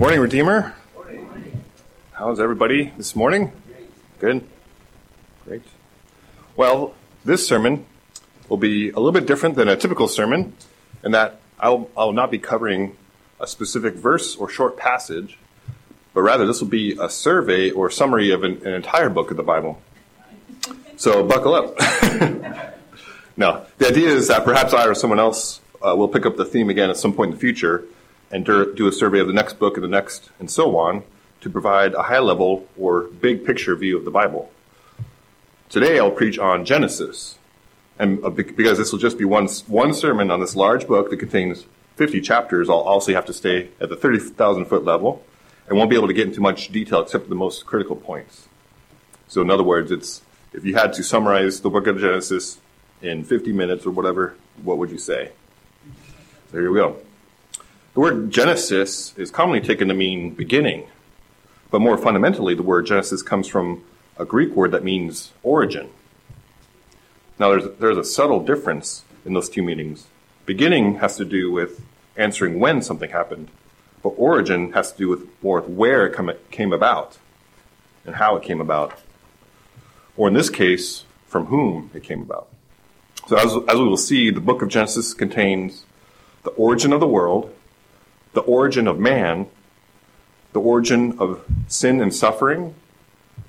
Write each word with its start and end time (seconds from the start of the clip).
Morning, 0.00 0.20
Redeemer. 0.20 0.74
How's 2.12 2.40
everybody 2.40 2.90
this 2.96 3.14
morning? 3.14 3.52
Good? 4.18 4.42
Great. 5.44 5.60
Well, 6.56 6.94
this 7.26 7.46
sermon 7.46 7.84
will 8.48 8.56
be 8.56 8.88
a 8.88 8.94
little 8.94 9.12
bit 9.12 9.26
different 9.26 9.56
than 9.56 9.68
a 9.68 9.76
typical 9.76 10.08
sermon 10.08 10.54
in 11.04 11.12
that 11.12 11.42
I'll, 11.58 11.90
I'll 11.98 12.14
not 12.14 12.30
be 12.30 12.38
covering 12.38 12.96
a 13.40 13.46
specific 13.46 13.92
verse 13.92 14.36
or 14.36 14.48
short 14.48 14.78
passage, 14.78 15.38
but 16.14 16.22
rather 16.22 16.46
this 16.46 16.62
will 16.62 16.68
be 16.68 16.96
a 16.98 17.10
survey 17.10 17.70
or 17.70 17.90
summary 17.90 18.30
of 18.30 18.42
an, 18.42 18.66
an 18.66 18.72
entire 18.72 19.10
book 19.10 19.30
of 19.30 19.36
the 19.36 19.42
Bible. 19.42 19.82
So 20.96 21.22
buckle 21.24 21.52
up. 21.52 21.78
no, 23.36 23.66
the 23.76 23.88
idea 23.88 24.08
is 24.08 24.28
that 24.28 24.46
perhaps 24.46 24.72
I 24.72 24.86
or 24.86 24.94
someone 24.94 25.20
else 25.20 25.60
uh, 25.82 25.94
will 25.94 26.08
pick 26.08 26.24
up 26.24 26.38
the 26.38 26.46
theme 26.46 26.70
again 26.70 26.88
at 26.88 26.96
some 26.96 27.12
point 27.12 27.32
in 27.32 27.34
the 27.34 27.40
future 27.40 27.84
and 28.30 28.44
do 28.44 28.86
a 28.86 28.92
survey 28.92 29.18
of 29.20 29.26
the 29.26 29.32
next 29.32 29.58
book 29.58 29.76
and 29.76 29.84
the 29.84 29.88
next, 29.88 30.30
and 30.38 30.50
so 30.50 30.76
on, 30.76 31.02
to 31.40 31.50
provide 31.50 31.94
a 31.94 32.02
high 32.04 32.18
level 32.18 32.66
or 32.78 33.02
big 33.04 33.44
picture 33.44 33.74
view 33.74 33.96
of 33.96 34.04
the 34.04 34.10
Bible. 34.10 34.50
Today 35.68 35.98
I'll 35.98 36.10
preach 36.10 36.38
on 36.38 36.64
Genesis, 36.64 37.38
and 37.98 38.24
uh, 38.24 38.30
because 38.30 38.78
this 38.78 38.92
will 38.92 38.98
just 38.98 39.18
be 39.18 39.24
one, 39.24 39.48
one 39.66 39.92
sermon 39.92 40.30
on 40.30 40.40
this 40.40 40.54
large 40.54 40.86
book 40.86 41.10
that 41.10 41.16
contains 41.16 41.64
50 41.96 42.20
chapters, 42.20 42.70
I'll 42.70 42.76
also 42.76 43.12
have 43.12 43.26
to 43.26 43.32
stay 43.32 43.68
at 43.80 43.88
the 43.88 43.96
30,000 43.96 44.64
foot 44.66 44.84
level 44.84 45.22
and 45.68 45.76
won't 45.76 45.90
be 45.90 45.96
able 45.96 46.08
to 46.08 46.14
get 46.14 46.26
into 46.26 46.40
much 46.40 46.72
detail 46.72 47.00
except 47.00 47.28
the 47.28 47.34
most 47.34 47.66
critical 47.66 47.94
points. 47.94 48.48
So, 49.28 49.42
in 49.42 49.50
other 49.50 49.62
words, 49.62 49.92
it's 49.92 50.22
if 50.52 50.64
you 50.64 50.74
had 50.74 50.92
to 50.94 51.02
summarize 51.04 51.60
the 51.60 51.70
book 51.70 51.86
of 51.86 52.00
Genesis 52.00 52.58
in 53.02 53.22
50 53.22 53.52
minutes 53.52 53.86
or 53.86 53.90
whatever, 53.90 54.34
what 54.62 54.78
would 54.78 54.90
you 54.90 54.98
say? 54.98 55.32
There 56.50 56.62
you 56.62 56.74
go. 56.74 56.96
The 57.92 58.00
word 58.00 58.30
Genesis 58.30 59.14
is 59.16 59.32
commonly 59.32 59.60
taken 59.60 59.88
to 59.88 59.94
mean 59.94 60.30
beginning, 60.30 60.86
but 61.72 61.80
more 61.80 61.98
fundamentally, 61.98 62.54
the 62.54 62.62
word 62.62 62.86
Genesis 62.86 63.20
comes 63.20 63.48
from 63.48 63.82
a 64.16 64.24
Greek 64.24 64.54
word 64.54 64.70
that 64.70 64.84
means 64.84 65.32
origin. 65.42 65.90
Now, 67.36 67.50
there's, 67.50 67.78
there's 67.78 67.96
a 67.96 68.04
subtle 68.04 68.44
difference 68.44 69.02
in 69.24 69.34
those 69.34 69.48
two 69.48 69.62
meanings. 69.62 70.06
Beginning 70.46 70.96
has 70.96 71.16
to 71.16 71.24
do 71.24 71.50
with 71.50 71.82
answering 72.16 72.60
when 72.60 72.80
something 72.80 73.10
happened, 73.10 73.48
but 74.04 74.10
origin 74.10 74.72
has 74.72 74.92
to 74.92 74.98
do 74.98 75.08
with 75.08 75.26
more 75.42 75.60
with 75.60 75.70
where 75.70 76.06
it 76.06 76.12
come, 76.12 76.30
came 76.52 76.72
about 76.72 77.18
and 78.06 78.16
how 78.16 78.36
it 78.36 78.44
came 78.44 78.60
about. 78.60 79.00
Or 80.16 80.28
in 80.28 80.34
this 80.34 80.50
case, 80.50 81.04
from 81.26 81.46
whom 81.46 81.90
it 81.92 82.04
came 82.04 82.22
about. 82.22 82.48
So, 83.26 83.36
as, 83.36 83.52
as 83.68 83.78
we 83.78 83.84
will 83.84 83.96
see, 83.96 84.30
the 84.30 84.40
book 84.40 84.62
of 84.62 84.68
Genesis 84.68 85.12
contains 85.12 85.84
the 86.44 86.50
origin 86.50 86.92
of 86.92 87.00
the 87.00 87.08
world, 87.08 87.52
the 88.32 88.40
origin 88.40 88.86
of 88.86 88.98
man, 88.98 89.46
the 90.52 90.60
origin 90.60 91.16
of 91.18 91.44
sin 91.68 92.00
and 92.00 92.14
suffering, 92.14 92.74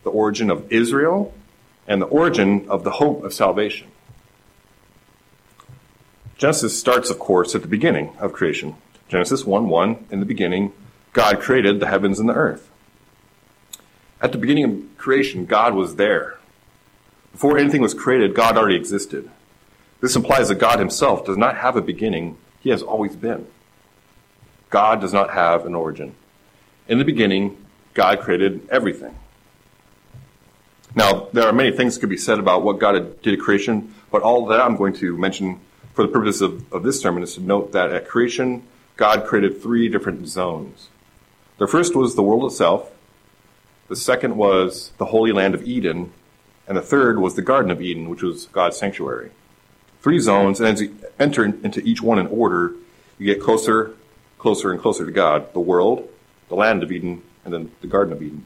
the 0.04 0.10
origin 0.10 0.50
of 0.50 0.72
Israel, 0.72 1.34
and 1.88 2.02
the 2.02 2.08
origin 2.08 2.68
of 2.70 2.84
the 2.84 2.92
hope 2.92 3.24
of 3.24 3.34
salvation. 3.34 3.88
Genesis 6.38 6.80
starts, 6.80 7.10
of 7.10 7.20
course, 7.20 7.54
at 7.54 7.62
the 7.62 7.68
beginning 7.68 8.16
of 8.20 8.34
creation. 8.34 8.76
Genesis 9.08 9.46
1 9.46 9.68
1, 9.68 10.08
in 10.10 10.20
the 10.20 10.26
beginning, 10.26 10.74
God 11.14 11.40
created 11.40 11.80
the 11.80 11.88
heavens 11.88 12.20
and 12.20 12.28
the 12.28 12.34
earth. 12.34 12.70
At 14.22 14.32
the 14.32 14.38
beginning 14.38 14.64
of 14.64 14.98
creation, 14.98 15.46
God 15.46 15.74
was 15.74 15.98
there. 15.98 16.38
Before 17.32 17.58
anything 17.58 17.82
was 17.82 17.94
created, 17.94 18.34
God 18.34 18.58
already 18.58 18.76
existed. 18.76 19.30
This 20.00 20.16
implies 20.16 20.50
that 20.50 20.56
God 20.56 20.80
himself 20.80 21.26
does 21.26 21.38
not 21.38 21.58
have 21.58 21.76
a 21.76 21.82
beginning, 21.82 22.38
he 22.60 22.70
has 22.70 22.82
always 22.82 23.16
been. 23.16 23.48
God 24.72 25.02
does 25.02 25.14
not 25.14 25.30
have 25.32 25.66
an 25.66 25.76
origin. 25.76 26.16
In 26.88 26.98
the 26.98 27.06
beginning, 27.06 27.64
God 27.94 28.22
created 28.22 28.68
everything. 28.72 29.16
Now, 30.96 31.28
there 31.32 31.46
are 31.46 31.54
many 31.54 31.72
things 31.72 31.94
that 31.94 32.00
could 32.02 32.10
be 32.10 32.18
said 32.18 32.40
about 32.40 32.64
what 32.64 32.80
God 32.80 33.22
did 33.22 33.34
at 33.34 33.40
creation, 33.40 33.94
but 34.12 34.24
all 34.24 34.48
that 34.48 34.60
I'm 34.60 34.76
going 34.76 34.94
to 34.96 35.16
mention 35.18 35.60
for 35.94 36.02
the 36.04 36.08
purpose 36.12 36.42
of, 36.42 36.74
of 36.74 36.84
this 36.84 37.00
sermon 37.00 37.22
is 37.22 37.36
to 37.36 37.42
note 37.42 37.74
that 37.74 37.92
at 37.92 38.08
creation, 38.08 38.64
God 38.96 39.26
created 39.26 39.62
three 39.62 39.90
different 39.90 40.28
zones. 40.28 40.90
The 41.58 41.68
first 41.68 41.96
was 41.96 42.16
the 42.16 42.24
world 42.24 42.50
itself, 42.50 42.92
the 43.88 43.96
second 43.96 44.38
was 44.38 44.92
the 44.98 45.08
holy 45.08 45.34
land 45.34 45.54
of 45.54 45.64
Eden, 45.64 46.14
and 46.66 46.78
the 46.78 46.82
third 46.82 47.20
was 47.20 47.36
the 47.36 47.42
Garden 47.42 47.72
of 47.72 47.82
Eden, 47.82 48.10
which 48.10 48.24
was 48.24 48.46
God's 48.48 48.78
sanctuary. 48.78 49.32
Three 50.02 50.20
zones, 50.20 50.62
and 50.62 50.70
as 50.70 50.82
you 50.82 50.96
enter 51.20 51.44
into 51.44 51.82
each 51.82 52.02
one 52.02 52.20
in 52.20 52.28
order, 52.28 52.74
you 53.20 53.26
get 53.26 53.42
closer 53.42 53.96
closer 54.42 54.72
and 54.72 54.82
closer 54.82 55.06
to 55.06 55.12
God 55.12 55.54
the 55.54 55.60
world, 55.60 56.10
the 56.50 56.56
land 56.56 56.82
of 56.82 56.92
Eden, 56.92 57.22
and 57.46 57.54
then 57.54 57.72
the 57.82 57.88
Garden 57.88 58.12
of 58.12 58.24
Eden. 58.24 58.44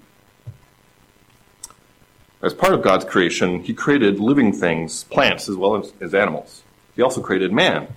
As 2.41 2.53
part 2.53 2.73
of 2.73 2.81
God's 2.81 3.05
creation, 3.05 3.61
He 3.63 3.73
created 3.73 4.19
living 4.19 4.51
things, 4.51 5.05
plants 5.05 5.47
as 5.47 5.55
well 5.55 5.77
as, 5.77 5.93
as 6.01 6.13
animals. 6.13 6.63
He 6.97 7.01
also 7.01 7.21
created 7.21 7.53
man, 7.53 7.87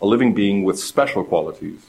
a 0.00 0.06
living 0.06 0.34
being 0.34 0.62
with 0.62 0.78
special 0.78 1.24
qualities. 1.24 1.86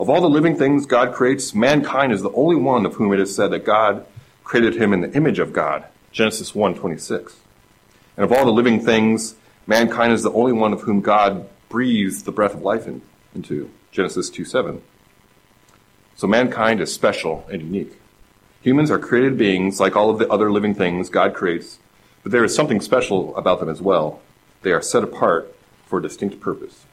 Of 0.00 0.08
all 0.08 0.22
the 0.22 0.30
living 0.30 0.56
things 0.56 0.86
God 0.86 1.12
creates, 1.12 1.54
mankind 1.54 2.10
is 2.10 2.22
the 2.22 2.32
only 2.32 2.56
one 2.56 2.86
of 2.86 2.94
whom 2.94 3.12
it 3.12 3.20
is 3.20 3.36
said 3.36 3.50
that 3.50 3.66
God 3.66 4.06
created 4.44 4.76
him 4.76 4.94
in 4.94 5.02
the 5.02 5.12
image 5.12 5.38
of 5.38 5.52
God. 5.52 5.84
Genesis 6.10 6.52
1:26. 6.52 7.34
And 8.16 8.24
of 8.24 8.32
all 8.32 8.46
the 8.46 8.50
living 8.50 8.80
things, 8.80 9.34
mankind 9.66 10.14
is 10.14 10.22
the 10.22 10.32
only 10.32 10.52
one 10.52 10.72
of 10.72 10.82
whom 10.82 11.02
God 11.02 11.46
breathes 11.68 12.22
the 12.22 12.32
breath 12.32 12.54
of 12.54 12.62
life 12.62 12.86
in, 12.86 13.02
into. 13.34 13.70
Genesis 13.92 14.30
2 14.30 14.44
7. 14.44 14.82
So 16.16 16.26
mankind 16.26 16.80
is 16.80 16.92
special 16.92 17.46
and 17.50 17.62
unique. 17.62 18.00
Humans 18.62 18.90
are 18.90 18.98
created 18.98 19.38
beings 19.38 19.78
like 19.78 19.94
all 19.94 20.10
of 20.10 20.18
the 20.18 20.28
other 20.28 20.50
living 20.50 20.74
things 20.74 21.10
God 21.10 21.34
creates, 21.34 21.78
but 22.22 22.32
there 22.32 22.44
is 22.44 22.54
something 22.54 22.80
special 22.80 23.36
about 23.36 23.60
them 23.60 23.68
as 23.68 23.80
well. 23.80 24.20
They 24.62 24.72
are 24.72 24.82
set 24.82 25.04
apart 25.04 25.54
for 25.84 25.98
a 25.98 26.02
distinct 26.02 26.40
purpose. 26.40 26.84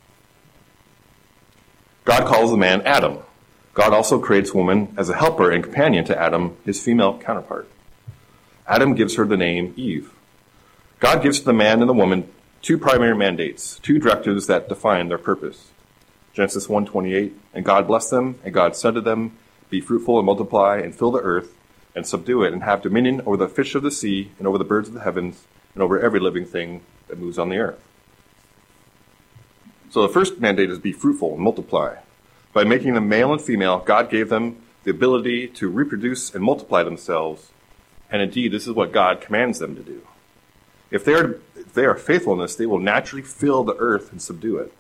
God 2.06 2.28
calls 2.28 2.52
the 2.52 2.58
man 2.58 2.82
Adam. 2.82 3.20
God 3.74 3.94
also 3.94 4.20
creates 4.20 4.54
woman 4.54 4.94
as 4.98 5.10
a 5.10 5.16
helper 5.16 5.50
and 5.50 5.64
companion 5.64 6.06
to 6.06 6.20
Adam, 6.20 6.58
his 6.64 6.84
female 6.84 7.18
counterpart. 7.18 7.68
Adam 8.68 8.94
gives 8.94 9.16
her 9.16 9.26
the 9.26 9.38
name 9.38 9.74
Eve. 9.76 10.12
God 11.00 11.24
gives 11.24 11.40
to 11.40 11.46
the 11.46 11.54
man 11.54 11.82
and 11.82 11.90
the 11.90 11.94
woman 11.94 12.30
two 12.62 12.78
primary 12.78 13.16
mandates, 13.16 13.80
two 13.80 14.00
directives 14.00 14.48
that 14.48 14.70
define 14.70 15.10
their 15.10 15.18
purpose. 15.18 15.72
Genesis 16.34 16.68
1:28, 16.68 17.34
and 17.54 17.64
God 17.64 17.88
blessed 17.88 18.10
them, 18.10 18.40
and 18.44 18.54
God 18.54 18.76
said 18.76 18.96
to 18.96 19.02
them, 19.02 19.38
Be 19.70 19.80
fruitful 19.80 20.18
and 20.18 20.26
multiply, 20.26 20.78
and 20.78 20.96
fill 20.96 21.12
the 21.12 21.22
earth, 21.22 21.56
and 21.96 22.08
subdue 22.08 22.44
it, 22.44 22.54
and 22.54 22.64
have 22.64 22.82
dominion 22.82 23.22
over 23.26 23.38
the 23.38 23.48
fish 23.48 23.76
of 23.76 23.84
the 23.84 23.92
sea, 23.92 24.32
and 24.40 24.48
over 24.48 24.58
the 24.58 24.64
birds 24.64 24.88
of 24.88 24.96
the 24.96 25.02
heavens, 25.02 25.46
and 25.76 25.84
over 25.84 26.00
every 26.00 26.20
living 26.20 26.46
thing 26.46 26.82
that 27.08 27.20
moves 27.20 27.38
on 27.38 27.50
the 27.50 27.58
earth. 27.58 27.80
So 29.92 30.02
the 30.02 30.10
first 30.10 30.40
mandate 30.40 30.72
is 30.72 30.80
be 30.80 30.92
fruitful 30.92 31.34
and 31.34 31.42
multiply. 31.42 31.98
By 32.52 32.64
making 32.64 32.96
them 32.96 33.08
male 33.08 33.32
and 33.32 33.42
female, 33.42 33.80
God 33.80 34.10
gave 34.10 34.30
them 34.30 34.58
the 34.84 34.92
ability 34.92 35.48
to 35.50 35.70
reproduce 35.70 36.34
and 36.34 36.44
multiply 36.44 36.84
themselves, 36.84 37.52
and 38.10 38.22
indeed, 38.22 38.52
this 38.52 38.68
is 38.68 38.74
what 38.74 38.92
God 38.92 39.22
commands 39.22 39.60
them 39.60 39.76
to 39.76 39.84
do. 39.84 40.02
If 40.90 41.06
they 41.06 41.14
are, 41.14 41.40
if 41.56 41.74
they 41.74 41.86
are 41.86 41.96
faithful 41.96 42.34
in 42.34 42.40
this, 42.40 42.56
they 42.56 42.66
will 42.66 42.80
naturally 42.80 43.24
fill 43.24 43.64
the 43.64 43.76
earth 43.78 44.12
and 44.12 44.22
subdue 44.22 44.58
it. 44.58 44.74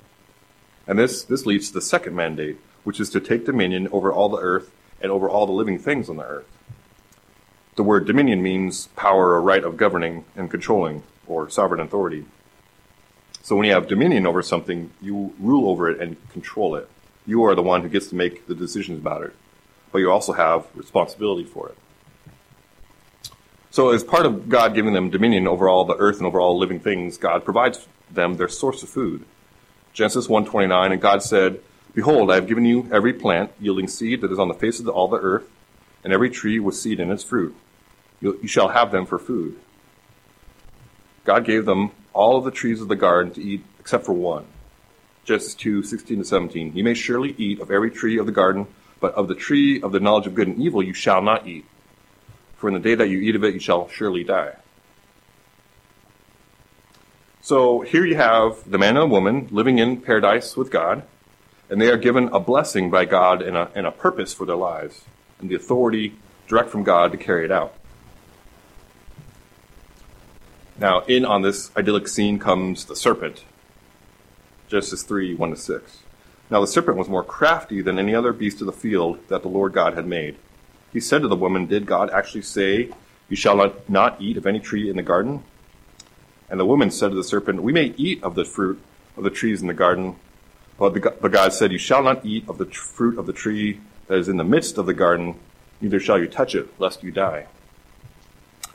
And 0.88 1.00
this, 1.00 1.24
this 1.24 1.46
leads 1.46 1.68
to 1.68 1.74
the 1.74 1.82
second 1.82 2.16
mandate, 2.16 2.58
which 2.84 3.00
is 3.00 3.10
to 3.12 3.20
take 3.20 3.46
dominion 3.46 3.88
over 3.92 4.12
all 4.12 4.30
the 4.30 4.42
earth 4.42 4.72
and 5.02 5.12
over 5.12 5.30
all 5.30 5.46
the 5.46 5.54
living 5.54 5.80
things 5.80 6.10
on 6.10 6.18
the 6.18 6.26
earth. 6.26 6.48
The 7.76 7.84
word 7.84 8.06
dominion 8.06 8.44
means 8.44 8.88
power 8.96 9.30
or 9.30 9.42
right 9.42 9.64
of 9.64 9.78
governing 9.78 10.26
and 10.36 10.52
controlling, 10.52 11.04
or 11.26 11.50
sovereign 11.50 11.82
authority. 11.82 12.26
So 13.42 13.56
when 13.56 13.66
you 13.66 13.74
have 13.74 13.88
dominion 13.88 14.28
over 14.28 14.42
something, 14.42 14.92
you 15.02 15.34
rule 15.40 15.70
over 15.70 15.90
it 15.90 16.00
and 16.00 16.18
control 16.30 16.76
it. 16.76 16.90
You 17.26 17.44
are 17.46 17.56
the 17.56 17.64
one 17.64 17.82
who 17.82 17.90
gets 17.90 18.08
to 18.08 18.16
make 18.16 18.48
the 18.48 18.56
decisions 18.56 19.00
about 19.00 19.24
it, 19.24 19.34
but 19.92 20.00
you 20.00 20.12
also 20.12 20.34
have 20.34 20.68
responsibility 20.76 21.46
for 21.46 21.70
it. 21.70 21.78
So 23.72 23.90
as 23.90 24.04
part 24.04 24.26
of 24.26 24.50
God 24.50 24.76
giving 24.76 24.94
them 24.94 25.10
dominion 25.10 25.48
over 25.48 25.68
all 25.68 25.84
the 25.84 25.96
earth 25.96 26.18
and 26.18 26.28
over 26.28 26.40
all 26.40 26.60
living 26.60 26.80
things, 26.80 27.18
God 27.18 27.44
provides 27.44 27.88
them 28.12 28.38
their 28.38 28.50
source 28.50 28.84
of 28.84 28.90
food. 28.90 29.26
Genesis 29.94 30.28
1:29, 30.28 30.92
and 30.92 31.02
God 31.02 31.22
said, 31.22 31.62
Behold, 31.94 32.32
I 32.32 32.36
have 32.36 32.48
given 32.48 32.66
you 32.66 32.90
every 32.92 33.14
plant 33.14 33.52
yielding 33.60 33.88
seed 33.88 34.22
that 34.22 34.32
is 34.32 34.40
on 34.40 34.48
the 34.48 34.56
face 34.56 34.80
of 34.80 34.88
all 34.88 35.08
the 35.08 35.20
earth, 35.20 35.48
and 36.04 36.12
every 36.12 36.30
tree 36.30 36.60
with 36.60 36.76
seed 36.76 37.00
in 37.00 37.12
its 37.12 37.24
fruit. 37.24 37.56
You, 38.20 38.40
you 38.42 38.48
shall 38.48 38.70
have 38.70 38.92
them 38.92 39.06
for 39.06 39.20
food. 39.20 39.60
God 41.24 41.46
gave 41.46 41.66
them 41.66 41.92
all 42.12 42.38
of 42.38 42.44
the 42.44 42.52
trees 42.52 42.82
of 42.82 42.88
the 42.88 42.96
garden 42.96 43.34
to 43.34 43.42
eat 43.42 43.64
except 43.80 44.06
for 44.06 44.14
one. 44.14 44.46
Genesis 45.24 45.54
2, 45.56 45.84
16 45.84 46.18
to 46.18 46.26
17. 46.26 46.76
You 46.76 46.84
may 46.84 46.96
surely 46.96 47.36
eat 47.38 47.62
of 47.62 47.72
every 47.72 47.92
tree 47.92 48.18
of 48.18 48.26
the 48.26 48.32
garden, 48.32 48.68
but 49.00 49.14
of 49.14 49.28
the 49.28 49.36
tree 49.36 49.82
of 49.82 49.92
the 49.92 50.00
knowledge 50.00 50.28
of 50.28 50.36
good 50.36 50.48
and 50.48 50.60
evil 50.60 50.82
you 50.82 50.94
shall 50.94 51.22
not 51.22 51.48
eat. 51.48 51.66
For 52.58 52.68
in 52.68 52.74
the 52.74 52.80
day 52.80 52.96
that 52.96 53.10
you 53.10 53.20
eat 53.20 53.36
of 53.36 53.44
it, 53.44 53.54
you 53.54 53.60
shall 53.60 53.88
surely 53.90 54.24
die. 54.24 54.54
So 57.44 57.82
here 57.82 58.06
you 58.06 58.16
have 58.16 58.72
the 58.72 58.78
man 58.78 58.96
and 58.96 59.04
the 59.04 59.14
woman 59.14 59.50
living 59.52 59.78
in 59.78 60.00
paradise 60.00 60.56
with 60.56 60.72
God, 60.72 61.04
and 61.70 61.82
they 61.82 61.90
are 61.90 61.98
given 61.98 62.30
a 62.30 62.40
blessing 62.40 62.90
by 62.90 63.04
God 63.04 63.42
and 63.42 63.58
a, 63.58 63.70
and 63.76 63.86
a 63.86 63.92
purpose 63.92 64.34
for 64.34 64.46
their 64.46 64.56
lives. 64.56 65.04
and 65.42 65.50
the 65.50 65.56
authority 65.56 66.16
direct 66.48 66.70
from 66.70 66.84
God 66.84 67.12
to 67.12 67.18
carry 67.18 67.44
it 67.44 67.52
out. 67.52 67.74
Now, 70.80 71.02
in 71.02 71.26
on 71.26 71.42
this 71.42 71.70
idyllic 71.76 72.08
scene 72.08 72.40
comes 72.40 72.86
the 72.86 72.96
serpent. 72.96 73.44
Genesis 74.70 75.04
3 75.04 75.36
1 75.36 75.50
to 75.50 75.58
6. 75.58 75.98
Now 76.50 76.62
the 76.62 76.68
serpent 76.68 76.96
was 76.96 77.10
more 77.10 77.26
crafty 77.26 77.82
than 77.82 78.00
any 78.00 78.16
other 78.16 78.32
beast 78.32 78.62
of 78.62 78.68
the 78.68 78.72
field 78.72 79.20
that 79.28 79.42
the 79.42 79.50
Lord 79.50 79.74
God 79.74 79.96
had 79.96 80.08
made. 80.08 80.38
He 80.94 81.02
said 81.02 81.22
to 81.24 81.28
the 81.28 81.36
woman, 81.36 81.66
Did 81.66 81.88
God 81.88 82.10
actually 82.10 82.44
say, 82.44 82.92
You 83.28 83.36
shall 83.36 83.58
not, 83.58 83.90
not 83.90 84.22
eat 84.22 84.38
of 84.38 84.48
any 84.48 84.62
tree 84.62 84.90
in 84.90 84.96
the 84.96 85.04
garden? 85.04 85.44
And 86.54 86.60
the 86.60 86.68
woman 86.68 86.92
said 86.92 87.10
to 87.10 87.16
the 87.16 87.24
serpent, 87.24 87.64
We 87.64 87.74
may 87.74 87.96
eat 87.98 88.22
of 88.22 88.36
the 88.36 88.46
fruit 88.46 88.80
of 89.18 89.24
the 89.24 89.32
trees 89.32 89.62
in 89.62 89.68
the 89.68 89.74
garden. 89.74 90.18
But, 90.78 90.94
the, 90.94 91.00
but 91.20 91.32
God 91.32 91.52
said, 91.52 91.72
You 91.72 91.80
shall 91.80 92.04
not 92.04 92.24
eat 92.24 92.48
of 92.48 92.60
the 92.60 92.66
tr- 92.66 92.80
fruit 92.80 93.18
of 93.18 93.26
the 93.26 93.34
tree 93.34 93.80
that 94.06 94.20
is 94.20 94.30
in 94.30 94.38
the 94.38 94.44
midst 94.44 94.78
of 94.78 94.86
the 94.86 94.94
garden, 94.94 95.40
neither 95.82 96.00
shall 96.00 96.20
you 96.20 96.28
touch 96.28 96.54
it, 96.54 96.70
lest 96.80 97.02
you 97.02 97.10
die. 97.10 97.48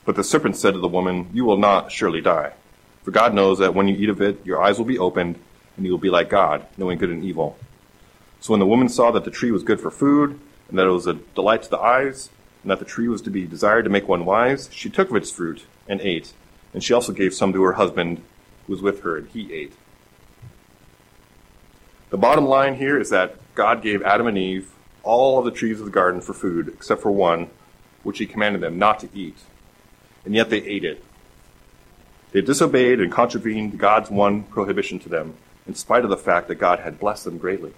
But 0.04 0.16
the 0.16 0.24
serpent 0.24 0.56
said 0.56 0.74
to 0.74 0.80
the 0.80 0.88
woman, 0.88 1.30
You 1.32 1.44
will 1.44 1.56
not 1.56 1.92
surely 1.92 2.20
die. 2.20 2.54
For 3.04 3.12
God 3.12 3.32
knows 3.32 3.60
that 3.60 3.74
when 3.76 3.86
you 3.86 3.94
eat 3.94 4.08
of 4.08 4.20
it, 4.20 4.44
your 4.44 4.60
eyes 4.60 4.76
will 4.76 4.84
be 4.84 4.98
opened, 4.98 5.38
and 5.76 5.86
you 5.86 5.92
will 5.92 5.98
be 5.98 6.10
like 6.10 6.28
God, 6.28 6.66
knowing 6.78 6.98
good 6.98 7.10
and 7.10 7.22
evil. 7.22 7.56
So 8.40 8.54
when 8.54 8.58
the 8.58 8.66
woman 8.66 8.88
saw 8.88 9.12
that 9.12 9.24
the 9.24 9.30
tree 9.30 9.52
was 9.52 9.62
good 9.62 9.80
for 9.80 9.92
food, 9.92 10.40
and 10.68 10.76
that 10.80 10.88
it 10.88 10.90
was 10.90 11.06
a 11.06 11.14
delight 11.14 11.62
to 11.62 11.70
the 11.70 11.78
eyes, 11.78 12.30
and 12.64 12.72
that 12.72 12.80
the 12.80 12.84
tree 12.84 13.06
was 13.06 13.22
to 13.22 13.30
be 13.30 13.46
desired 13.46 13.84
to 13.84 13.88
make 13.88 14.08
one 14.08 14.24
wise, 14.24 14.68
she 14.72 14.90
took 14.90 15.10
of 15.10 15.14
its 15.14 15.30
fruit 15.30 15.64
and 15.86 16.00
ate. 16.00 16.32
And 16.78 16.84
she 16.84 16.94
also 16.94 17.10
gave 17.10 17.34
some 17.34 17.52
to 17.54 17.62
her 17.64 17.72
husband 17.72 18.22
who 18.64 18.72
was 18.72 18.80
with 18.80 19.00
her, 19.00 19.16
and 19.16 19.28
he 19.30 19.52
ate. 19.52 19.72
The 22.10 22.16
bottom 22.16 22.46
line 22.46 22.76
here 22.76 23.00
is 23.00 23.10
that 23.10 23.34
God 23.56 23.82
gave 23.82 24.00
Adam 24.02 24.28
and 24.28 24.38
Eve 24.38 24.70
all 25.02 25.40
of 25.40 25.44
the 25.44 25.50
trees 25.50 25.80
of 25.80 25.86
the 25.86 25.90
garden 25.90 26.20
for 26.20 26.34
food, 26.34 26.68
except 26.68 27.02
for 27.02 27.10
one, 27.10 27.50
which 28.04 28.18
he 28.18 28.26
commanded 28.26 28.60
them 28.60 28.78
not 28.78 29.00
to 29.00 29.08
eat. 29.12 29.38
And 30.24 30.36
yet 30.36 30.50
they 30.50 30.62
ate 30.62 30.84
it. 30.84 31.04
They 32.30 32.42
disobeyed 32.42 33.00
and 33.00 33.10
contravened 33.10 33.76
God's 33.76 34.08
one 34.08 34.44
prohibition 34.44 35.00
to 35.00 35.08
them, 35.08 35.34
in 35.66 35.74
spite 35.74 36.04
of 36.04 36.10
the 36.10 36.16
fact 36.16 36.46
that 36.46 36.60
God 36.60 36.78
had 36.78 37.00
blessed 37.00 37.24
them 37.24 37.38
greatly. 37.38 37.72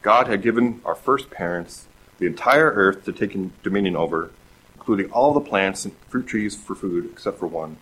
God 0.00 0.28
had 0.28 0.40
given 0.40 0.80
our 0.86 0.94
first 0.94 1.28
parents 1.30 1.88
the 2.16 2.24
entire 2.24 2.70
earth 2.70 3.04
to 3.04 3.12
take 3.12 3.36
dominion 3.62 3.96
over, 3.96 4.30
including 4.84 5.10
all 5.12 5.32
the 5.32 5.40
plants 5.40 5.86
and 5.86 5.96
fruit 6.10 6.26
trees 6.26 6.54
for 6.54 6.74
food 6.74 7.08
except 7.10 7.38
for 7.38 7.46
one. 7.46 7.78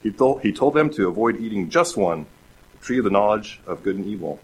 He 0.00 0.12
told, 0.12 0.42
he 0.42 0.52
told 0.52 0.74
them 0.74 0.90
to 0.90 1.08
avoid 1.08 1.40
eating 1.40 1.68
just 1.68 1.96
one, 1.96 2.26
the 2.70 2.78
tree 2.86 2.98
of 2.98 3.04
the 3.04 3.10
knowledge 3.10 3.58
of 3.66 3.82
good 3.82 3.96
and 3.96 4.06
evil. 4.06 4.38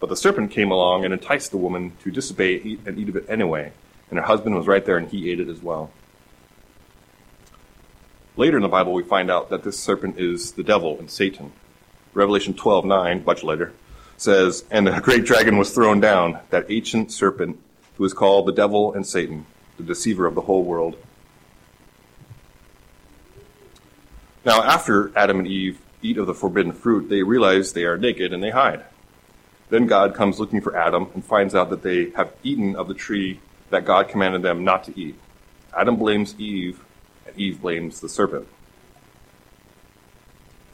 But 0.00 0.08
the 0.08 0.16
serpent 0.16 0.52
came 0.52 0.70
along 0.70 1.04
and 1.04 1.12
enticed 1.12 1.50
the 1.50 1.58
woman 1.58 1.92
to 2.02 2.10
disobey 2.10 2.78
and 2.86 2.98
eat 2.98 3.10
of 3.10 3.16
it 3.16 3.26
anyway, 3.28 3.72
and 4.08 4.18
her 4.18 4.24
husband 4.24 4.56
was 4.56 4.66
right 4.66 4.82
there 4.86 4.96
and 4.96 5.06
he 5.06 5.30
ate 5.30 5.38
it 5.38 5.50
as 5.50 5.60
well. 5.62 5.90
Later 8.38 8.56
in 8.56 8.62
the 8.62 8.68
Bible, 8.70 8.94
we 8.94 9.02
find 9.02 9.30
out 9.30 9.50
that 9.50 9.64
this 9.64 9.78
serpent 9.78 10.18
is 10.18 10.52
the 10.52 10.62
devil 10.62 10.98
and 10.98 11.10
Satan. 11.10 11.52
Revelation 12.14 12.54
12 12.54 12.86
9, 12.86 13.24
much 13.26 13.44
later, 13.44 13.74
says, 14.16 14.64
And 14.70 14.86
the 14.86 14.98
great 14.98 15.26
dragon 15.26 15.58
was 15.58 15.74
thrown 15.74 16.00
down, 16.00 16.38
that 16.48 16.70
ancient 16.70 17.12
serpent 17.12 17.60
who 17.98 18.04
is 18.06 18.14
called 18.14 18.46
the 18.46 18.52
devil 18.52 18.94
and 18.94 19.06
Satan, 19.06 19.44
the 19.82 19.94
deceiver 19.94 20.26
of 20.26 20.34
the 20.34 20.42
whole 20.42 20.64
world. 20.64 20.96
Now, 24.44 24.62
after 24.62 25.16
Adam 25.16 25.38
and 25.38 25.46
Eve 25.46 25.80
eat 26.02 26.18
of 26.18 26.26
the 26.26 26.34
forbidden 26.34 26.72
fruit, 26.72 27.08
they 27.08 27.22
realize 27.22 27.72
they 27.72 27.84
are 27.84 27.96
naked 27.96 28.32
and 28.32 28.42
they 28.42 28.50
hide. 28.50 28.84
Then 29.70 29.86
God 29.86 30.14
comes 30.14 30.40
looking 30.40 30.60
for 30.60 30.76
Adam 30.76 31.08
and 31.14 31.24
finds 31.24 31.54
out 31.54 31.70
that 31.70 31.82
they 31.82 32.10
have 32.10 32.32
eaten 32.42 32.76
of 32.76 32.88
the 32.88 32.94
tree 32.94 33.40
that 33.70 33.84
God 33.84 34.08
commanded 34.08 34.42
them 34.42 34.64
not 34.64 34.84
to 34.84 34.98
eat. 34.98 35.16
Adam 35.76 35.96
blames 35.96 36.34
Eve, 36.38 36.80
and 37.26 37.36
Eve 37.36 37.60
blames 37.60 38.00
the 38.00 38.08
serpent. 38.08 38.46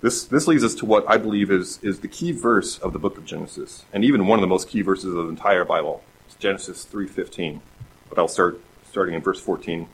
This, 0.01 0.25
this 0.25 0.47
leads 0.47 0.65
us 0.65 0.75
to 0.77 0.87
what 0.87 1.09
I 1.09 1.17
believe 1.17 1.51
is, 1.51 1.79
is 1.83 2.01
the 2.01 2.09
key 2.09 2.33
verse 2.33 2.79
of 2.79 2.93
the 2.93 2.99
book 2.99 3.19
of 3.19 3.25
Genesis, 3.25 3.85
and 3.93 4.05
even 4.05 4.27
one 4.27 4.39
of 4.39 4.43
the 4.43 4.49
most 4.49 4.69
key 4.69 4.83
verses 4.83 5.07
of 5.13 5.25
the 5.25 5.29
entire 5.29 5.65
Bible. 5.65 6.03
It's 6.27 6.37
Genesis 6.37 6.87
3.15. 6.91 7.61
But 8.09 8.19
I'll 8.19 8.29
start 8.29 8.61
starting 8.89 9.15
in 9.15 9.21
verse 9.21 9.41
14. 9.41 9.89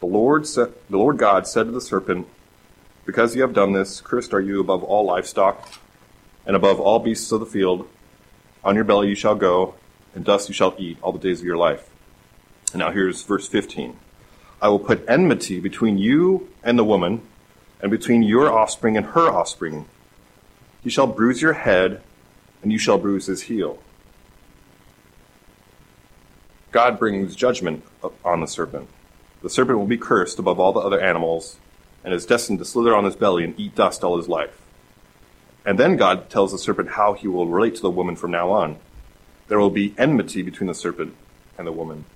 The 0.00 0.06
Lord, 0.06 0.46
sa- 0.46 0.68
the 0.88 0.96
Lord 0.98 1.18
God 1.18 1.46
said 1.46 1.66
to 1.66 1.72
the 1.72 1.80
serpent, 1.80 2.26
Because 3.04 3.34
you 3.34 3.42
have 3.42 3.54
done 3.54 3.72
this, 3.72 4.00
cursed 4.00 4.32
are 4.34 4.40
you 4.40 4.60
above 4.60 4.82
all 4.82 5.04
livestock, 5.04 5.68
and 6.46 6.54
above 6.54 6.80
all 6.80 6.98
beasts 6.98 7.32
of 7.32 7.40
the 7.40 7.46
field. 7.46 7.88
On 8.64 8.74
your 8.74 8.84
belly 8.84 9.08
you 9.08 9.14
shall 9.14 9.34
go, 9.34 9.74
and 10.14 10.24
dust 10.24 10.48
you 10.48 10.54
shall 10.54 10.74
eat 10.78 10.98
all 11.02 11.12
the 11.12 11.18
days 11.18 11.40
of 11.40 11.46
your 11.46 11.56
life. 11.56 11.90
And 12.72 12.80
now 12.80 12.90
here's 12.90 13.22
verse 13.22 13.48
15. 13.48 13.96
I 14.60 14.68
will 14.68 14.78
put 14.78 15.04
enmity 15.08 15.60
between 15.60 15.98
you 15.98 16.48
and 16.62 16.78
the 16.78 16.84
woman, 16.84 17.22
and 17.80 17.90
between 17.90 18.22
your 18.22 18.50
offspring 18.50 18.96
and 18.96 19.06
her 19.06 19.28
offspring. 19.28 19.86
He 20.82 20.90
shall 20.90 21.06
bruise 21.06 21.42
your 21.42 21.52
head, 21.52 22.02
and 22.62 22.72
you 22.72 22.78
shall 22.78 22.98
bruise 22.98 23.26
his 23.26 23.42
heel. 23.42 23.78
God 26.74 26.98
brings 26.98 27.36
judgment 27.36 27.84
on 28.24 28.40
the 28.40 28.48
serpent. 28.48 28.88
The 29.42 29.48
serpent 29.48 29.78
will 29.78 29.86
be 29.86 29.96
cursed 29.96 30.40
above 30.40 30.58
all 30.58 30.72
the 30.72 30.80
other 30.80 31.00
animals, 31.00 31.60
and 32.02 32.12
is 32.12 32.26
destined 32.26 32.58
to 32.58 32.64
slither 32.64 32.96
on 32.96 33.04
his 33.04 33.14
belly 33.14 33.44
and 33.44 33.58
eat 33.58 33.76
dust 33.76 34.02
all 34.02 34.16
his 34.16 34.28
life. 34.28 34.60
And 35.64 35.78
then 35.78 35.96
God 35.96 36.28
tells 36.28 36.50
the 36.50 36.58
serpent 36.58 36.90
how 36.90 37.12
he 37.12 37.28
will 37.28 37.46
relate 37.46 37.76
to 37.76 37.80
the 37.80 37.90
woman 37.90 38.16
from 38.16 38.32
now 38.32 38.50
on. 38.50 38.78
There 39.46 39.60
will 39.60 39.70
be 39.70 39.94
enmity 39.96 40.42
between 40.42 40.66
the 40.66 40.74
serpent 40.74 41.14
and 41.56 41.64
the 41.64 41.70
woman. 41.70 42.06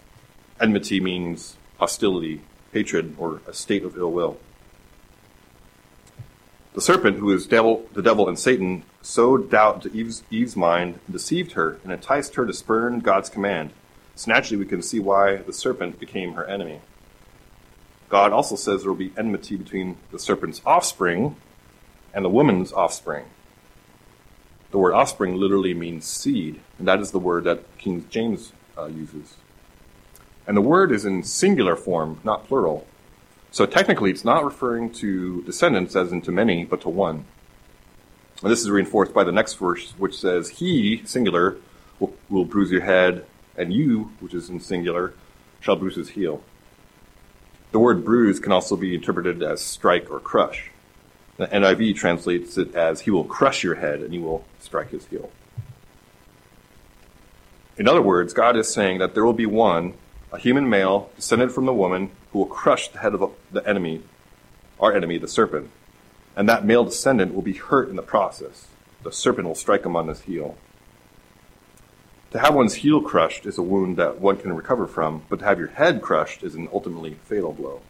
Enmity 0.60 0.98
means 0.98 1.56
hostility, 1.78 2.40
hatred, 2.72 3.14
or 3.16 3.40
a 3.46 3.54
state 3.54 3.84
of 3.84 3.96
ill 3.96 4.10
will. 4.10 4.38
The 6.74 6.80
serpent, 6.80 7.18
who 7.18 7.30
is 7.30 7.46
devil, 7.46 7.86
the 7.92 8.02
devil 8.02 8.28
and 8.28 8.36
Satan, 8.36 8.82
sowed 9.02 9.52
doubt 9.52 9.86
into 9.86 9.96
Eve's, 9.96 10.24
Eve's 10.32 10.56
mind, 10.56 10.98
deceived 11.08 11.52
her, 11.52 11.78
and 11.84 11.92
enticed 11.92 12.34
her 12.34 12.44
to 12.44 12.52
spurn 12.52 12.98
God's 12.98 13.28
command. 13.28 13.70
So 14.18 14.32
naturally, 14.32 14.64
we 14.64 14.68
can 14.68 14.82
see 14.82 14.98
why 14.98 15.36
the 15.36 15.52
serpent 15.52 16.00
became 16.00 16.32
her 16.32 16.44
enemy. 16.44 16.80
God 18.08 18.32
also 18.32 18.56
says 18.56 18.82
there 18.82 18.90
will 18.90 18.98
be 18.98 19.12
enmity 19.16 19.54
between 19.54 19.96
the 20.10 20.18
serpent's 20.18 20.60
offspring 20.66 21.36
and 22.12 22.24
the 22.24 22.28
woman's 22.28 22.72
offspring. 22.72 23.26
The 24.72 24.78
word 24.78 24.92
offspring 24.92 25.36
literally 25.36 25.72
means 25.72 26.04
seed, 26.04 26.60
and 26.80 26.88
that 26.88 26.98
is 26.98 27.12
the 27.12 27.20
word 27.20 27.44
that 27.44 27.78
King 27.78 28.06
James 28.10 28.52
uh, 28.76 28.86
uses. 28.86 29.36
And 30.48 30.56
the 30.56 30.62
word 30.62 30.90
is 30.90 31.04
in 31.04 31.22
singular 31.22 31.76
form, 31.76 32.20
not 32.24 32.48
plural. 32.48 32.88
So 33.52 33.66
technically, 33.66 34.10
it's 34.10 34.24
not 34.24 34.44
referring 34.44 34.90
to 34.94 35.42
descendants 35.42 35.94
as 35.94 36.10
in 36.10 36.22
to 36.22 36.32
many, 36.32 36.64
but 36.64 36.80
to 36.80 36.88
one. 36.88 37.24
And 38.42 38.50
this 38.50 38.62
is 38.62 38.68
reinforced 38.68 39.14
by 39.14 39.22
the 39.22 39.30
next 39.30 39.54
verse, 39.54 39.92
which 39.96 40.18
says, 40.18 40.48
He, 40.48 41.02
singular, 41.04 41.58
will, 42.00 42.14
will 42.28 42.44
bruise 42.44 42.72
your 42.72 42.82
head, 42.82 43.24
and 43.58 43.72
you, 43.72 44.12
which 44.20 44.32
is 44.32 44.48
in 44.48 44.60
singular, 44.60 45.12
shall 45.60 45.76
bruise 45.76 45.96
his 45.96 46.10
heel. 46.10 46.42
The 47.72 47.78
word 47.78 48.04
bruise 48.04 48.40
can 48.40 48.52
also 48.52 48.76
be 48.76 48.94
interpreted 48.94 49.42
as 49.42 49.60
strike 49.60 50.10
or 50.10 50.20
crush. 50.20 50.70
The 51.36 51.46
NIV 51.48 51.96
translates 51.96 52.56
it 52.56 52.74
as, 52.74 53.02
He 53.02 53.10
will 53.10 53.24
crush 53.24 53.62
your 53.62 53.76
head, 53.76 54.00
and 54.00 54.14
you 54.14 54.22
will 54.22 54.44
strike 54.58 54.90
his 54.90 55.06
heel. 55.06 55.30
In 57.76 57.86
other 57.86 58.02
words, 58.02 58.32
God 58.32 58.56
is 58.56 58.72
saying 58.72 58.98
that 58.98 59.14
there 59.14 59.24
will 59.24 59.32
be 59.32 59.46
one, 59.46 59.94
a 60.32 60.38
human 60.38 60.68
male, 60.68 61.10
descended 61.14 61.52
from 61.52 61.66
the 61.66 61.72
woman, 61.72 62.10
who 62.32 62.40
will 62.40 62.46
crush 62.46 62.88
the 62.88 62.98
head 62.98 63.14
of 63.14 63.32
the 63.52 63.68
enemy, 63.68 64.02
our 64.80 64.92
enemy, 64.92 65.18
the 65.18 65.28
serpent. 65.28 65.70
And 66.34 66.48
that 66.48 66.64
male 66.64 66.84
descendant 66.84 67.34
will 67.34 67.42
be 67.42 67.52
hurt 67.52 67.88
in 67.88 67.96
the 67.96 68.02
process. 68.02 68.68
The 69.04 69.12
serpent 69.12 69.46
will 69.46 69.54
strike 69.54 69.84
him 69.84 69.94
on 69.94 70.08
his 70.08 70.22
heel. 70.22 70.56
To 72.32 72.38
have 72.38 72.54
one's 72.54 72.74
heel 72.74 73.00
crushed 73.00 73.46
is 73.46 73.56
a 73.56 73.62
wound 73.62 73.96
that 73.96 74.20
one 74.20 74.36
can 74.36 74.52
recover 74.52 74.86
from, 74.86 75.22
but 75.30 75.38
to 75.38 75.44
have 75.46 75.58
your 75.58 75.68
head 75.68 76.02
crushed 76.02 76.42
is 76.42 76.54
an 76.54 76.68
ultimately 76.72 77.14
fatal 77.24 77.52
blow. 77.52 77.80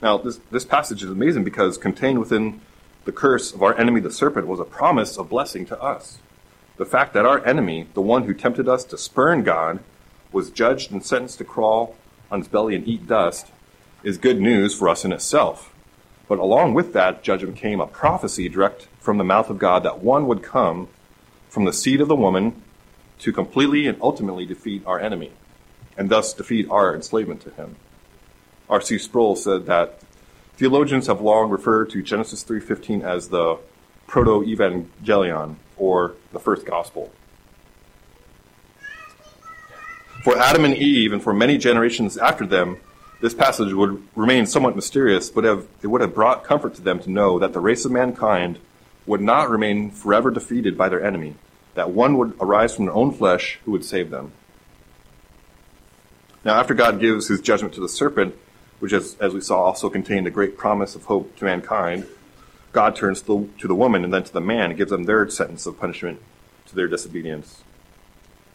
Now, 0.00 0.16
this, 0.16 0.40
this 0.50 0.64
passage 0.64 1.02
is 1.02 1.10
amazing 1.10 1.44
because 1.44 1.76
contained 1.76 2.18
within 2.18 2.60
the 3.04 3.12
curse 3.12 3.52
of 3.52 3.62
our 3.62 3.78
enemy, 3.78 4.00
the 4.00 4.10
serpent, 4.10 4.46
was 4.46 4.60
a 4.60 4.64
promise 4.64 5.18
of 5.18 5.28
blessing 5.28 5.66
to 5.66 5.80
us. 5.80 6.18
The 6.76 6.86
fact 6.86 7.12
that 7.14 7.26
our 7.26 7.44
enemy, 7.46 7.88
the 7.94 8.02
one 8.02 8.24
who 8.24 8.34
tempted 8.34 8.68
us 8.68 8.84
to 8.84 8.98
spurn 8.98 9.42
God, 9.42 9.80
was 10.32 10.50
judged 10.50 10.90
and 10.92 11.04
sentenced 11.04 11.38
to 11.38 11.44
crawl 11.44 11.94
on 12.30 12.40
his 12.40 12.48
belly 12.48 12.74
and 12.74 12.86
eat 12.86 13.06
dust 13.06 13.48
is 14.02 14.18
good 14.18 14.40
news 14.40 14.74
for 14.74 14.88
us 14.88 15.04
in 15.04 15.12
itself. 15.12 15.72
But 16.28 16.38
along 16.38 16.74
with 16.74 16.92
that 16.92 17.22
judgment 17.22 17.56
came 17.56 17.80
a 17.80 17.86
prophecy 17.86 18.48
direct 18.48 18.88
from 18.98 19.18
the 19.18 19.24
mouth 19.24 19.50
of 19.50 19.58
God 19.58 19.82
that 19.84 20.00
one 20.00 20.26
would 20.26 20.42
come 20.42 20.88
from 21.56 21.64
the 21.64 21.72
seed 21.72 22.02
of 22.02 22.08
the 22.08 22.14
woman 22.14 22.54
to 23.18 23.32
completely 23.32 23.86
and 23.86 23.96
ultimately 24.02 24.44
defeat 24.44 24.82
our 24.84 25.00
enemy, 25.00 25.32
and 25.96 26.10
thus 26.10 26.34
defeat 26.34 26.68
our 26.68 26.94
enslavement 26.94 27.40
to 27.40 27.48
him. 27.48 27.76
R.C. 28.68 28.98
Sproul 28.98 29.36
said 29.36 29.64
that 29.64 30.02
theologians 30.58 31.06
have 31.06 31.22
long 31.22 31.48
referred 31.48 31.88
to 31.88 32.02
Genesis 32.02 32.44
3:15 32.44 33.02
as 33.02 33.30
the 33.30 33.56
proto-evangelion 34.06 35.56
or 35.78 36.12
the 36.30 36.38
first 36.38 36.66
gospel. 36.66 37.10
For 40.24 40.36
Adam 40.36 40.66
and 40.66 40.76
Eve, 40.76 41.14
and 41.14 41.22
for 41.22 41.32
many 41.32 41.56
generations 41.56 42.18
after 42.18 42.44
them, 42.44 42.76
this 43.22 43.32
passage 43.32 43.72
would 43.72 44.06
remain 44.14 44.44
somewhat 44.44 44.76
mysterious, 44.76 45.30
but 45.30 45.44
have, 45.44 45.66
it 45.80 45.86
would 45.86 46.02
have 46.02 46.14
brought 46.14 46.44
comfort 46.44 46.74
to 46.74 46.82
them 46.82 47.00
to 47.00 47.10
know 47.10 47.38
that 47.38 47.54
the 47.54 47.60
race 47.60 47.86
of 47.86 47.92
mankind 47.92 48.58
would 49.06 49.22
not 49.22 49.48
remain 49.48 49.90
forever 49.90 50.30
defeated 50.30 50.76
by 50.76 50.90
their 50.90 51.02
enemy, 51.02 51.34
that 51.76 51.90
one 51.90 52.16
would 52.18 52.34
arise 52.40 52.74
from 52.74 52.86
their 52.86 52.94
own 52.94 53.12
flesh 53.12 53.60
who 53.64 53.70
would 53.70 53.84
save 53.84 54.10
them. 54.10 54.32
Now, 56.42 56.58
after 56.58 56.74
God 56.74 57.00
gives 57.00 57.28
his 57.28 57.40
judgment 57.40 57.74
to 57.74 57.80
the 57.80 57.88
serpent, 57.88 58.34
which, 58.80 58.92
as, 58.92 59.16
as 59.20 59.34
we 59.34 59.40
saw, 59.40 59.62
also 59.62 59.90
contained 59.90 60.26
a 60.26 60.30
great 60.30 60.56
promise 60.56 60.94
of 60.94 61.04
hope 61.04 61.36
to 61.36 61.44
mankind, 61.44 62.06
God 62.72 62.96
turns 62.96 63.20
to 63.22 63.26
the, 63.26 63.60
to 63.60 63.68
the 63.68 63.74
woman 63.74 64.04
and 64.04 64.12
then 64.12 64.24
to 64.24 64.32
the 64.32 64.40
man 64.40 64.70
and 64.70 64.76
gives 64.76 64.90
them 64.90 65.04
their 65.04 65.28
sentence 65.28 65.66
of 65.66 65.78
punishment 65.78 66.20
to 66.66 66.74
their 66.74 66.88
disobedience. 66.88 67.62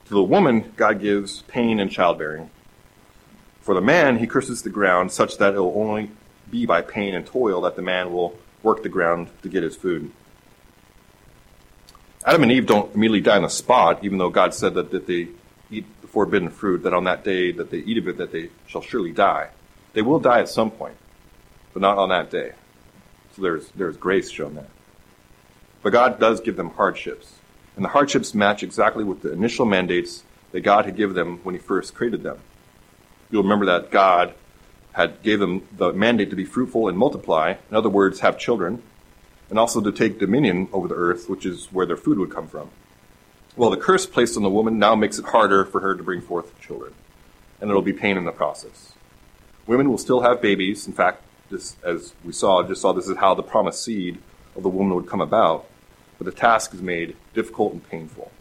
To 0.06 0.14
the 0.14 0.24
woman, 0.24 0.74
God 0.76 1.00
gives 1.00 1.44
pain 1.44 1.80
and 1.80 1.92
childbearing. 1.92 2.50
For 3.62 3.76
the 3.76 3.82
man, 3.82 4.18
he 4.18 4.28
curses 4.28 4.64
the 4.64 4.70
ground 4.70 5.12
such 5.12 5.38
that 5.38 5.54
it 5.54 5.60
will 5.60 5.74
only 5.76 6.12
be 6.50 6.66
by 6.66 6.82
pain 6.82 7.14
and 7.14 7.26
toil 7.26 7.62
that 7.62 7.76
the 7.76 7.82
man 7.82 8.12
will 8.12 8.36
work 8.64 8.84
the 8.84 8.90
ground 8.90 9.30
to 9.44 9.50
get 9.50 9.64
his 9.64 9.76
food. 9.76 10.12
Adam 12.26 12.44
and 12.44 12.52
Eve 12.52 12.68
don't 12.68 12.94
immediately 12.94 13.22
die 13.22 13.38
on 13.38 13.42
the 13.42 13.50
spot, 13.50 14.04
even 14.04 14.18
though 14.18 14.30
God 14.30 14.54
said 14.54 14.76
that, 14.76 14.92
that 14.92 15.08
they 15.08 15.30
eat 15.72 15.86
the 16.02 16.08
forbidden 16.08 16.50
fruit, 16.50 16.84
that 16.84 16.94
on 16.94 17.06
that 17.06 17.24
day 17.24 17.52
that 17.52 17.72
they 17.72 17.80
eat 17.80 17.98
of 17.98 18.08
it, 18.08 18.18
that 18.18 18.32
they 18.32 18.50
shall 18.68 18.82
surely 18.82 19.12
die. 19.12 19.50
They 19.94 20.02
will 20.02 20.20
die 20.20 20.40
at 20.40 20.50
some 20.50 20.70
point, 20.70 20.96
but 21.74 21.82
not 21.82 21.98
on 21.98 22.10
that 22.10 22.30
day. 22.30 22.54
So 23.36 23.42
there's, 23.42 23.70
there's 23.72 23.98
grace 23.98 24.30
shown 24.30 24.56
there. 24.56 24.68
But 25.82 25.94
God 25.94 26.20
does 26.20 26.42
give 26.42 26.58
them 26.58 26.72
hardships. 26.72 27.36
And 27.76 27.84
the 27.84 27.90
hardships 27.90 28.36
match 28.36 28.62
exactly 28.62 29.04
with 29.04 29.22
the 29.22 29.32
initial 29.32 29.66
mandates 29.66 30.24
that 30.52 30.62
God 30.62 30.86
had 30.86 30.96
given 30.96 31.16
them 31.16 31.40
when 31.44 31.56
he 31.56 31.60
first 31.60 31.96
created 31.96 32.22
them. 32.22 32.38
You'll 33.32 33.44
remember 33.44 33.66
that 33.68 33.90
God 33.90 34.34
had 34.92 35.24
gave 35.24 35.40
them 35.40 35.68
the 35.78 35.94
mandate 35.94 36.30
to 36.30 36.36
be 36.36 36.46
fruitful 36.46 36.90
and 36.90 36.98
multiply, 36.98 37.56
in 37.70 37.76
other 37.76 37.90
words, 37.90 38.20
have 38.20 38.38
children, 38.38 38.84
and 39.52 39.60
also 39.60 39.82
to 39.82 39.92
take 39.92 40.18
dominion 40.18 40.70
over 40.72 40.88
the 40.88 40.96
earth, 40.96 41.30
which 41.30 41.46
is 41.46 41.68
where 41.74 41.86
their 41.86 41.98
food 41.98 42.18
would 42.18 42.32
come 42.32 42.48
from. 42.48 42.72
Well, 43.58 43.70
the 43.70 43.78
curse 43.78 44.06
placed 44.06 44.38
on 44.38 44.44
the 44.44 44.50
woman 44.50 44.80
now 44.80 44.96
makes 44.96 45.20
it 45.20 45.26
harder 45.26 45.66
for 45.66 45.82
her 45.82 45.94
to 45.94 46.02
bring 46.02 46.22
forth 46.22 46.60
children, 46.62 46.94
and 47.60 47.70
it'll 47.70 47.82
be 47.82 47.92
pain 47.92 48.18
in 48.18 48.24
the 48.24 48.32
process. 48.32 48.94
Women 49.68 49.90
will 49.90 49.98
still 49.98 50.22
have 50.22 50.42
babies. 50.42 50.88
In 50.88 50.94
fact, 50.94 51.24
this, 51.50 51.76
as 51.84 52.14
we 52.24 52.32
saw, 52.32 52.64
just 52.64 52.82
saw 52.82 52.94
this 52.94 53.10
is 53.10 53.18
how 53.18 53.36
the 53.36 53.44
promised 53.44 53.84
seed 53.84 54.20
of 54.56 54.64
the 54.64 54.70
woman 54.70 54.96
would 54.96 55.08
come 55.08 55.20
about, 55.20 55.68
but 56.18 56.24
the 56.24 56.32
task 56.32 56.74
is 56.74 56.82
made 56.82 57.18
difficult 57.34 57.74
and 57.74 57.90
painful. 57.90 58.32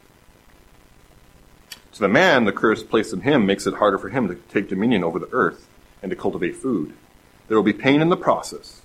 To 1.94 2.00
the 2.00 2.08
man, 2.08 2.44
the 2.44 2.52
curse 2.52 2.84
placed 2.84 3.12
on 3.12 3.22
him 3.22 3.46
makes 3.46 3.66
it 3.66 3.74
harder 3.74 3.98
for 3.98 4.10
him 4.10 4.28
to 4.28 4.36
take 4.36 4.68
dominion 4.68 5.02
over 5.02 5.18
the 5.18 5.28
earth 5.32 5.66
and 6.04 6.10
to 6.10 6.16
cultivate 6.16 6.54
food. 6.54 6.94
There 7.48 7.56
will 7.56 7.64
be 7.64 7.72
pain 7.72 8.00
in 8.00 8.10
the 8.10 8.16
process, 8.16 8.79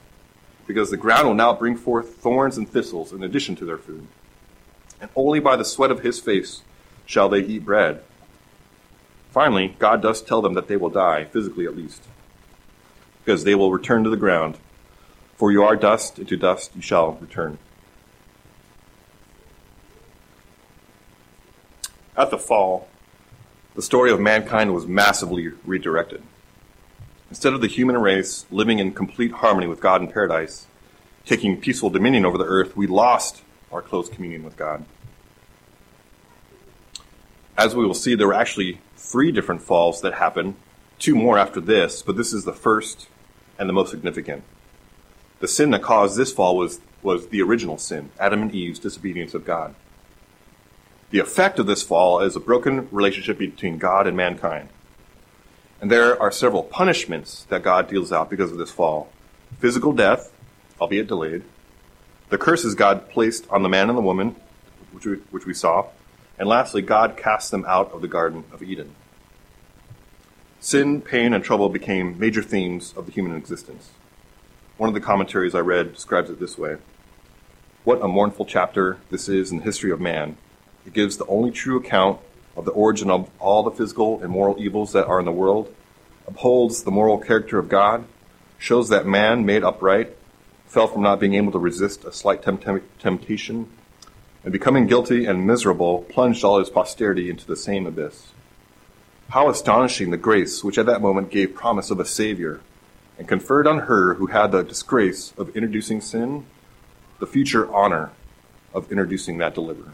because 0.67 0.89
the 0.89 0.97
ground 0.97 1.27
will 1.27 1.35
now 1.35 1.53
bring 1.53 1.75
forth 1.75 2.15
thorns 2.15 2.57
and 2.57 2.69
thistles 2.69 3.11
in 3.11 3.23
addition 3.23 3.55
to 3.55 3.65
their 3.65 3.77
food. 3.77 4.07
And 4.99 5.09
only 5.15 5.39
by 5.39 5.55
the 5.55 5.65
sweat 5.65 5.91
of 5.91 6.01
his 6.01 6.19
face 6.19 6.61
shall 7.05 7.29
they 7.29 7.39
eat 7.39 7.65
bread. 7.65 8.01
Finally, 9.31 9.75
God 9.79 10.01
does 10.01 10.21
tell 10.21 10.41
them 10.41 10.53
that 10.53 10.67
they 10.67 10.77
will 10.77 10.89
die, 10.89 11.25
physically 11.25 11.65
at 11.65 11.75
least, 11.75 12.03
because 13.23 13.43
they 13.43 13.53
will 13.53 13.71
return 13.71 14.03
to 14.03 14.09
the 14.09 14.15
ground. 14.15 14.57
For 15.35 15.51
you 15.51 15.63
are 15.63 15.75
dust, 15.75 16.17
and 16.17 16.27
to 16.29 16.37
dust 16.37 16.71
you 16.75 16.81
shall 16.81 17.13
return. 17.13 17.57
At 22.17 22.31
the 22.31 22.37
fall, 22.37 22.87
the 23.75 23.81
story 23.81 24.09
of 24.09 24.21
mankind 24.21 24.73
was 24.73 24.87
massively 24.87 25.49
redirected. 25.65 26.23
Instead 27.35 27.51
of 27.51 27.59
the 27.59 27.67
human 27.67 27.97
race 27.97 28.45
living 28.49 28.79
in 28.79 28.93
complete 28.93 29.33
harmony 29.33 29.67
with 29.67 29.81
God 29.81 30.01
in 30.01 30.07
paradise, 30.07 30.67
taking 31.25 31.59
peaceful 31.59 31.89
dominion 31.89 32.25
over 32.25 32.37
the 32.37 32.45
earth, 32.45 32.77
we 32.77 32.87
lost 32.87 33.41
our 33.73 33.81
close 33.81 34.07
communion 34.07 34.41
with 34.45 34.55
God. 34.55 34.85
As 37.57 37.75
we 37.75 37.85
will 37.85 37.93
see, 37.93 38.15
there 38.15 38.27
were 38.27 38.33
actually 38.33 38.79
three 38.95 39.33
different 39.33 39.61
falls 39.61 39.99
that 39.99 40.13
happened, 40.13 40.55
two 40.97 41.13
more 41.13 41.37
after 41.37 41.59
this, 41.59 42.01
but 42.01 42.15
this 42.15 42.31
is 42.31 42.45
the 42.45 42.53
first 42.53 43.09
and 43.59 43.67
the 43.67 43.73
most 43.73 43.91
significant. 43.91 44.41
The 45.41 45.49
sin 45.49 45.71
that 45.71 45.81
caused 45.81 46.15
this 46.15 46.31
fall 46.31 46.55
was, 46.55 46.79
was 47.03 47.27
the 47.27 47.41
original 47.41 47.77
sin, 47.77 48.11
Adam 48.17 48.43
and 48.43 48.55
Eve's 48.55 48.79
disobedience 48.79 49.33
of 49.33 49.43
God. 49.43 49.75
The 51.09 51.19
effect 51.19 51.59
of 51.59 51.67
this 51.67 51.83
fall 51.83 52.21
is 52.21 52.37
a 52.37 52.39
broken 52.39 52.87
relationship 52.91 53.37
between 53.37 53.77
God 53.77 54.07
and 54.07 54.15
mankind. 54.15 54.69
And 55.81 55.91
there 55.91 56.19
are 56.21 56.31
several 56.31 56.63
punishments 56.63 57.45
that 57.49 57.63
God 57.63 57.89
deals 57.89 58.11
out 58.11 58.29
because 58.29 58.51
of 58.51 58.57
this 58.57 58.71
fall 58.71 59.09
physical 59.59 59.93
death, 59.93 60.31
albeit 60.81 61.07
delayed, 61.07 61.43
the 62.29 62.37
curses 62.37 62.75
God 62.75 63.09
placed 63.09 63.49
on 63.49 63.63
the 63.63 63.69
man 63.69 63.89
and 63.89 63.97
the 63.97 64.01
woman, 64.01 64.35
which 64.91 65.05
we, 65.05 65.15
which 65.31 65.45
we 65.45 65.53
saw, 65.53 65.87
and 66.37 66.49
lastly, 66.49 66.81
God 66.81 67.15
cast 67.15 67.51
them 67.51 67.63
out 67.67 67.91
of 67.93 68.01
the 68.01 68.07
Garden 68.07 68.43
of 68.51 68.61
Eden. 68.61 68.93
Sin, 70.59 71.01
pain, 71.01 71.33
and 71.33 71.43
trouble 71.43 71.69
became 71.69 72.19
major 72.19 72.41
themes 72.41 72.93
of 72.97 73.05
the 73.05 73.11
human 73.11 73.37
existence. 73.37 73.91
One 74.77 74.89
of 74.89 74.93
the 74.93 75.01
commentaries 75.01 75.55
I 75.55 75.59
read 75.59 75.93
describes 75.93 76.29
it 76.29 76.39
this 76.39 76.57
way 76.57 76.77
What 77.83 78.01
a 78.01 78.07
mournful 78.07 78.45
chapter 78.45 78.97
this 79.09 79.29
is 79.29 79.51
in 79.51 79.59
the 79.59 79.63
history 79.63 79.91
of 79.91 80.01
man. 80.01 80.37
It 80.85 80.93
gives 80.93 81.17
the 81.17 81.25
only 81.27 81.51
true 81.51 81.77
account 81.77 82.19
of 82.55 82.65
the 82.65 82.71
origin 82.71 83.09
of 83.09 83.29
all 83.39 83.63
the 83.63 83.71
physical 83.71 84.21
and 84.21 84.31
moral 84.31 84.55
evils 84.59 84.93
that 84.93 85.07
are 85.07 85.19
in 85.19 85.25
the 85.25 85.31
world, 85.31 85.73
upholds 86.27 86.83
the 86.83 86.91
moral 86.91 87.17
character 87.17 87.59
of 87.59 87.69
God, 87.69 88.05
shows 88.57 88.89
that 88.89 89.05
man, 89.05 89.45
made 89.45 89.63
upright, 89.63 90.15
fell 90.65 90.87
from 90.87 91.01
not 91.01 91.19
being 91.19 91.35
able 91.35 91.51
to 91.51 91.59
resist 91.59 92.05
a 92.05 92.11
slight 92.11 92.41
temptation, 92.41 93.69
and 94.43 94.51
becoming 94.51 94.87
guilty 94.87 95.25
and 95.25 95.45
miserable, 95.45 96.03
plunged 96.03 96.43
all 96.43 96.59
his 96.59 96.69
posterity 96.69 97.29
into 97.29 97.45
the 97.45 97.55
same 97.55 97.85
abyss. 97.85 98.31
How 99.29 99.49
astonishing 99.49 100.11
the 100.11 100.17
grace 100.17 100.63
which 100.63 100.77
at 100.77 100.85
that 100.85 101.01
moment 101.01 101.31
gave 101.31 101.55
promise 101.55 101.89
of 101.91 101.99
a 101.99 102.05
Savior, 102.05 102.61
and 103.17 103.27
conferred 103.27 103.67
on 103.67 103.79
her 103.79 104.15
who 104.15 104.27
had 104.27 104.51
the 104.51 104.63
disgrace 104.63 105.33
of 105.37 105.55
introducing 105.55 106.01
sin, 106.01 106.45
the 107.19 107.27
future 107.27 107.73
honor 107.73 108.11
of 108.73 108.91
introducing 108.91 109.37
that 109.37 109.55
deliverer. 109.55 109.93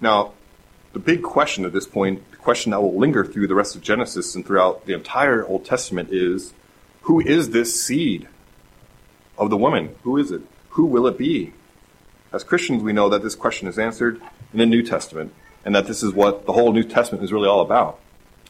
Now, 0.00 0.32
the 0.92 0.98
big 0.98 1.22
question 1.22 1.64
at 1.64 1.72
this 1.72 1.86
point, 1.86 2.30
the 2.30 2.36
question 2.36 2.70
that 2.70 2.80
will 2.80 2.98
linger 2.98 3.24
through 3.24 3.48
the 3.48 3.54
rest 3.54 3.76
of 3.76 3.82
Genesis 3.82 4.34
and 4.34 4.46
throughout 4.46 4.86
the 4.86 4.94
entire 4.94 5.44
Old 5.44 5.64
Testament 5.64 6.10
is 6.12 6.54
who 7.02 7.20
is 7.20 7.50
this 7.50 7.80
seed 7.80 8.28
of 9.38 9.50
the 9.50 9.56
woman? 9.56 9.94
Who 10.02 10.16
is 10.16 10.30
it? 10.30 10.42
Who 10.70 10.86
will 10.86 11.06
it 11.06 11.18
be? 11.18 11.52
As 12.32 12.44
Christians, 12.44 12.82
we 12.82 12.92
know 12.92 13.08
that 13.08 13.22
this 13.22 13.34
question 13.34 13.68
is 13.68 13.78
answered 13.78 14.20
in 14.52 14.58
the 14.58 14.66
New 14.66 14.82
Testament 14.82 15.32
and 15.64 15.74
that 15.74 15.86
this 15.86 16.02
is 16.02 16.12
what 16.12 16.46
the 16.46 16.52
whole 16.52 16.72
New 16.72 16.84
Testament 16.84 17.24
is 17.24 17.32
really 17.32 17.48
all 17.48 17.60
about. 17.60 17.98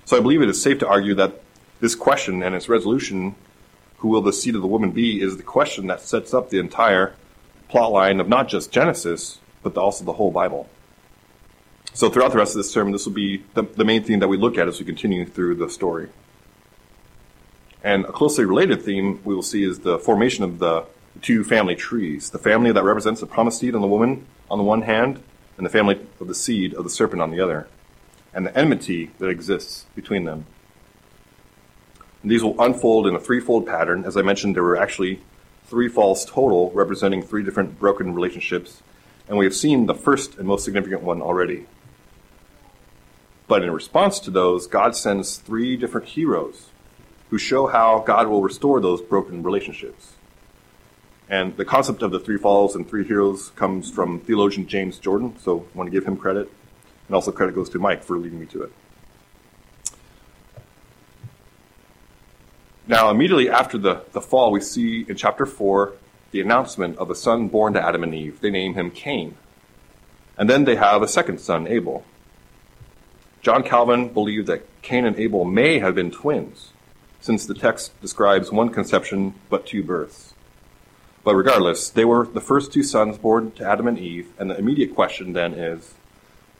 So 0.04 0.16
I 0.16 0.20
believe 0.20 0.42
it 0.42 0.48
is 0.48 0.62
safe 0.62 0.78
to 0.80 0.88
argue 0.88 1.14
that 1.14 1.42
this 1.80 1.94
question 1.94 2.42
and 2.42 2.54
its 2.54 2.68
resolution, 2.68 3.34
who 3.98 4.08
will 4.08 4.22
the 4.22 4.32
seed 4.32 4.54
of 4.54 4.62
the 4.62 4.68
woman 4.68 4.90
be, 4.90 5.20
is 5.20 5.36
the 5.36 5.42
question 5.42 5.86
that 5.88 6.00
sets 6.00 6.32
up 6.32 6.50
the 6.50 6.58
entire 6.58 7.14
plot 7.68 7.92
line 7.92 8.20
of 8.20 8.28
not 8.28 8.48
just 8.48 8.70
Genesis, 8.70 9.38
but 9.62 9.76
also 9.76 10.04
the 10.04 10.12
whole 10.12 10.30
Bible. 10.30 10.68
So 11.96 12.10
throughout 12.10 12.32
the 12.32 12.36
rest 12.36 12.50
of 12.50 12.58
this 12.58 12.70
sermon, 12.70 12.92
this 12.92 13.06
will 13.06 13.14
be 13.14 13.42
the, 13.54 13.62
the 13.62 13.82
main 13.82 14.04
theme 14.04 14.18
that 14.18 14.28
we 14.28 14.36
look 14.36 14.58
at 14.58 14.68
as 14.68 14.78
we 14.78 14.84
continue 14.84 15.24
through 15.24 15.54
the 15.54 15.70
story. 15.70 16.10
And 17.82 18.04
a 18.04 18.12
closely 18.12 18.44
related 18.44 18.82
theme 18.82 19.22
we 19.24 19.34
will 19.34 19.42
see 19.42 19.64
is 19.64 19.78
the 19.78 19.98
formation 19.98 20.44
of 20.44 20.58
the 20.58 20.84
two 21.22 21.42
family 21.42 21.74
trees. 21.74 22.28
The 22.28 22.38
family 22.38 22.70
that 22.70 22.84
represents 22.84 23.22
the 23.22 23.26
promised 23.26 23.60
seed 23.60 23.74
on 23.74 23.80
the 23.80 23.86
woman 23.86 24.26
on 24.50 24.58
the 24.58 24.64
one 24.64 24.82
hand, 24.82 25.22
and 25.56 25.64
the 25.64 25.70
family 25.70 25.98
of 26.20 26.28
the 26.28 26.34
seed 26.34 26.74
of 26.74 26.84
the 26.84 26.90
serpent 26.90 27.22
on 27.22 27.30
the 27.30 27.40
other, 27.40 27.66
and 28.34 28.44
the 28.44 28.54
enmity 28.54 29.12
that 29.18 29.28
exists 29.28 29.86
between 29.94 30.24
them. 30.24 30.44
And 32.20 32.30
these 32.30 32.44
will 32.44 32.60
unfold 32.60 33.06
in 33.06 33.14
a 33.14 33.20
threefold 33.20 33.66
pattern. 33.66 34.04
As 34.04 34.18
I 34.18 34.22
mentioned, 34.22 34.54
there 34.54 34.62
were 34.62 34.76
actually 34.76 35.22
three 35.64 35.88
falls 35.88 36.26
total, 36.26 36.70
representing 36.72 37.22
three 37.22 37.42
different 37.42 37.78
broken 37.78 38.14
relationships, 38.14 38.82
and 39.30 39.38
we 39.38 39.46
have 39.46 39.56
seen 39.56 39.86
the 39.86 39.94
first 39.94 40.36
and 40.36 40.46
most 40.46 40.62
significant 40.62 41.00
one 41.00 41.22
already. 41.22 41.64
But 43.48 43.62
in 43.62 43.70
response 43.70 44.18
to 44.20 44.30
those, 44.30 44.66
God 44.66 44.96
sends 44.96 45.36
three 45.36 45.76
different 45.76 46.08
heroes 46.08 46.70
who 47.30 47.38
show 47.38 47.66
how 47.66 48.00
God 48.06 48.28
will 48.28 48.42
restore 48.42 48.80
those 48.80 49.00
broken 49.00 49.42
relationships. 49.42 50.14
And 51.28 51.56
the 51.56 51.64
concept 51.64 52.02
of 52.02 52.12
the 52.12 52.20
three 52.20 52.38
falls 52.38 52.76
and 52.76 52.88
three 52.88 53.04
heroes 53.04 53.50
comes 53.50 53.90
from 53.90 54.20
theologian 54.20 54.68
James 54.68 54.98
Jordan, 54.98 55.36
so 55.40 55.66
I 55.74 55.78
want 55.78 55.88
to 55.88 55.90
give 55.90 56.06
him 56.06 56.16
credit. 56.16 56.50
And 57.08 57.14
also 57.14 57.32
credit 57.32 57.54
goes 57.54 57.68
to 57.70 57.78
Mike 57.78 58.04
for 58.04 58.16
leading 58.16 58.38
me 58.38 58.46
to 58.46 58.62
it. 58.62 58.72
Now, 62.88 63.10
immediately 63.10 63.50
after 63.50 63.78
the, 63.78 64.04
the 64.12 64.20
fall, 64.20 64.52
we 64.52 64.60
see 64.60 65.04
in 65.08 65.16
chapter 65.16 65.44
4 65.44 65.92
the 66.30 66.40
announcement 66.40 66.98
of 66.98 67.10
a 67.10 67.16
son 67.16 67.48
born 67.48 67.72
to 67.72 67.84
Adam 67.84 68.04
and 68.04 68.14
Eve. 68.14 68.40
They 68.40 68.50
name 68.50 68.74
him 68.74 68.92
Cain. 68.92 69.36
And 70.38 70.48
then 70.48 70.64
they 70.64 70.76
have 70.76 71.02
a 71.02 71.08
second 71.08 71.40
son, 71.40 71.66
Abel. 71.66 72.04
John 73.46 73.62
Calvin 73.62 74.08
believed 74.08 74.48
that 74.48 74.66
Cain 74.82 75.04
and 75.04 75.16
Abel 75.20 75.44
may 75.44 75.78
have 75.78 75.94
been 75.94 76.10
twins, 76.10 76.72
since 77.20 77.46
the 77.46 77.54
text 77.54 77.92
describes 78.00 78.50
one 78.50 78.70
conception 78.70 79.34
but 79.48 79.64
two 79.64 79.84
births. 79.84 80.34
But 81.22 81.36
regardless, 81.36 81.88
they 81.88 82.04
were 82.04 82.26
the 82.26 82.40
first 82.40 82.72
two 82.72 82.82
sons 82.82 83.18
born 83.18 83.52
to 83.52 83.64
Adam 83.64 83.86
and 83.86 84.00
Eve, 84.00 84.32
and 84.36 84.50
the 84.50 84.58
immediate 84.58 84.96
question 84.96 85.32
then 85.32 85.54
is 85.54 85.94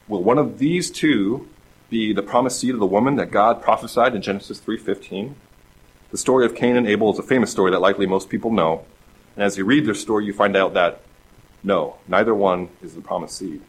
will 0.07 0.23
one 0.23 0.37
of 0.37 0.59
these 0.59 0.89
two 0.89 1.49
be 1.89 2.13
the 2.13 2.21
promised 2.21 2.61
seed 2.61 2.73
of 2.73 2.79
the 2.79 2.85
woman 2.85 3.17
that 3.17 3.31
God 3.31 3.61
prophesied 3.61 4.15
in 4.15 4.21
Genesis 4.21 4.61
3:15? 4.61 5.35
The 6.11 6.17
story 6.17 6.45
of 6.45 6.55
Cain 6.55 6.77
and 6.77 6.87
Abel 6.87 7.11
is 7.11 7.19
a 7.19 7.21
famous 7.21 7.51
story 7.51 7.69
that 7.71 7.81
likely 7.81 8.05
most 8.05 8.29
people 8.29 8.49
know. 8.49 8.85
And 9.35 9.43
as 9.43 9.57
you 9.57 9.65
read 9.65 9.85
their 9.85 9.93
story, 9.93 10.23
you 10.23 10.31
find 10.31 10.55
out 10.55 10.73
that 10.75 11.01
no, 11.61 11.97
neither 12.07 12.33
one 12.33 12.69
is 12.81 12.95
the 12.95 13.01
promised 13.01 13.35
seed. 13.35 13.61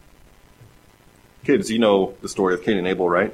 Kids, 1.43 1.71
you 1.71 1.79
know 1.79 2.15
the 2.21 2.29
story 2.29 2.53
of 2.53 2.63
Cain 2.63 2.77
and 2.77 2.87
Abel, 2.87 3.09
right? 3.09 3.33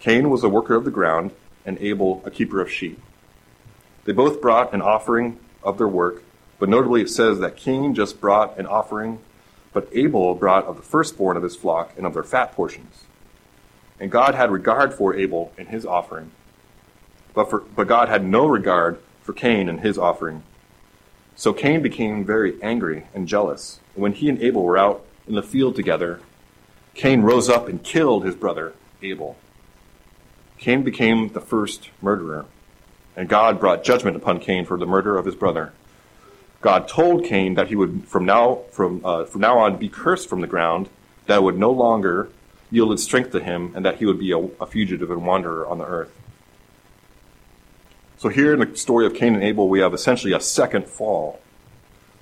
Cain 0.00 0.30
was 0.30 0.42
a 0.42 0.48
worker 0.48 0.74
of 0.74 0.84
the 0.84 0.90
ground, 0.90 1.30
and 1.64 1.78
Abel 1.78 2.22
a 2.24 2.30
keeper 2.30 2.60
of 2.60 2.70
sheep. 2.70 3.00
They 4.04 4.12
both 4.12 4.40
brought 4.40 4.72
an 4.72 4.82
offering 4.82 5.38
of 5.62 5.78
their 5.78 5.88
work, 5.88 6.24
but 6.58 6.68
notably 6.68 7.02
it 7.02 7.10
says 7.10 7.38
that 7.38 7.56
Cain 7.56 7.94
just 7.94 8.20
brought 8.20 8.58
an 8.58 8.66
offering, 8.66 9.20
but 9.72 9.88
Abel 9.92 10.34
brought 10.34 10.64
of 10.64 10.76
the 10.76 10.82
firstborn 10.82 11.36
of 11.36 11.42
his 11.42 11.54
flock 11.54 11.92
and 11.96 12.04
of 12.04 12.14
their 12.14 12.24
fat 12.24 12.52
portions. 12.52 13.04
And 14.00 14.10
God 14.10 14.34
had 14.34 14.50
regard 14.50 14.92
for 14.92 15.14
Abel 15.14 15.52
and 15.56 15.68
his 15.68 15.86
offering, 15.86 16.32
but, 17.34 17.48
for, 17.48 17.60
but 17.60 17.86
God 17.86 18.08
had 18.08 18.24
no 18.24 18.46
regard 18.46 18.98
for 19.22 19.32
Cain 19.32 19.68
and 19.68 19.80
his 19.80 19.98
offering. 19.98 20.42
So 21.36 21.52
Cain 21.52 21.82
became 21.82 22.24
very 22.24 22.60
angry 22.62 23.06
and 23.14 23.28
jealous. 23.28 23.80
And 23.94 24.02
when 24.02 24.14
he 24.14 24.28
and 24.28 24.42
Abel 24.42 24.62
were 24.62 24.78
out 24.78 25.04
in 25.28 25.34
the 25.34 25.42
field 25.42 25.76
together, 25.76 26.20
Cain 27.00 27.22
rose 27.22 27.48
up 27.48 27.66
and 27.66 27.82
killed 27.82 28.26
his 28.26 28.34
brother 28.34 28.74
Abel. 29.00 29.38
Cain 30.58 30.82
became 30.82 31.30
the 31.30 31.40
first 31.40 31.88
murderer, 32.02 32.44
and 33.16 33.26
God 33.26 33.58
brought 33.58 33.82
judgment 33.82 34.18
upon 34.18 34.38
Cain 34.38 34.66
for 34.66 34.76
the 34.76 34.84
murder 34.84 35.16
of 35.16 35.24
his 35.24 35.34
brother. 35.34 35.72
God 36.60 36.88
told 36.88 37.24
Cain 37.24 37.54
that 37.54 37.68
he 37.68 37.74
would 37.74 38.06
from 38.06 38.26
now 38.26 38.64
from 38.70 39.00
uh, 39.02 39.24
from 39.24 39.40
now 39.40 39.60
on 39.60 39.78
be 39.78 39.88
cursed 39.88 40.28
from 40.28 40.42
the 40.42 40.46
ground, 40.46 40.90
that 41.24 41.36
it 41.36 41.42
would 41.42 41.58
no 41.58 41.70
longer 41.70 42.28
yield 42.70 42.92
its 42.92 43.02
strength 43.02 43.32
to 43.32 43.40
him, 43.40 43.72
and 43.74 43.82
that 43.86 43.96
he 43.96 44.04
would 44.04 44.18
be 44.18 44.32
a, 44.32 44.38
a 44.60 44.66
fugitive 44.66 45.10
and 45.10 45.24
wanderer 45.24 45.66
on 45.66 45.78
the 45.78 45.86
earth. 45.86 46.14
So 48.18 48.28
here 48.28 48.52
in 48.52 48.60
the 48.60 48.76
story 48.76 49.06
of 49.06 49.14
Cain 49.14 49.32
and 49.34 49.42
Abel, 49.42 49.70
we 49.70 49.80
have 49.80 49.94
essentially 49.94 50.34
a 50.34 50.40
second 50.40 50.86
fall. 50.86 51.40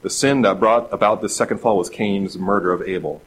The 0.03 0.11
sin 0.11 0.43
that 0.43 0.61
brought 0.61 0.93
about 0.93 1.21
this 1.21 1.35
second 1.35 1.59
fall 1.59 1.79
was 1.79 1.91
Cain's 1.91 2.39
murder 2.39 2.73
of 2.73 2.83
Abel. 2.83 3.23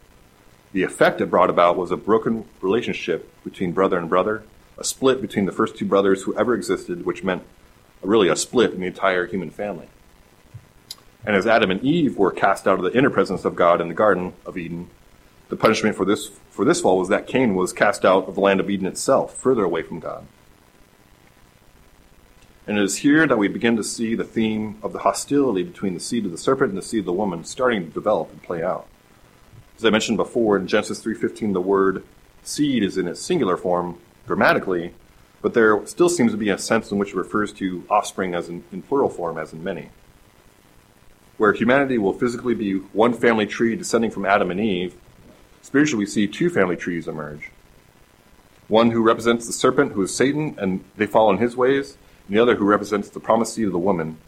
The 0.73 0.83
effect 0.83 1.19
it 1.19 1.29
brought 1.29 1.49
about 1.49 1.75
was 1.75 1.91
a 1.91 1.97
broken 1.97 2.45
relationship 2.61 3.29
between 3.43 3.73
brother 3.73 3.97
and 3.97 4.07
brother, 4.07 4.43
a 4.77 4.83
split 4.83 5.21
between 5.21 5.45
the 5.45 5.51
first 5.51 5.75
two 5.75 5.85
brothers 5.85 6.23
who 6.23 6.35
ever 6.37 6.53
existed, 6.53 7.05
which 7.05 7.23
meant 7.23 7.43
really 8.01 8.29
a 8.29 8.35
split 8.35 8.71
in 8.71 8.79
the 8.79 8.87
entire 8.87 9.25
human 9.25 9.49
family. 9.49 9.87
And 11.25 11.35
as 11.35 11.45
Adam 11.45 11.69
and 11.69 11.83
Eve 11.83 12.17
were 12.17 12.31
cast 12.31 12.67
out 12.67 12.79
of 12.79 12.83
the 12.83 12.97
inner 12.97 13.09
presence 13.09 13.45
of 13.45 13.55
God 13.55 13.81
in 13.81 13.89
the 13.89 13.93
Garden 13.93 14.33
of 14.45 14.57
Eden, 14.57 14.89
the 15.49 15.57
punishment 15.57 15.95
for 15.95 16.05
this, 16.05 16.29
for 16.49 16.65
this 16.65 16.81
fall 16.81 16.97
was 16.97 17.09
that 17.09 17.27
Cain 17.27 17.53
was 17.53 17.73
cast 17.73 18.05
out 18.05 18.27
of 18.27 18.35
the 18.35 18.41
land 18.41 18.59
of 18.59 18.69
Eden 18.69 18.87
itself, 18.87 19.35
further 19.35 19.65
away 19.65 19.83
from 19.83 19.99
God. 19.99 20.25
And 22.65 22.77
it 22.77 22.83
is 22.83 22.97
here 22.97 23.27
that 23.27 23.37
we 23.37 23.49
begin 23.49 23.75
to 23.75 23.83
see 23.83 24.15
the 24.15 24.23
theme 24.23 24.77
of 24.81 24.93
the 24.93 24.99
hostility 24.99 25.63
between 25.63 25.93
the 25.93 25.99
seed 25.99 26.25
of 26.25 26.31
the 26.31 26.37
serpent 26.37 26.69
and 26.69 26.77
the 26.77 26.81
seed 26.81 27.01
of 27.01 27.05
the 27.05 27.13
woman 27.13 27.43
starting 27.43 27.85
to 27.85 27.91
develop 27.91 28.31
and 28.31 28.41
play 28.41 28.63
out. 28.63 28.87
As 29.81 29.85
I 29.85 29.89
mentioned 29.89 30.17
before, 30.17 30.57
in 30.57 30.67
Genesis 30.67 31.03
3.15, 31.03 31.53
the 31.53 31.59
word 31.59 32.03
seed 32.43 32.83
is 32.83 32.99
in 32.99 33.07
its 33.07 33.19
singular 33.19 33.57
form 33.57 33.97
grammatically, 34.27 34.93
but 35.41 35.55
there 35.55 35.83
still 35.87 36.07
seems 36.07 36.31
to 36.33 36.37
be 36.37 36.49
a 36.49 36.57
sense 36.59 36.91
in 36.91 36.99
which 36.99 37.13
it 37.13 37.15
refers 37.15 37.51
to 37.53 37.83
offspring 37.89 38.35
as 38.35 38.47
in, 38.47 38.63
in 38.71 38.83
plural 38.83 39.09
form, 39.09 39.39
as 39.39 39.53
in 39.53 39.63
many. 39.63 39.89
Where 41.37 41.51
humanity 41.51 41.97
will 41.97 42.13
physically 42.13 42.53
be 42.53 42.75
one 42.75 43.15
family 43.15 43.47
tree 43.47 43.75
descending 43.75 44.11
from 44.11 44.23
Adam 44.23 44.51
and 44.51 44.59
Eve, 44.59 44.93
spiritually 45.63 46.05
we 46.05 46.05
see 46.05 46.27
two 46.27 46.51
family 46.51 46.75
trees 46.75 47.07
emerge. 47.07 47.49
One 48.67 48.91
who 48.91 49.01
represents 49.01 49.47
the 49.47 49.53
serpent, 49.53 49.93
who 49.93 50.03
is 50.03 50.15
Satan, 50.15 50.53
and 50.59 50.83
they 50.95 51.07
follow 51.07 51.31
in 51.31 51.39
his 51.39 51.57
ways, 51.57 51.97
and 52.27 52.37
the 52.37 52.39
other 52.39 52.53
who 52.53 52.65
represents 52.65 53.09
the 53.09 53.19
promised 53.19 53.55
seed 53.55 53.65
of 53.65 53.71
the 53.71 53.79
woman, 53.79 54.19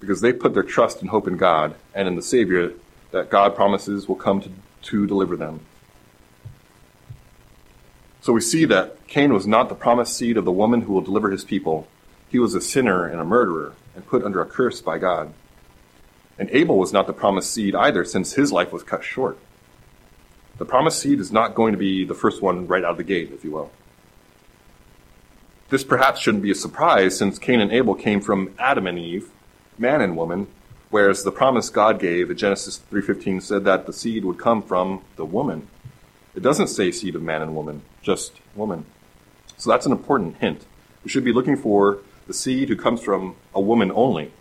because 0.00 0.20
they 0.20 0.34
put 0.34 0.52
their 0.52 0.62
trust 0.62 1.00
and 1.00 1.08
hope 1.08 1.26
in 1.26 1.38
God 1.38 1.76
and 1.94 2.06
in 2.06 2.14
the 2.14 2.20
Savior 2.20 2.74
that 3.10 3.30
God 3.30 3.56
promises 3.56 4.06
will 4.06 4.14
come 4.14 4.42
to 4.42 4.50
to 4.82 5.06
deliver 5.06 5.36
them. 5.36 5.60
So 8.20 8.32
we 8.32 8.40
see 8.40 8.64
that 8.66 9.06
Cain 9.06 9.32
was 9.32 9.46
not 9.46 9.68
the 9.68 9.74
promised 9.74 10.16
seed 10.16 10.36
of 10.36 10.44
the 10.44 10.52
woman 10.52 10.82
who 10.82 10.92
will 10.92 11.00
deliver 11.00 11.30
his 11.30 11.44
people. 11.44 11.88
He 12.28 12.38
was 12.38 12.54
a 12.54 12.60
sinner 12.60 13.06
and 13.06 13.20
a 13.20 13.24
murderer 13.24 13.74
and 13.94 14.06
put 14.06 14.24
under 14.24 14.40
a 14.40 14.46
curse 14.46 14.80
by 14.80 14.98
God. 14.98 15.32
And 16.38 16.50
Abel 16.50 16.78
was 16.78 16.92
not 16.92 17.06
the 17.06 17.12
promised 17.12 17.52
seed 17.52 17.74
either, 17.74 18.04
since 18.04 18.34
his 18.34 18.52
life 18.52 18.72
was 18.72 18.82
cut 18.82 19.02
short. 19.02 19.38
The 20.58 20.64
promised 20.64 21.00
seed 21.00 21.20
is 21.20 21.32
not 21.32 21.54
going 21.54 21.72
to 21.72 21.78
be 21.78 22.04
the 22.04 22.14
first 22.14 22.42
one 22.42 22.66
right 22.66 22.84
out 22.84 22.92
of 22.92 22.96
the 22.96 23.04
gate, 23.04 23.30
if 23.32 23.44
you 23.44 23.50
will. 23.50 23.70
This 25.70 25.84
perhaps 25.84 26.20
shouldn't 26.20 26.42
be 26.42 26.50
a 26.50 26.54
surprise, 26.54 27.16
since 27.16 27.38
Cain 27.38 27.60
and 27.60 27.72
Abel 27.72 27.94
came 27.94 28.20
from 28.20 28.54
Adam 28.58 28.86
and 28.86 28.98
Eve, 28.98 29.30
man 29.78 30.00
and 30.00 30.16
woman, 30.16 30.48
Whereas 30.90 31.22
the 31.22 31.32
promise 31.32 31.68
God 31.68 31.98
gave 32.00 32.30
in 32.30 32.36
Genesis 32.36 32.78
3:15 32.90 33.40
said 33.40 33.64
that 33.64 33.86
the 33.86 33.92
seed 33.92 34.24
would 34.24 34.38
come 34.38 34.62
from 34.62 35.02
the 35.16 35.24
woman. 35.24 35.68
It 36.34 36.42
doesn't 36.42 36.68
say 36.68 36.90
seed 36.90 37.14
of 37.14 37.22
man 37.22 37.42
and 37.42 37.54
woman, 37.54 37.82
just 38.00 38.40
woman. 38.54 38.86
So 39.56 39.70
that's 39.70 39.86
an 39.86 39.92
important 39.92 40.36
hint. 40.36 40.64
We 41.04 41.10
should 41.10 41.24
be 41.24 41.32
looking 41.32 41.56
for 41.56 41.98
the 42.26 42.32
seed 42.32 42.68
who 42.68 42.76
comes 42.76 43.02
from 43.02 43.36
a 43.54 43.60
woman 43.60 43.90
only. 43.94 44.32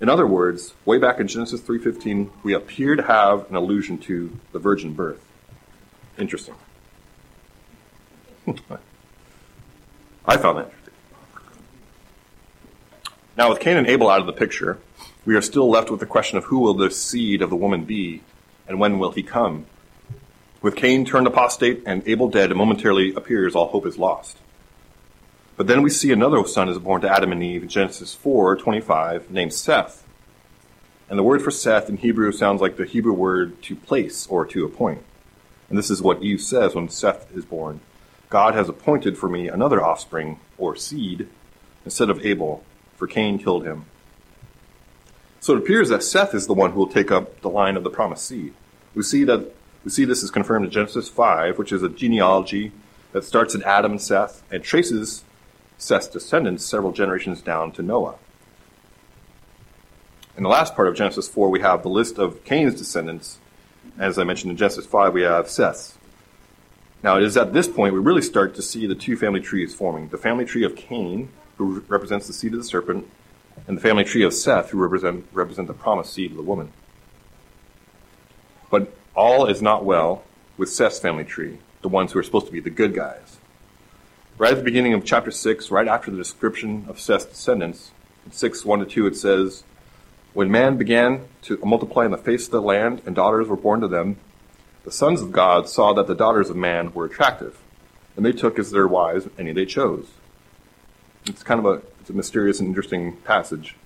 In 0.00 0.08
other 0.08 0.26
words, 0.26 0.74
way 0.84 0.98
back 0.98 1.18
in 1.18 1.26
Genesis 1.26 1.60
3:15, 1.60 2.30
we 2.44 2.52
appear 2.54 2.94
to 2.94 3.02
have 3.02 3.48
an 3.50 3.56
allusion 3.56 3.98
to 3.98 4.38
the 4.52 4.60
virgin 4.60 4.92
birth. 4.92 5.24
Interesting. 6.16 6.54
I 10.26 10.36
found 10.36 10.58
that 10.58 10.66
interesting. 10.66 10.94
Now, 13.36 13.48
with 13.50 13.60
Cain 13.60 13.76
and 13.76 13.86
Abel 13.86 14.10
out 14.10 14.20
of 14.20 14.26
the 14.26 14.32
picture, 14.32 14.78
we 15.24 15.34
are 15.34 15.42
still 15.42 15.68
left 15.68 15.90
with 15.90 16.00
the 16.00 16.06
question 16.06 16.38
of 16.38 16.44
who 16.44 16.58
will 16.58 16.74
the 16.74 16.90
seed 16.90 17.42
of 17.42 17.50
the 17.50 17.56
woman 17.56 17.84
be, 17.84 18.22
and 18.66 18.78
when 18.78 18.98
will 18.98 19.12
he 19.12 19.22
come? 19.22 19.66
With 20.60 20.76
Cain 20.76 21.04
turned 21.04 21.26
apostate 21.26 21.82
and 21.86 22.06
Abel 22.06 22.28
dead, 22.28 22.50
it 22.50 22.56
momentarily 22.56 23.14
appears 23.14 23.54
all 23.54 23.68
hope 23.68 23.86
is 23.86 23.98
lost. 23.98 24.38
But 25.56 25.66
then 25.66 25.82
we 25.82 25.90
see 25.90 26.12
another 26.12 26.44
son 26.46 26.68
is 26.68 26.78
born 26.78 27.00
to 27.02 27.10
Adam 27.10 27.32
and 27.32 27.42
Eve 27.42 27.62
in 27.62 27.68
Genesis 27.68 28.14
4:25, 28.14 29.30
named 29.30 29.52
Seth. 29.52 30.04
And 31.08 31.18
the 31.18 31.22
word 31.22 31.42
for 31.42 31.50
Seth 31.50 31.88
in 31.88 31.96
Hebrew 31.96 32.32
sounds 32.32 32.60
like 32.60 32.76
the 32.76 32.84
Hebrew 32.84 33.12
word 33.12 33.60
to 33.62 33.74
place 33.74 34.26
or 34.26 34.44
to 34.46 34.64
appoint. 34.64 35.02
And 35.68 35.76
this 35.78 35.90
is 35.90 36.02
what 36.02 36.22
Eve 36.22 36.40
says 36.40 36.74
when 36.74 36.88
Seth 36.88 37.34
is 37.34 37.44
born. 37.44 37.80
God 38.30 38.54
has 38.54 38.68
appointed 38.68 39.16
for 39.16 39.28
me 39.28 39.48
another 39.48 39.82
offspring, 39.82 40.38
or 40.58 40.76
seed, 40.76 41.28
instead 41.84 42.10
of 42.10 42.24
Abel, 42.24 42.62
for 42.96 43.06
Cain 43.06 43.38
killed 43.38 43.64
him. 43.64 43.86
So 45.40 45.54
it 45.54 45.58
appears 45.58 45.88
that 45.88 46.02
Seth 46.02 46.34
is 46.34 46.46
the 46.46 46.54
one 46.54 46.72
who 46.72 46.78
will 46.80 46.88
take 46.88 47.10
up 47.10 47.40
the 47.40 47.50
line 47.50 47.76
of 47.76 47.84
the 47.84 47.90
promised 47.90 48.26
seed. 48.26 48.54
We 48.94 49.02
see 49.02 49.24
that 49.24 49.54
we 49.84 49.90
see 49.90 50.04
this 50.04 50.22
is 50.22 50.30
confirmed 50.30 50.64
in 50.64 50.70
Genesis 50.70 51.08
5, 51.08 51.56
which 51.56 51.72
is 51.72 51.82
a 51.82 51.88
genealogy 51.88 52.72
that 53.12 53.24
starts 53.24 53.54
in 53.54 53.62
Adam 53.62 53.92
and 53.92 54.02
Seth 54.02 54.42
and 54.50 54.62
traces 54.62 55.24
Seth's 55.78 56.08
descendants 56.08 56.64
several 56.64 56.92
generations 56.92 57.40
down 57.40 57.72
to 57.72 57.82
Noah. 57.82 58.16
In 60.36 60.42
the 60.42 60.48
last 60.48 60.74
part 60.74 60.88
of 60.88 60.94
Genesis 60.94 61.28
4, 61.28 61.48
we 61.48 61.60
have 61.60 61.82
the 61.82 61.88
list 61.88 62.18
of 62.18 62.44
Cain's 62.44 62.74
descendants. 62.74 63.38
As 63.98 64.18
I 64.18 64.24
mentioned 64.24 64.50
in 64.50 64.56
Genesis 64.56 64.86
5, 64.86 65.12
we 65.12 65.22
have 65.22 65.48
Seth's. 65.48 65.96
Now, 67.02 67.16
it 67.16 67.22
is 67.22 67.36
at 67.36 67.52
this 67.52 67.68
point 67.68 67.94
we 67.94 68.00
really 68.00 68.22
start 68.22 68.56
to 68.56 68.62
see 68.62 68.86
the 68.86 68.94
two 68.94 69.16
family 69.16 69.40
trees 69.40 69.74
forming 69.74 70.08
the 70.08 70.18
family 70.18 70.44
tree 70.44 70.64
of 70.64 70.74
Cain, 70.74 71.28
who 71.56 71.80
represents 71.88 72.26
the 72.26 72.32
seed 72.32 72.52
of 72.52 72.58
the 72.58 72.64
serpent, 72.64 73.08
and 73.66 73.76
the 73.76 73.80
family 73.80 74.04
tree 74.04 74.22
of 74.22 74.34
Seth, 74.34 74.70
who 74.70 74.78
represent, 74.78 75.26
represent 75.32 75.68
the 75.68 75.74
promised 75.74 76.12
seed 76.12 76.30
of 76.30 76.36
the 76.36 76.42
woman. 76.42 76.72
But 78.70 78.92
all 79.14 79.46
is 79.46 79.62
not 79.62 79.84
well 79.84 80.22
with 80.56 80.68
Seth's 80.68 80.98
family 80.98 81.24
tree, 81.24 81.58
the 81.82 81.88
ones 81.88 82.12
who 82.12 82.18
are 82.18 82.22
supposed 82.22 82.46
to 82.46 82.52
be 82.52 82.60
the 82.60 82.70
good 82.70 82.94
guys. 82.94 83.38
Right 84.36 84.52
at 84.52 84.58
the 84.58 84.64
beginning 84.64 84.94
of 84.94 85.04
chapter 85.04 85.30
6, 85.30 85.70
right 85.70 85.88
after 85.88 86.10
the 86.10 86.16
description 86.16 86.84
of 86.88 87.00
Seth's 87.00 87.24
descendants, 87.24 87.90
in 88.24 88.32
6 88.32 88.64
1 88.64 88.78
to 88.80 88.86
2, 88.86 89.06
it 89.06 89.16
says, 89.16 89.64
When 90.34 90.50
man 90.50 90.76
began 90.76 91.26
to 91.42 91.58
multiply 91.64 92.04
on 92.04 92.10
the 92.10 92.18
face 92.18 92.46
of 92.46 92.52
the 92.52 92.62
land, 92.62 93.02
and 93.06 93.16
daughters 93.16 93.48
were 93.48 93.56
born 93.56 93.80
to 93.80 93.88
them, 93.88 94.18
the 94.84 94.92
sons 94.92 95.20
of 95.20 95.32
God 95.32 95.68
saw 95.68 95.92
that 95.94 96.06
the 96.06 96.14
daughters 96.14 96.50
of 96.50 96.56
man 96.56 96.92
were 96.92 97.04
attractive, 97.04 97.58
and 98.16 98.24
they 98.24 98.32
took 98.32 98.58
as 98.58 98.70
their 98.70 98.86
wives 98.86 99.28
any 99.38 99.52
they 99.52 99.66
chose. 99.66 100.08
It's 101.28 101.42
kind 101.42 101.60
of 101.60 101.66
a 101.66 101.82
it's 102.00 102.10
a 102.10 102.12
mysterious 102.14 102.58
and 102.58 102.68
interesting 102.68 103.16
passage. 103.18 103.76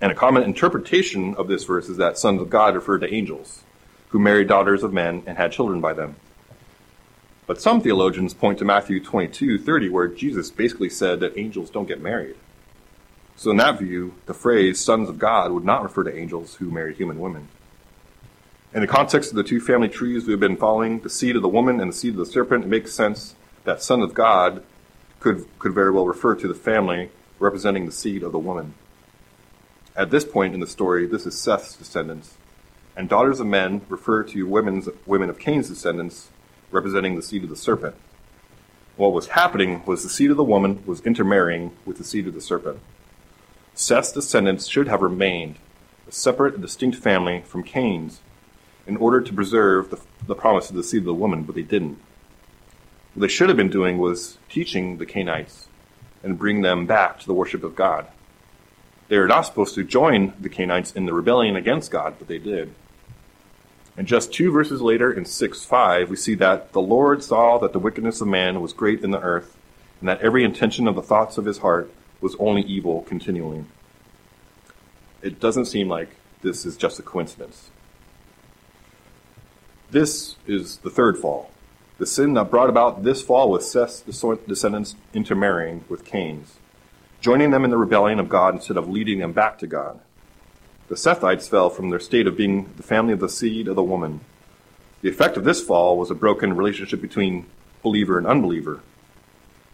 And 0.00 0.12
a 0.12 0.14
common 0.14 0.42
interpretation 0.42 1.34
of 1.36 1.48
this 1.48 1.64
verse 1.64 1.88
is 1.88 1.96
that 1.96 2.18
sons 2.18 2.42
of 2.42 2.50
God 2.50 2.74
refer 2.74 2.98
to 2.98 3.12
angels 3.12 3.62
who 4.08 4.18
married 4.18 4.48
daughters 4.48 4.82
of 4.82 4.92
men 4.92 5.22
and 5.26 5.38
had 5.38 5.52
children 5.52 5.80
by 5.80 5.94
them. 5.94 6.16
But 7.46 7.60
some 7.60 7.80
theologians 7.80 8.34
point 8.34 8.58
to 8.58 8.64
Matthew 8.64 9.02
22 9.02 9.58
30, 9.58 9.88
where 9.88 10.08
Jesus 10.08 10.50
basically 10.50 10.90
said 10.90 11.20
that 11.20 11.38
angels 11.38 11.70
don't 11.70 11.88
get 11.88 12.02
married. 12.02 12.36
So, 13.36 13.50
in 13.50 13.56
that 13.58 13.78
view, 13.78 14.14
the 14.26 14.34
phrase 14.34 14.80
sons 14.80 15.08
of 15.08 15.18
God 15.18 15.52
would 15.52 15.64
not 15.64 15.82
refer 15.82 16.04
to 16.04 16.16
angels 16.16 16.56
who 16.56 16.70
marry 16.70 16.94
human 16.94 17.20
women. 17.20 17.48
In 18.74 18.80
the 18.80 18.86
context 18.86 19.30
of 19.30 19.36
the 19.36 19.44
two 19.44 19.60
family 19.60 19.88
trees 19.88 20.26
we 20.26 20.32
have 20.32 20.40
been 20.40 20.56
following, 20.56 21.00
the 21.00 21.10
seed 21.10 21.36
of 21.36 21.42
the 21.42 21.48
woman 21.48 21.80
and 21.80 21.92
the 21.92 21.96
seed 21.96 22.12
of 22.12 22.18
the 22.18 22.26
serpent, 22.26 22.64
it 22.64 22.68
makes 22.68 22.92
sense 22.92 23.34
that 23.64 23.82
son 23.82 24.02
of 24.02 24.12
God 24.12 24.62
could, 25.20 25.46
could 25.58 25.72
very 25.72 25.90
well 25.90 26.06
refer 26.06 26.34
to 26.34 26.48
the 26.48 26.54
family 26.54 27.10
representing 27.38 27.86
the 27.86 27.92
seed 27.92 28.22
of 28.22 28.32
the 28.32 28.38
woman. 28.38 28.74
At 29.94 30.10
this 30.10 30.24
point 30.24 30.54
in 30.54 30.60
the 30.60 30.66
story, 30.66 31.06
this 31.06 31.26
is 31.26 31.38
Seth's 31.38 31.74
descendants, 31.74 32.34
and 32.96 33.08
daughters 33.08 33.40
of 33.40 33.46
men 33.46 33.82
refer 33.88 34.22
to 34.24 34.46
women's, 34.46 34.88
women 35.06 35.30
of 35.30 35.38
Cain's 35.38 35.68
descendants, 35.68 36.30
representing 36.70 37.16
the 37.16 37.22
seed 37.22 37.44
of 37.44 37.50
the 37.50 37.56
serpent. 37.56 37.94
What 38.96 39.12
was 39.12 39.28
happening 39.28 39.82
was 39.84 40.02
the 40.02 40.08
seed 40.08 40.30
of 40.30 40.36
the 40.36 40.44
woman 40.44 40.82
was 40.86 41.00
intermarrying 41.02 41.72
with 41.84 41.98
the 41.98 42.04
seed 42.04 42.26
of 42.26 42.34
the 42.34 42.40
serpent. 42.40 42.80
Seth's 43.74 44.12
descendants 44.12 44.66
should 44.66 44.88
have 44.88 45.02
remained 45.02 45.56
a 46.08 46.12
separate 46.12 46.54
and 46.54 46.62
distinct 46.62 46.96
family 46.96 47.42
from 47.42 47.62
Cain's 47.62 48.20
in 48.86 48.96
order 48.96 49.20
to 49.20 49.32
preserve 49.32 49.90
the, 49.90 50.00
the 50.26 50.34
promise 50.34 50.70
of 50.70 50.76
the 50.76 50.82
seed 50.82 51.00
of 51.00 51.06
the 51.06 51.14
woman, 51.14 51.42
but 51.42 51.54
they 51.54 51.62
didn't. 51.62 51.98
What 53.16 53.22
they 53.22 53.28
should 53.28 53.48
have 53.48 53.56
been 53.56 53.70
doing 53.70 53.96
was 53.96 54.36
teaching 54.50 54.98
the 54.98 55.06
Cainites 55.06 55.68
and 56.22 56.38
bring 56.38 56.60
them 56.60 56.84
back 56.84 57.18
to 57.20 57.26
the 57.26 57.32
worship 57.32 57.64
of 57.64 57.74
God. 57.74 58.06
They 59.08 59.16
were 59.16 59.26
not 59.26 59.46
supposed 59.46 59.74
to 59.76 59.84
join 59.84 60.34
the 60.38 60.50
Cainites 60.50 60.94
in 60.94 61.06
the 61.06 61.14
rebellion 61.14 61.56
against 61.56 61.90
God, 61.90 62.16
but 62.18 62.28
they 62.28 62.36
did. 62.36 62.74
And 63.96 64.06
just 64.06 64.34
two 64.34 64.52
verses 64.52 64.82
later, 64.82 65.10
in 65.10 65.24
6 65.24 65.64
5, 65.64 66.10
we 66.10 66.16
see 66.16 66.34
that 66.34 66.74
the 66.74 66.82
Lord 66.82 67.24
saw 67.24 67.56
that 67.56 67.72
the 67.72 67.78
wickedness 67.78 68.20
of 68.20 68.28
man 68.28 68.60
was 68.60 68.74
great 68.74 69.02
in 69.02 69.12
the 69.12 69.22
earth, 69.22 69.56
and 70.00 70.10
that 70.10 70.20
every 70.20 70.44
intention 70.44 70.86
of 70.86 70.94
the 70.94 71.00
thoughts 71.00 71.38
of 71.38 71.46
his 71.46 71.56
heart 71.56 71.90
was 72.20 72.36
only 72.38 72.64
evil 72.64 73.00
continually. 73.04 73.64
It 75.22 75.40
doesn't 75.40 75.64
seem 75.64 75.88
like 75.88 76.10
this 76.42 76.66
is 76.66 76.76
just 76.76 76.98
a 76.98 77.02
coincidence. 77.02 77.70
This 79.90 80.36
is 80.46 80.76
the 80.76 80.90
third 80.90 81.16
fall. 81.16 81.50
The 81.98 82.06
sin 82.06 82.34
that 82.34 82.50
brought 82.50 82.68
about 82.68 83.04
this 83.04 83.22
fall 83.22 83.50
was 83.50 83.70
Seth's 83.70 84.00
descendants 84.00 84.96
intermarrying 85.14 85.84
with 85.88 86.04
Cain's 86.04 86.56
joining 87.26 87.50
them 87.50 87.64
in 87.64 87.70
the 87.70 87.76
rebellion 87.76 88.20
of 88.20 88.28
God 88.28 88.54
instead 88.54 88.76
of 88.76 88.88
leading 88.88 89.18
them 89.18 89.32
back 89.32 89.58
to 89.58 89.66
God. 89.66 89.98
The 90.88 90.94
Sethites 90.94 91.48
fell 91.48 91.70
from 91.70 91.90
their 91.90 91.98
state 91.98 92.28
of 92.28 92.36
being 92.36 92.72
the 92.76 92.84
family 92.84 93.12
of 93.12 93.18
the 93.18 93.28
seed 93.28 93.66
of 93.66 93.74
the 93.74 93.82
woman. 93.82 94.20
The 95.02 95.08
effect 95.08 95.36
of 95.36 95.42
this 95.42 95.60
fall 95.60 95.98
was 95.98 96.08
a 96.08 96.14
broken 96.14 96.56
relationship 96.56 97.00
between 97.00 97.46
believer 97.82 98.16
and 98.16 98.28
unbeliever. 98.28 98.80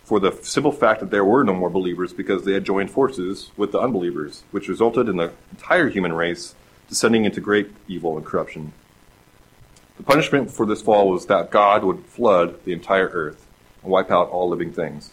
For 0.02 0.18
the 0.18 0.32
simple 0.42 0.72
fact 0.72 1.00
that 1.00 1.10
there 1.10 1.26
were 1.26 1.44
no 1.44 1.52
more 1.52 1.68
believers 1.68 2.14
because 2.14 2.44
they 2.44 2.54
had 2.54 2.64
joined 2.64 2.90
forces 2.90 3.50
with 3.56 3.72
the 3.72 3.80
unbelievers, 3.80 4.44
which 4.50 4.68
resulted 4.68 5.08
in 5.08 5.16
the 5.16 5.32
entire 5.50 5.90
human 5.90 6.14
race 6.14 6.54
descending 6.88 7.26
into 7.26 7.42
great 7.42 7.70
evil 7.86 8.16
and 8.16 8.24
corruption. 8.24 8.72
The 10.02 10.06
punishment 10.06 10.50
for 10.50 10.66
this 10.66 10.82
fall 10.82 11.10
was 11.10 11.26
that 11.26 11.52
God 11.52 11.84
would 11.84 12.04
flood 12.06 12.64
the 12.64 12.72
entire 12.72 13.06
earth 13.06 13.46
and 13.84 13.92
wipe 13.92 14.10
out 14.10 14.30
all 14.30 14.48
living 14.48 14.72
things. 14.72 15.12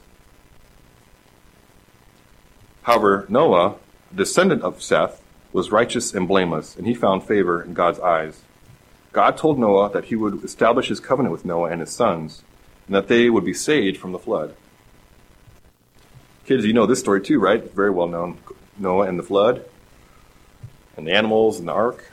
However, 2.81 3.27
Noah, 3.29 3.75
a 4.11 4.15
descendant 4.15 4.63
of 4.63 4.81
Seth, 4.81 5.21
was 5.53 5.71
righteous 5.71 6.15
and 6.15 6.27
blameless, 6.27 6.75
and 6.75 6.87
he 6.87 6.95
found 6.95 7.23
favor 7.23 7.61
in 7.61 7.75
God's 7.75 7.99
eyes. 7.99 8.41
God 9.11 9.37
told 9.37 9.59
Noah 9.59 9.91
that 9.91 10.05
he 10.05 10.15
would 10.15 10.43
establish 10.43 10.87
his 10.87 10.99
covenant 10.99 11.33
with 11.33 11.45
Noah 11.45 11.69
and 11.69 11.81
his 11.81 11.91
sons, 11.91 12.41
and 12.87 12.95
that 12.95 13.07
they 13.07 13.29
would 13.29 13.45
be 13.45 13.53
saved 13.53 13.97
from 13.97 14.11
the 14.11 14.17
flood. 14.17 14.55
Kids, 16.47 16.65
you 16.65 16.73
know 16.73 16.87
this 16.87 16.99
story 16.99 17.21
too, 17.21 17.39
right? 17.39 17.71
Very 17.75 17.91
well 17.91 18.07
known. 18.07 18.39
Noah 18.79 19.05
and 19.05 19.19
the 19.19 19.23
flood, 19.23 19.65
and 20.97 21.05
the 21.05 21.11
animals 21.11 21.59
and 21.59 21.67
the 21.67 21.73
ark. 21.73 22.11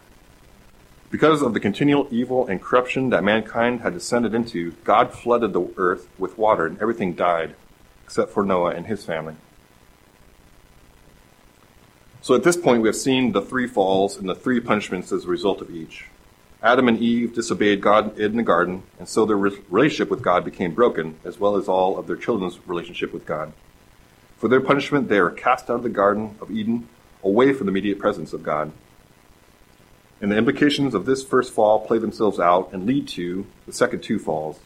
Because 1.10 1.40
of 1.40 1.54
the 1.54 1.60
continual 1.60 2.08
evil 2.10 2.46
and 2.48 2.60
corruption 2.60 3.10
that 3.10 3.22
mankind 3.22 3.80
had 3.80 3.94
descended 3.94 4.34
into, 4.34 4.72
God 4.82 5.12
flooded 5.12 5.52
the 5.52 5.68
earth 5.76 6.08
with 6.18 6.36
water, 6.36 6.66
and 6.66 6.80
everything 6.82 7.14
died, 7.14 7.54
except 8.04 8.32
for 8.32 8.42
Noah 8.42 8.70
and 8.70 8.86
his 8.86 9.04
family. 9.04 9.36
So 12.22 12.34
at 12.34 12.42
this 12.42 12.56
point, 12.56 12.82
we 12.82 12.88
have 12.88 12.96
seen 12.96 13.30
the 13.30 13.40
three 13.40 13.68
falls 13.68 14.16
and 14.16 14.28
the 14.28 14.34
three 14.34 14.58
punishments 14.58 15.12
as 15.12 15.24
a 15.24 15.28
result 15.28 15.60
of 15.60 15.70
each. 15.70 16.06
Adam 16.60 16.88
and 16.88 16.98
Eve 16.98 17.32
disobeyed 17.32 17.80
God 17.80 18.18
in 18.18 18.36
the 18.36 18.42
garden, 18.42 18.82
and 18.98 19.08
so 19.08 19.24
their 19.24 19.36
relationship 19.36 20.10
with 20.10 20.22
God 20.22 20.44
became 20.44 20.74
broken, 20.74 21.16
as 21.24 21.38
well 21.38 21.56
as 21.56 21.68
all 21.68 21.96
of 21.96 22.08
their 22.08 22.16
children's 22.16 22.58
relationship 22.66 23.12
with 23.12 23.24
God. 23.24 23.52
For 24.38 24.48
their 24.48 24.60
punishment, 24.60 25.08
they 25.08 25.18
are 25.18 25.30
cast 25.30 25.70
out 25.70 25.76
of 25.76 25.82
the 25.84 25.88
Garden 25.88 26.34
of 26.40 26.50
Eden, 26.50 26.88
away 27.22 27.52
from 27.52 27.66
the 27.66 27.70
immediate 27.70 28.00
presence 28.00 28.32
of 28.32 28.42
God. 28.42 28.72
And 30.20 30.32
the 30.32 30.36
implications 30.36 30.94
of 30.94 31.04
this 31.04 31.22
first 31.22 31.52
fall 31.52 31.80
play 31.80 31.98
themselves 31.98 32.40
out 32.40 32.72
and 32.72 32.86
lead 32.86 33.06
to 33.08 33.46
the 33.66 33.72
second 33.72 34.02
two 34.02 34.18
falls. 34.18 34.58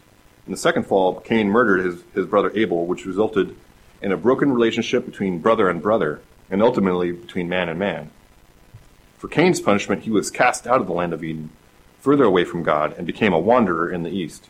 In 0.46 0.52
the 0.52 0.58
second 0.58 0.84
fall, 0.84 1.20
Cain 1.20 1.48
murdered 1.48 1.84
his, 1.84 2.02
his 2.14 2.26
brother 2.26 2.52
Abel, 2.54 2.86
which 2.86 3.04
resulted 3.04 3.56
in 4.00 4.12
a 4.12 4.16
broken 4.16 4.52
relationship 4.52 5.04
between 5.04 5.40
brother 5.40 5.68
and 5.68 5.82
brother, 5.82 6.20
and 6.50 6.62
ultimately 6.62 7.12
between 7.12 7.48
man 7.48 7.68
and 7.68 7.78
man. 7.78 8.10
For 9.18 9.28
Cain's 9.28 9.60
punishment, 9.60 10.04
he 10.04 10.10
was 10.10 10.30
cast 10.30 10.66
out 10.66 10.80
of 10.80 10.86
the 10.86 10.92
land 10.92 11.12
of 11.12 11.22
Eden, 11.22 11.50
further 11.98 12.24
away 12.24 12.44
from 12.44 12.62
God, 12.62 12.94
and 12.96 13.06
became 13.06 13.32
a 13.32 13.38
wanderer 13.38 13.90
in 13.90 14.02
the 14.02 14.10
east. 14.10 14.48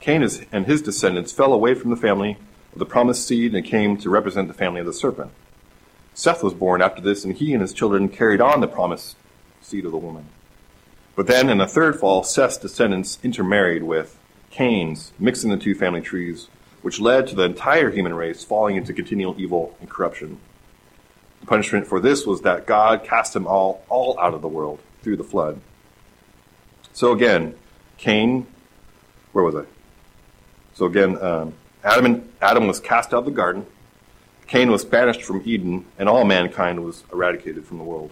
Cain 0.00 0.26
and 0.52 0.66
his 0.66 0.82
descendants 0.82 1.32
fell 1.32 1.52
away 1.52 1.74
from 1.74 1.90
the 1.90 1.96
family 1.96 2.36
of 2.72 2.78
the 2.78 2.86
promised 2.86 3.26
seed 3.26 3.54
and 3.54 3.64
came 3.64 3.96
to 3.96 4.10
represent 4.10 4.48
the 4.48 4.54
family 4.54 4.80
of 4.80 4.86
the 4.86 4.92
serpent. 4.92 5.32
Seth 6.14 6.42
was 6.42 6.54
born 6.54 6.82
after 6.82 7.00
this, 7.00 7.24
and 7.24 7.34
he 7.36 7.52
and 7.52 7.62
his 7.62 7.72
children 7.72 8.08
carried 8.08 8.40
on 8.40 8.60
the 8.60 8.68
promised 8.68 9.16
seed 9.62 9.84
of 9.84 9.92
the 9.92 9.98
woman. 9.98 10.26
But 11.14 11.26
then, 11.26 11.48
in 11.48 11.58
the 11.58 11.66
third 11.66 11.98
fall, 11.98 12.24
Seth's 12.24 12.56
descendants 12.56 13.18
intermarried 13.22 13.82
with 13.82 14.18
Cain's, 14.50 15.12
mixing 15.18 15.50
the 15.50 15.56
two 15.56 15.74
family 15.74 16.00
trees, 16.00 16.48
which 16.80 17.00
led 17.00 17.26
to 17.28 17.34
the 17.34 17.44
entire 17.44 17.90
human 17.90 18.14
race 18.14 18.44
falling 18.44 18.76
into 18.76 18.92
continual 18.92 19.34
evil 19.38 19.76
and 19.80 19.88
corruption. 19.88 20.38
The 21.40 21.46
punishment 21.46 21.86
for 21.86 22.00
this 22.00 22.26
was 22.26 22.42
that 22.42 22.66
God 22.66 23.04
cast 23.04 23.32
them 23.34 23.46
all, 23.46 23.84
all 23.88 24.18
out 24.18 24.34
of 24.34 24.42
the 24.42 24.48
world 24.48 24.80
through 25.02 25.16
the 25.16 25.24
flood. 25.24 25.60
So 26.92 27.12
again, 27.12 27.54
Cain, 27.98 28.46
where 29.32 29.44
was 29.44 29.54
I? 29.54 29.64
So 30.74 30.86
again, 30.86 31.22
um, 31.22 31.54
Adam, 31.84 32.04
and, 32.06 32.32
Adam 32.40 32.66
was 32.66 32.80
cast 32.80 33.12
out 33.12 33.20
of 33.20 33.24
the 33.24 33.30
garden. 33.30 33.66
Cain 34.46 34.70
was 34.70 34.84
banished 34.84 35.22
from 35.22 35.42
Eden, 35.44 35.86
and 35.98 36.08
all 36.08 36.24
mankind 36.24 36.84
was 36.84 37.04
eradicated 37.12 37.64
from 37.64 37.78
the 37.78 37.84
world. 37.84 38.10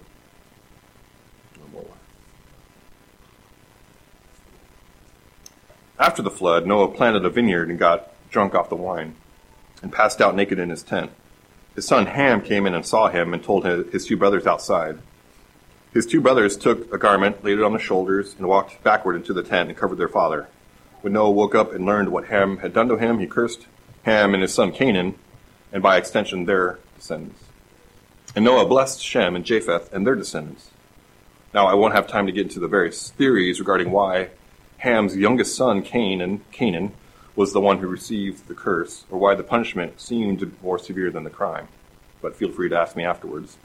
After 6.00 6.22
the 6.22 6.30
flood, 6.30 6.66
Noah 6.66 6.88
planted 6.88 7.26
a 7.26 7.30
vineyard 7.30 7.68
and 7.68 7.78
got 7.78 8.08
drunk 8.30 8.54
off 8.54 8.70
the 8.70 8.74
wine, 8.74 9.16
and 9.82 9.92
passed 9.92 10.22
out 10.22 10.34
naked 10.34 10.58
in 10.58 10.70
his 10.70 10.82
tent. 10.82 11.10
His 11.74 11.86
son 11.86 12.06
Ham 12.06 12.40
came 12.40 12.66
in 12.66 12.74
and 12.74 12.86
saw 12.86 13.08
him 13.08 13.34
and 13.34 13.44
told 13.44 13.66
his 13.66 14.06
two 14.06 14.16
brothers 14.16 14.46
outside. 14.46 14.98
His 15.92 16.06
two 16.06 16.22
brothers 16.22 16.56
took 16.56 16.90
a 16.90 16.96
garment, 16.96 17.44
laid 17.44 17.58
it 17.58 17.64
on 17.64 17.72
their 17.72 17.80
shoulders, 17.80 18.34
and 18.38 18.48
walked 18.48 18.82
backward 18.82 19.14
into 19.14 19.34
the 19.34 19.42
tent 19.42 19.68
and 19.68 19.76
covered 19.76 19.98
their 19.98 20.08
father. 20.08 20.48
When 21.02 21.12
Noah 21.12 21.32
woke 21.32 21.54
up 21.54 21.74
and 21.74 21.84
learned 21.84 22.10
what 22.10 22.28
Ham 22.28 22.58
had 22.58 22.72
done 22.72 22.88
to 22.88 22.96
him, 22.96 23.18
he 23.18 23.26
cursed 23.26 23.66
Ham 24.04 24.32
and 24.32 24.42
his 24.42 24.54
son 24.54 24.72
Canaan, 24.72 25.16
and 25.70 25.82
by 25.82 25.98
extension 25.98 26.46
their 26.46 26.78
descendants. 26.96 27.44
And 28.34 28.42
Noah 28.42 28.66
blessed 28.66 29.02
Shem 29.02 29.36
and 29.36 29.44
Japheth 29.44 29.92
and 29.92 30.06
their 30.06 30.14
descendants. 30.14 30.70
Now, 31.52 31.66
I 31.66 31.74
won't 31.74 31.94
have 31.94 32.08
time 32.08 32.24
to 32.24 32.32
get 32.32 32.46
into 32.46 32.60
the 32.60 32.68
various 32.68 33.10
theories 33.10 33.58
regarding 33.58 33.90
why 33.90 34.30
Ham's 34.80 35.14
youngest 35.14 35.54
son, 35.54 35.82
Canaan, 35.82 36.40
Canaan 36.52 36.92
was 37.36 37.52
the 37.52 37.60
one 37.60 37.78
who 37.78 37.86
received 37.86 38.48
the 38.48 38.54
curse, 38.54 39.04
or 39.10 39.18
why 39.18 39.34
the 39.34 39.42
punishment 39.42 40.00
seemed 40.00 40.50
more 40.62 40.78
severe 40.78 41.10
than 41.10 41.24
the 41.24 41.30
crime. 41.30 41.68
But 42.22 42.34
feel 42.34 42.50
free 42.50 42.70
to 42.70 42.78
ask 42.78 42.96
me 42.96 43.04
afterwards. 43.04 43.58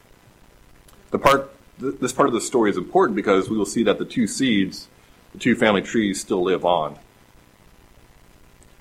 The 1.12 1.20
part, 1.20 1.52
th- 1.80 2.00
this 2.02 2.12
part 2.12 2.28
of 2.28 2.34
the 2.34 2.42
story 2.42 2.70
is 2.70 2.76
important 2.76 3.16
because 3.16 3.50
we 3.50 3.58
will 3.58 3.66
see 3.66 3.82
that 3.84 3.98
the 3.98 4.04
two 4.04 4.28
seeds, 4.28 4.90
the 5.32 5.40
two 5.40 5.56
family 5.56 5.82
trees, 5.82 6.20
still 6.20 6.44
live 6.44 6.66
on. 6.66 7.00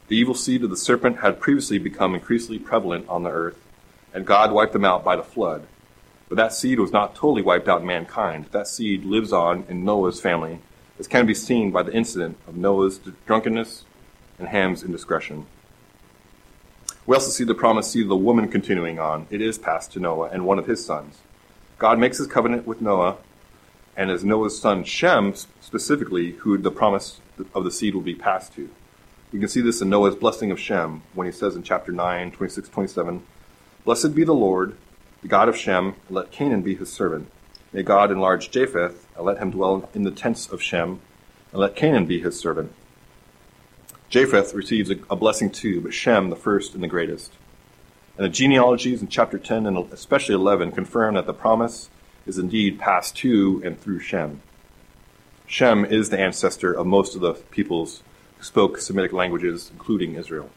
The 0.09 0.17
evil 0.17 0.35
seed 0.35 0.65
of 0.65 0.71
the 0.71 0.77
serpent 0.77 1.19
had 1.19 1.41
previously 1.41 1.79
become 1.79 2.17
increasingly 2.17 2.59
prevalent 2.59 3.09
on 3.09 3.23
the 3.23 3.31
earth, 3.31 3.59
and 4.13 4.27
God 4.27 4.51
wiped 4.51 4.73
them 4.73 4.85
out 4.85 5.05
by 5.05 5.15
the 5.15 5.23
flood. 5.23 5.69
But 6.29 6.39
that 6.39 6.53
seed 6.53 6.81
was 6.81 6.91
not 6.91 7.15
totally 7.15 7.43
wiped 7.43 7.69
out 7.69 7.83
in 7.83 7.87
mankind. 7.87 8.47
That 8.51 8.67
seed 8.67 9.05
lives 9.05 9.33
on 9.33 9.67
in 9.69 9.85
Noah's 9.85 10.21
family, 10.21 10.59
can 11.07 11.27
be 11.27 11.35
seen 11.35 11.71
by 11.71 11.83
the 11.83 11.93
incident 11.93 12.37
of 12.47 12.57
Noah's 12.57 13.01
drunkenness 13.27 13.85
and 14.39 14.49
Ham's 14.49 14.83
indiscretion. 14.83 15.47
We 17.07 17.15
also 17.15 17.31
see 17.31 17.45
the 17.45 17.55
promise 17.55 17.91
seed 17.91 18.05
of 18.05 18.09
the 18.09 18.17
woman 18.17 18.49
continuing 18.49 18.99
on. 18.99 19.27
It 19.31 19.43
is 19.43 19.59
passed 19.59 19.93
to 19.93 20.01
Noah 20.01 20.31
and 20.31 20.47
one 20.47 20.59
of 20.59 20.67
his 20.67 20.85
sons. 20.85 21.19
God 21.79 21.99
makes 21.99 22.19
his 22.19 22.27
covenant 22.27 22.67
with 22.67 22.81
Noah, 22.81 23.19
and 23.97 24.11
as 24.11 24.25
Noah's 24.25 24.59
son 24.59 24.85
Shem, 24.85 25.35
specifically, 25.61 26.33
who 26.33 26.57
the 26.57 26.71
promise 26.71 27.21
of 27.55 27.65
the 27.65 27.71
seed 27.71 27.95
will 27.95 28.03
be 28.03 28.15
passed 28.15 28.55
to. 28.55 28.71
We 29.33 29.39
can 29.41 29.49
see 29.49 29.61
this 29.61 29.83
in 29.83 29.91
Noah's 29.91 30.15
blessing 30.15 30.51
of 30.51 30.61
Shem 30.61 31.03
when 31.13 31.27
he 31.27 31.33
says 31.33 31.57
in 31.57 31.63
chapter 31.63 31.93
9, 31.93 32.31
26, 32.31 32.69
27, 32.69 33.23
Blessed 33.85 34.15
be 34.15 34.25
the 34.25 34.33
Lord, 34.33 34.77
the 35.23 35.29
God 35.29 35.49
of 35.49 35.57
Shem, 35.57 35.97
and 36.07 36.17
let 36.17 36.31
Canaan 36.31 36.63
be 36.63 36.75
his 36.75 36.93
servant. 36.93 37.31
May 37.75 37.83
God 37.83 38.13
enlarge 38.13 38.53
Japheth, 38.53 39.05
and 39.17 39.27
let 39.27 39.39
him 39.39 39.51
dwell 39.51 39.89
in 39.95 40.05
the 40.05 40.13
tents 40.13 40.49
of 40.49 40.63
Shem, 40.63 41.01
and 41.51 41.61
let 41.61 41.75
Canaan 41.75 42.07
be 42.07 42.21
his 42.21 42.39
servant. 42.39 42.73
Japheth 44.09 44.55
receives 44.55 44.93
a, 44.93 44.97
a 45.11 45.17
blessing 45.17 45.51
too, 45.51 45.81
but 45.81 45.93
Shem 45.93 46.31
the 46.31 46.37
first 46.37 46.75
and 46.75 46.85
the 46.85 46.89
greatest. 46.89 47.33
And 48.17 48.25
the 48.25 48.29
genealogies 48.29 49.03
in 49.03 49.09
chapter 49.09 49.41
10 49.41 49.67
and 49.67 49.93
especially 49.93 50.37
11 50.37 50.71
confirm 50.71 51.17
that 51.17 51.27
the 51.27 51.35
promise 51.35 51.91
is 52.27 52.39
indeed 52.39 52.79
passed 52.79 53.17
to 53.17 53.61
and 53.65 53.77
through 53.77 53.99
Shem. 53.99 54.41
Shem 55.49 55.85
is 55.85 56.11
the 56.11 56.21
ancestor 56.21 56.73
of 56.73 56.87
most 56.87 57.17
of 57.17 57.23
the 57.23 57.35
peoples 57.35 58.05
who 58.37 58.45
spoke 58.45 58.79
Semitic 58.79 59.13
languages, 59.13 59.69
including 59.73 60.15
Israel. 60.15 60.49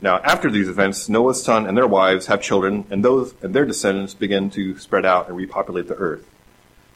Now, 0.00 0.18
after 0.18 0.50
these 0.50 0.68
events, 0.68 1.08
Noah's 1.08 1.42
son 1.42 1.66
and 1.66 1.76
their 1.76 1.86
wives 1.86 2.26
have 2.26 2.42
children, 2.42 2.84
and 2.90 3.04
those 3.04 3.34
and 3.42 3.54
their 3.54 3.64
descendants 3.64 4.12
begin 4.12 4.50
to 4.50 4.78
spread 4.78 5.06
out 5.06 5.28
and 5.28 5.36
repopulate 5.36 5.88
the 5.88 5.94
earth. 5.94 6.28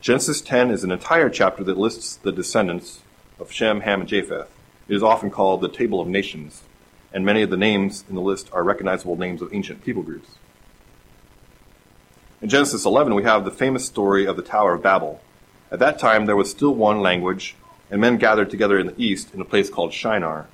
Genesis 0.01 0.41
10 0.41 0.71
is 0.71 0.85
an 0.85 0.91
entire 0.91 1.31
chapter 1.31 1.65
that 1.65 1.79
lists 1.79 2.17
the 2.17 2.33
descendants 2.33 3.03
of 3.41 3.51
Shem, 3.51 3.81
Ham, 3.81 4.01
and 4.01 4.09
Japheth. 4.09 4.49
It 4.89 4.95
is 4.95 5.03
often 5.03 5.31
called 5.31 5.61
the 5.61 5.69
Table 5.69 6.01
of 6.01 6.09
Nations, 6.09 6.63
and 7.13 7.25
many 7.25 7.43
of 7.43 7.51
the 7.51 7.57
names 7.57 8.05
in 8.09 8.15
the 8.15 8.21
list 8.21 8.51
are 8.53 8.63
recognizable 8.63 9.17
names 9.17 9.43
of 9.43 9.55
ancient 9.55 9.85
people 9.85 10.03
groups. 10.03 10.31
In 12.41 12.49
Genesis 12.49 12.85
11, 12.85 13.15
we 13.15 13.25
have 13.25 13.45
the 13.45 13.51
famous 13.51 13.87
story 13.87 14.27
of 14.27 14.37
the 14.37 14.43
Tower 14.43 14.75
of 14.75 14.83
Babel. 14.83 15.21
At 15.71 15.81
that 15.81 15.99
time, 15.99 16.27
there 16.27 16.37
was 16.37 16.51
still 16.51 16.75
one 16.75 17.01
language, 17.01 17.57
and 17.91 18.01
men 18.01 18.19
gathered 18.19 18.51
together 18.51 18.79
in 18.79 18.87
the 18.87 19.03
east 19.03 19.35
in 19.35 19.41
a 19.41 19.45
place 19.45 19.71
called 19.71 19.93
Shinar. 19.93 20.47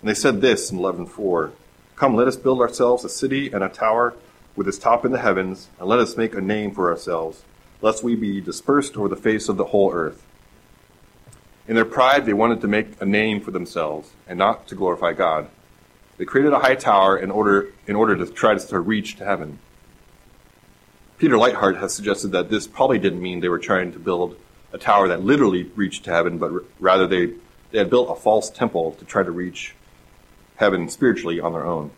And 0.00 0.10
they 0.10 0.14
said 0.14 0.40
this 0.40 0.70
in 0.70 0.78
11:4, 0.78 1.52
"Come, 1.96 2.16
let 2.16 2.28
us 2.28 2.36
build 2.36 2.60
ourselves 2.60 3.04
a 3.04 3.08
city 3.08 3.52
and 3.52 3.62
a 3.62 3.68
tower 3.68 4.14
with 4.56 4.68
its 4.68 4.78
top 4.78 5.04
in 5.04 5.12
the 5.12 5.18
heavens, 5.18 5.68
and 5.78 5.88
let 5.88 5.98
us 5.98 6.16
make 6.16 6.34
a 6.34 6.40
name 6.40 6.72
for 6.72 6.90
ourselves, 6.90 7.42
lest 7.82 8.02
we 8.02 8.14
be 8.16 8.40
dispersed 8.40 8.96
over 8.96 9.08
the 9.08 9.16
face 9.16 9.48
of 9.48 9.56
the 9.56 9.66
whole 9.66 9.92
earth." 9.92 10.24
In 11.66 11.76
their 11.76 11.84
pride, 11.84 12.26
they 12.26 12.32
wanted 12.32 12.60
to 12.60 12.68
make 12.68 13.00
a 13.00 13.06
name 13.06 13.40
for 13.40 13.50
themselves 13.50 14.10
and 14.28 14.38
not 14.38 14.66
to 14.68 14.74
glorify 14.74 15.12
God. 15.12 15.48
They 16.18 16.24
created 16.24 16.52
a 16.52 16.58
high 16.60 16.74
tower 16.74 17.16
in 17.16 17.30
order 17.30 17.68
in 17.86 17.96
order 17.96 18.16
to 18.16 18.26
try 18.26 18.54
to 18.54 18.80
reach 18.80 19.16
to 19.16 19.24
heaven. 19.24 19.58
Peter 21.16 21.36
Leithart 21.36 21.78
has 21.78 21.94
suggested 21.94 22.32
that 22.32 22.50
this 22.50 22.66
probably 22.66 22.98
didn't 22.98 23.22
mean 23.22 23.40
they 23.40 23.48
were 23.48 23.58
trying 23.58 23.92
to 23.92 23.98
build 23.98 24.36
a 24.72 24.78
tower 24.78 25.08
that 25.08 25.22
literally 25.22 25.70
reached 25.76 26.04
to 26.04 26.10
heaven, 26.10 26.38
but 26.38 26.52
rather 26.80 27.06
they, 27.06 27.32
they 27.70 27.78
had 27.78 27.88
built 27.88 28.10
a 28.10 28.20
false 28.20 28.50
temple 28.50 28.92
to 28.98 29.04
try 29.04 29.22
to 29.22 29.30
reach 29.30 29.74
heaven 30.56 30.88
spiritually 30.88 31.40
on 31.40 31.52
their 31.52 31.64
own. 31.64 31.90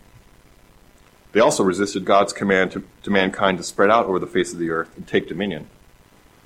They 1.32 1.40
also 1.40 1.62
resisted 1.62 2.04
God's 2.04 2.32
command 2.32 2.72
to, 2.72 2.84
to 3.02 3.10
mankind 3.10 3.58
to 3.58 3.64
spread 3.64 3.90
out 3.90 4.06
over 4.06 4.18
the 4.18 4.26
face 4.26 4.52
of 4.52 4.58
the 4.58 4.70
earth 4.70 4.96
and 4.96 5.06
take 5.06 5.28
dominion. 5.28 5.68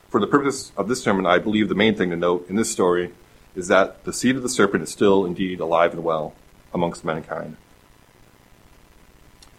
For 0.08 0.20
the 0.20 0.26
purpose 0.26 0.72
of 0.76 0.88
this 0.88 1.02
sermon, 1.02 1.26
I 1.26 1.38
believe 1.38 1.68
the 1.68 1.74
main 1.76 1.94
thing 1.94 2.10
to 2.10 2.16
note 2.16 2.48
in 2.48 2.56
this 2.56 2.70
story 2.70 3.12
is 3.54 3.68
that 3.68 4.04
the 4.04 4.12
seed 4.12 4.36
of 4.36 4.42
the 4.42 4.48
serpent 4.48 4.82
is 4.82 4.90
still 4.90 5.24
indeed 5.24 5.60
alive 5.60 5.92
and 5.92 6.02
well 6.02 6.34
amongst 6.74 7.04
mankind. 7.04 7.56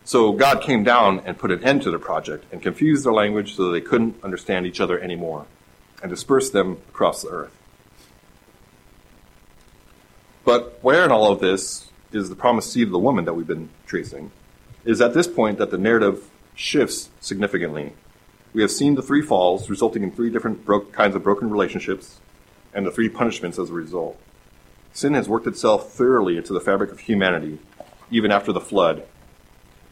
So 0.03 0.33
God 0.33 0.61
came 0.61 0.83
down 0.83 1.21
and 1.25 1.37
put 1.37 1.51
an 1.51 1.63
end 1.63 1.83
to 1.83 1.91
the 1.91 1.99
project 1.99 2.45
and 2.51 2.61
confused 2.61 3.05
their 3.05 3.13
language 3.13 3.55
so 3.55 3.65
that 3.65 3.71
they 3.71 3.81
couldn't 3.81 4.21
understand 4.23 4.65
each 4.65 4.81
other 4.81 4.99
anymore 4.99 5.45
and 6.01 6.09
dispersed 6.09 6.51
them 6.51 6.79
across 6.89 7.21
the 7.21 7.29
earth. 7.29 7.55
But 10.43 10.79
where 10.81 11.05
in 11.05 11.11
all 11.11 11.31
of 11.31 11.39
this 11.39 11.90
is 12.11 12.29
the 12.29 12.35
promised 12.35 12.71
seed 12.71 12.87
of 12.87 12.91
the 12.91 12.99
woman 12.99 13.25
that 13.25 13.33
we've 13.33 13.47
been 13.47 13.69
tracing? 13.85 14.31
It 14.83 14.91
is 14.91 15.01
at 15.01 15.13
this 15.13 15.27
point 15.27 15.57
that 15.57 15.71
the 15.71 15.77
narrative 15.77 16.29
shifts 16.55 17.09
significantly. 17.19 17.93
We 18.53 18.61
have 18.61 18.71
seen 18.71 18.95
the 18.95 19.01
three 19.01 19.21
falls 19.21 19.69
resulting 19.69 20.03
in 20.03 20.11
three 20.11 20.29
different 20.29 20.65
bro- 20.65 20.85
kinds 20.85 21.15
of 21.15 21.23
broken 21.23 21.49
relationships 21.49 22.19
and 22.73 22.85
the 22.85 22.91
three 22.91 23.09
punishments 23.09 23.59
as 23.59 23.69
a 23.69 23.73
result. 23.73 24.19
Sin 24.93 25.13
has 25.13 25.29
worked 25.29 25.47
itself 25.47 25.93
thoroughly 25.93 26.37
into 26.37 26.51
the 26.51 26.59
fabric 26.59 26.91
of 26.91 26.99
humanity, 26.99 27.59
even 28.09 28.31
after 28.31 28.51
the 28.51 28.59
flood, 28.59 29.03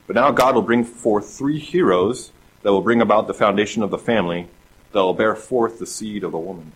but 0.10 0.16
now 0.16 0.32
God 0.32 0.56
will 0.56 0.64
bring 0.64 0.84
forth 0.84 1.30
three 1.30 1.60
heroes 1.60 2.32
that 2.64 2.72
will 2.72 2.82
bring 2.82 3.00
about 3.00 3.28
the 3.28 3.34
foundation 3.34 3.84
of 3.84 3.92
the 3.92 3.98
family 4.00 4.48
that 4.92 5.00
will 5.00 5.14
bear 5.14 5.36
forth 5.36 5.78
the 5.78 5.86
seed 5.86 6.24
of 6.24 6.32
the 6.32 6.38
woman. 6.40 6.72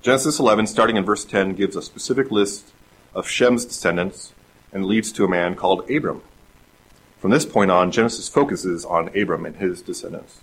Genesis 0.00 0.38
11, 0.38 0.68
starting 0.68 0.96
in 0.96 1.04
verse 1.04 1.26
10, 1.26 1.54
gives 1.54 1.76
a 1.76 1.82
specific 1.82 2.30
list 2.30 2.72
of 3.16 3.28
Shem's 3.28 3.64
descendants 3.64 4.32
and 4.72 4.86
leads 4.86 5.10
to 5.12 5.24
a 5.24 5.28
man 5.28 5.56
called 5.56 5.90
Abram. 5.90 6.22
From 7.18 7.32
this 7.32 7.44
point 7.44 7.72
on, 7.72 7.90
Genesis 7.90 8.28
focuses 8.28 8.84
on 8.84 9.08
Abram 9.16 9.44
and 9.44 9.56
his 9.56 9.82
descendants. 9.82 10.40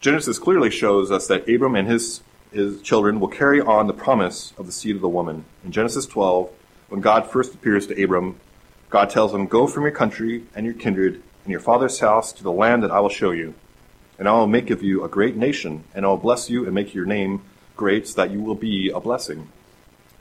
Genesis 0.00 0.38
clearly 0.38 0.70
shows 0.70 1.10
us 1.10 1.26
that 1.26 1.48
Abram 1.48 1.74
and 1.74 1.88
his, 1.88 2.20
his 2.52 2.80
children 2.82 3.18
will 3.18 3.28
carry 3.28 3.60
on 3.60 3.88
the 3.88 3.92
promise 3.92 4.52
of 4.56 4.66
the 4.66 4.72
seed 4.72 4.94
of 4.94 5.02
the 5.02 5.08
woman. 5.08 5.44
In 5.64 5.72
Genesis 5.72 6.06
12, 6.06 6.48
when 6.88 7.00
God 7.00 7.28
first 7.28 7.54
appears 7.54 7.88
to 7.88 8.00
Abram 8.00 8.38
God 8.92 9.08
tells 9.08 9.32
him, 9.32 9.46
Go 9.46 9.66
from 9.66 9.84
your 9.84 9.92
country 9.92 10.44
and 10.54 10.66
your 10.66 10.74
kindred 10.74 11.14
and 11.44 11.50
your 11.50 11.60
father's 11.60 11.98
house 12.00 12.30
to 12.34 12.42
the 12.42 12.52
land 12.52 12.82
that 12.82 12.90
I 12.90 13.00
will 13.00 13.08
show 13.08 13.30
you. 13.30 13.54
And 14.18 14.28
I 14.28 14.32
will 14.32 14.46
make 14.46 14.68
of 14.68 14.82
you 14.82 15.02
a 15.02 15.08
great 15.08 15.34
nation, 15.34 15.84
and 15.94 16.04
I 16.04 16.08
will 16.08 16.18
bless 16.18 16.50
you 16.50 16.66
and 16.66 16.74
make 16.74 16.94
your 16.94 17.06
name 17.06 17.40
great, 17.74 18.06
so 18.06 18.20
that 18.20 18.30
you 18.30 18.42
will 18.42 18.54
be 18.54 18.90
a 18.90 19.00
blessing. 19.00 19.48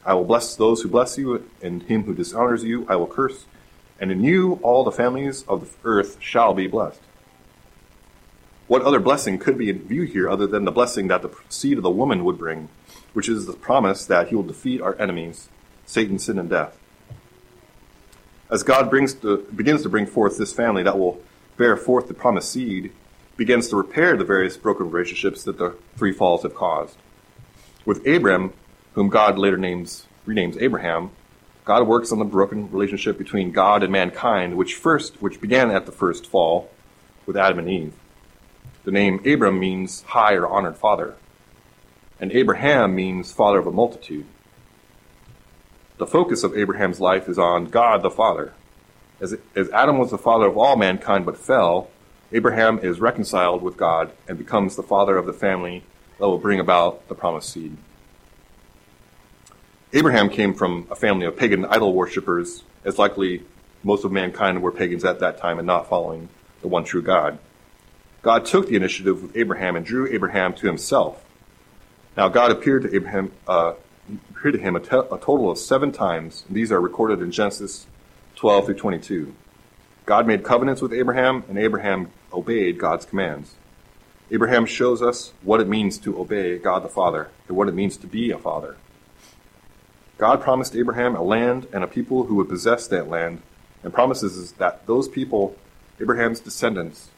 I 0.06 0.14
will 0.14 0.26
bless 0.26 0.56
those 0.56 0.82
who 0.82 0.90
bless 0.90 1.18
you, 1.18 1.48
and 1.62 1.84
him 1.84 2.04
who 2.04 2.14
dishonors 2.14 2.64
you 2.64 2.86
I 2.90 2.96
will 2.96 3.08
curse. 3.08 3.46
And 4.00 4.12
in 4.12 4.24
you 4.24 4.60
all 4.64 4.84
the 4.84 4.92
families 4.92 5.44
of 5.48 5.62
the 5.62 5.70
earth 5.84 6.18
shall 6.20 6.54
be 6.54 6.68
blessed. 6.68 7.02
What 8.68 8.82
other 8.82 9.00
blessing 9.00 9.38
could 9.38 9.58
be 9.58 9.70
in 9.70 9.80
view 9.80 10.04
here 10.04 10.30
other 10.30 10.48
than 10.48 10.66
the 10.66 10.72
blessing 10.72 11.08
that 11.10 11.22
the 11.22 11.36
seed 11.50 11.78
of 11.78 11.84
the 11.84 11.92
woman 11.92 12.24
would 12.24 12.38
bring, 12.38 12.70
which 13.14 13.28
is 13.28 13.46
the 13.46 13.54
promise 13.54 14.06
that 14.06 14.30
he 14.30 14.36
will 14.36 14.44
defeat 14.44 14.82
our 14.82 15.00
enemies, 15.00 15.50
Satan, 15.86 16.18
sin, 16.18 16.40
and 16.40 16.50
death? 16.50 16.78
As 18.50 18.64
God 18.64 18.90
brings 18.90 19.14
to, 19.16 19.46
begins 19.56 19.84
to 19.84 19.90
bring 19.90 20.06
forth 20.06 20.38
this 20.38 20.54
family 20.54 20.84
that 20.84 20.98
will 20.98 21.22
bear 21.58 21.78
forth 21.78 22.08
the 22.08 22.14
promised 22.14 22.52
seed, 22.52 22.92
begins 23.38 23.68
to 23.70 23.76
repair 23.76 24.18
the 24.18 24.24
various 24.24 24.58
broken 24.58 24.90
relationships 24.90 25.44
that 25.44 25.58
the 25.58 25.76
three 25.96 26.12
falls 26.12 26.44
have 26.44 26.56
caused. 26.56 26.98
With 27.86 28.06
Abram, 28.08 28.54
whom 28.93 29.10
God 29.10 29.38
later 29.38 29.58
names 29.58 30.08
renames 30.27 30.62
Abraham, 30.62 31.12
God 31.65 31.88
works 31.88 32.12
on 32.12 32.19
the 32.19 32.25
broken 32.25 32.71
relationship 32.71 33.17
between 33.17 33.51
God 33.51 33.84
and 33.84 33.91
mankind, 33.91 34.58
which 34.58 34.75
first 34.75 35.21
which 35.21 35.41
began 35.41 35.71
at 35.71 35.86
the 35.86 35.91
first 35.91 36.27
fall 36.27 36.69
with 37.25 37.38
Adam 37.38 37.60
and 37.60 37.69
Eve. 37.69 37.93
The 38.84 38.91
name 38.91 39.21
Abram 39.25 39.60
means 39.60 40.01
high 40.01 40.34
or 40.34 40.47
honored 40.47 40.77
father, 40.77 41.15
and 42.19 42.32
Abraham 42.32 42.95
means 42.95 43.32
father 43.32 43.60
of 43.60 43.67
a 43.67 43.71
multitude 43.71 44.25
the 46.01 46.08
focus 46.08 46.43
of 46.43 46.58
Abraham's 46.58 46.99
life 46.99 47.30
is 47.30 47.38
on 47.38 47.65
God 47.65 48.01
the 48.01 48.10
Father. 48.10 48.54
As, 49.19 49.38
as 49.56 49.69
Adam 49.69 49.99
was 49.99 50.10
the 50.10 50.17
father 50.17 50.47
of 50.47 50.58
all 50.58 50.75
mankind 50.75 51.27
but 51.27 51.38
fell, 51.38 51.91
Abraham 52.32 52.80
is 52.80 52.99
reconciled 52.99 53.62
with 53.62 53.77
God 53.77 54.12
and 54.27 54.36
becomes 54.36 54.75
the 54.75 54.82
father 54.82 55.15
of 55.15 55.27
the 55.27 55.32
family 55.32 55.84
that 56.17 56.27
will 56.27 56.39
bring 56.39 56.60
about 56.60 57.08
the 57.08 57.13
promised 57.13 57.51
seed. 57.51 57.77
Abraham 59.93 60.30
came 60.30 60.54
from 60.54 60.88
a 60.89 60.95
family 60.95 61.25
of 61.25 61.36
pagan 61.36 61.65
idol 61.65 61.93
worshippers, 61.93 62.63
as 62.86 62.97
likely 62.97 63.43
most 63.84 64.06
of 64.06 64.12
mankind 64.12 64.62
were 64.62 64.71
pagans 64.71 65.04
at 65.04 65.19
that 65.19 65.38
time 65.38 65.60
and 65.60 65.67
not 65.67 65.89
following 65.89 66.30
the 66.62 66.69
one 66.69 66.86
true 66.86 67.01
God. 67.01 67.38
God 68.21 68.45
took 68.45 68.69
the 68.69 68.77
initiative 68.77 69.21
with 69.21 69.36
Abraham 69.36 69.75
and 69.75 69.86
drew 69.86 70.08
Abraham 70.08 70.54
to 70.54 70.67
himself. 70.67 71.25
Now, 72.15 72.30
God 72.30 72.51
appeared 72.51 72.84
to 72.84 72.95
Abraham, 72.95 73.34
uh, 73.45 73.73
appeared 74.30 74.54
to 74.54 74.60
him 74.62 74.77
a, 74.77 74.80
a 74.80 75.19
total 75.19 75.51
of 75.51 75.58
seven 75.58 75.91
times. 75.91 76.45
And 76.47 76.56
these 76.56 76.71
are 76.71 76.80
recorded 76.80 77.21
in 77.21 77.32
Genesis 77.32 77.86
12 78.36 78.67
through 78.67 78.75
22. 78.75 79.34
God 80.06 80.25
made 80.25 80.43
covenants 80.43 80.82
with 80.82 80.93
Abraham, 80.93 81.43
and 81.49 81.58
Abraham 81.58 82.12
obeyed 82.32 82.77
God's 82.77 83.06
commands. 83.06 83.56
Abraham 84.32 84.65
shows 84.65 85.01
us 85.01 85.34
what 85.41 85.60
it 85.60 85.67
means 85.67 85.97
to 85.99 86.17
obey 86.17 86.58
God 86.58 86.84
the 86.84 86.89
Father 86.89 87.30
and 87.49 87.58
what 87.58 87.67
it 87.67 87.73
means 87.73 87.97
to 87.97 88.08
be 88.08 88.32
a 88.32 88.38
father. 88.38 88.77
God 90.21 90.39
promised 90.39 90.75
Abraham 90.75 91.15
a 91.15 91.23
land 91.23 91.65
and 91.73 91.84
a 91.84 91.88
people 91.88 92.25
who 92.25 92.36
would 92.36 92.47
possess 92.47 92.88
that 92.89 93.10
land, 93.10 93.41
and 93.81 93.91
promises 93.91 94.51
that 94.60 94.86
those 94.86 95.07
people, 95.07 95.55
Abraham's 95.99 96.39
descendants, 96.39 97.10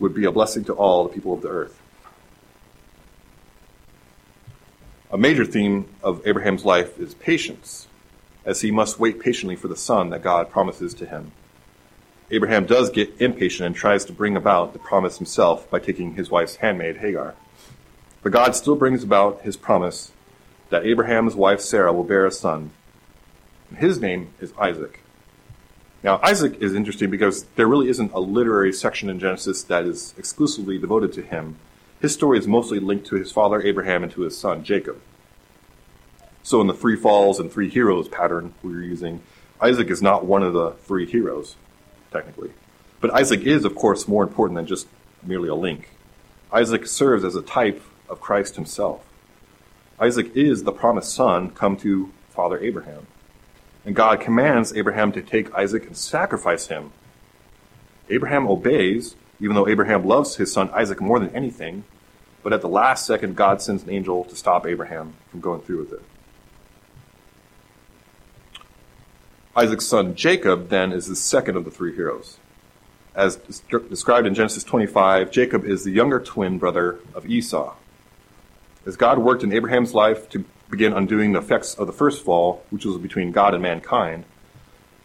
would 0.00 0.12
be 0.12 0.24
a 0.24 0.32
blessing 0.32 0.64
to 0.64 0.72
all 0.72 1.04
the 1.04 1.14
people 1.14 1.32
of 1.32 1.42
the 1.42 1.50
earth. 1.50 1.80
A 5.12 5.16
major 5.16 5.44
theme 5.44 5.88
of 6.02 6.26
Abraham's 6.26 6.64
life 6.64 6.98
is 6.98 7.14
patience, 7.14 7.86
as 8.44 8.62
he 8.62 8.72
must 8.72 8.98
wait 8.98 9.20
patiently 9.20 9.54
for 9.54 9.68
the 9.68 9.76
son 9.76 10.10
that 10.10 10.24
God 10.24 10.50
promises 10.50 10.94
to 10.94 11.06
him. 11.06 11.30
Abraham 12.32 12.66
does 12.66 12.90
get 12.90 13.20
impatient 13.20 13.68
and 13.68 13.76
tries 13.76 14.04
to 14.06 14.12
bring 14.12 14.36
about 14.36 14.72
the 14.72 14.80
promise 14.80 15.18
himself 15.18 15.70
by 15.70 15.78
taking 15.78 16.14
his 16.16 16.28
wife's 16.28 16.56
handmaid, 16.56 16.96
Hagar. 16.96 17.36
But 18.24 18.32
God 18.32 18.56
still 18.56 18.74
brings 18.74 19.04
about 19.04 19.42
his 19.42 19.56
promise 19.56 20.10
that 20.70 20.84
Abraham's 20.84 21.34
wife 21.34 21.60
Sarah 21.60 21.92
will 21.92 22.04
bear 22.04 22.26
a 22.26 22.30
son. 22.30 22.70
His 23.76 24.00
name 24.00 24.30
is 24.40 24.52
Isaac. 24.58 25.00
Now, 26.02 26.20
Isaac 26.22 26.60
is 26.60 26.74
interesting 26.74 27.10
because 27.10 27.44
there 27.56 27.66
really 27.66 27.88
isn't 27.88 28.12
a 28.12 28.20
literary 28.20 28.72
section 28.72 29.10
in 29.10 29.18
Genesis 29.18 29.62
that 29.64 29.84
is 29.84 30.14
exclusively 30.16 30.78
devoted 30.78 31.12
to 31.14 31.22
him. 31.22 31.56
His 32.00 32.14
story 32.14 32.38
is 32.38 32.46
mostly 32.46 32.78
linked 32.78 33.06
to 33.08 33.16
his 33.16 33.32
father 33.32 33.60
Abraham 33.60 34.04
and 34.04 34.12
to 34.12 34.20
his 34.22 34.38
son 34.38 34.62
Jacob. 34.62 35.00
So, 36.44 36.60
in 36.60 36.68
the 36.68 36.74
three 36.74 36.96
falls 36.96 37.40
and 37.40 37.52
three 37.52 37.68
heroes 37.68 38.08
pattern 38.08 38.54
we 38.62 38.74
are 38.74 38.80
using, 38.80 39.20
Isaac 39.60 39.90
is 39.90 40.00
not 40.00 40.24
one 40.24 40.42
of 40.42 40.52
the 40.52 40.70
three 40.70 41.04
heroes, 41.04 41.56
technically. 42.12 42.52
But 43.00 43.12
Isaac 43.12 43.42
is, 43.42 43.64
of 43.64 43.74
course, 43.74 44.06
more 44.06 44.22
important 44.22 44.56
than 44.56 44.66
just 44.66 44.86
merely 45.22 45.48
a 45.48 45.54
link. 45.54 45.90
Isaac 46.52 46.86
serves 46.86 47.24
as 47.24 47.34
a 47.34 47.42
type 47.42 47.82
of 48.08 48.20
Christ 48.20 48.54
himself. 48.54 49.04
Isaac 50.00 50.36
is 50.36 50.62
the 50.62 50.72
promised 50.72 51.12
son 51.12 51.50
come 51.50 51.76
to 51.78 52.12
Father 52.30 52.58
Abraham. 52.58 53.06
And 53.84 53.96
God 53.96 54.20
commands 54.20 54.72
Abraham 54.76 55.12
to 55.12 55.22
take 55.22 55.52
Isaac 55.54 55.86
and 55.86 55.96
sacrifice 55.96 56.68
him. 56.68 56.92
Abraham 58.10 58.46
obeys, 58.46 59.16
even 59.40 59.56
though 59.56 59.68
Abraham 59.68 60.06
loves 60.06 60.36
his 60.36 60.52
son 60.52 60.70
Isaac 60.72 61.00
more 61.00 61.18
than 61.18 61.34
anything. 61.34 61.84
But 62.42 62.52
at 62.52 62.60
the 62.60 62.68
last 62.68 63.06
second, 63.06 63.36
God 63.36 63.60
sends 63.60 63.82
an 63.82 63.90
angel 63.90 64.24
to 64.24 64.36
stop 64.36 64.66
Abraham 64.66 65.14
from 65.30 65.40
going 65.40 65.62
through 65.62 65.80
with 65.80 65.92
it. 65.92 66.02
Isaac's 69.56 69.86
son 69.86 70.14
Jacob, 70.14 70.68
then, 70.68 70.92
is 70.92 71.06
the 71.06 71.16
second 71.16 71.56
of 71.56 71.64
the 71.64 71.70
three 71.70 71.94
heroes. 71.94 72.38
As 73.14 73.36
described 73.36 74.28
in 74.28 74.34
Genesis 74.34 74.62
25, 74.62 75.32
Jacob 75.32 75.64
is 75.64 75.82
the 75.82 75.90
younger 75.90 76.20
twin 76.20 76.58
brother 76.58 77.00
of 77.14 77.26
Esau. 77.26 77.74
As 78.88 78.96
God 78.96 79.18
worked 79.18 79.42
in 79.42 79.52
Abraham's 79.52 79.92
life 79.92 80.30
to 80.30 80.46
begin 80.70 80.94
undoing 80.94 81.34
the 81.34 81.38
effects 81.38 81.74
of 81.74 81.86
the 81.86 81.92
first 81.92 82.24
fall, 82.24 82.64
which 82.70 82.86
was 82.86 82.96
between 82.96 83.32
God 83.32 83.52
and 83.52 83.62
mankind, 83.62 84.24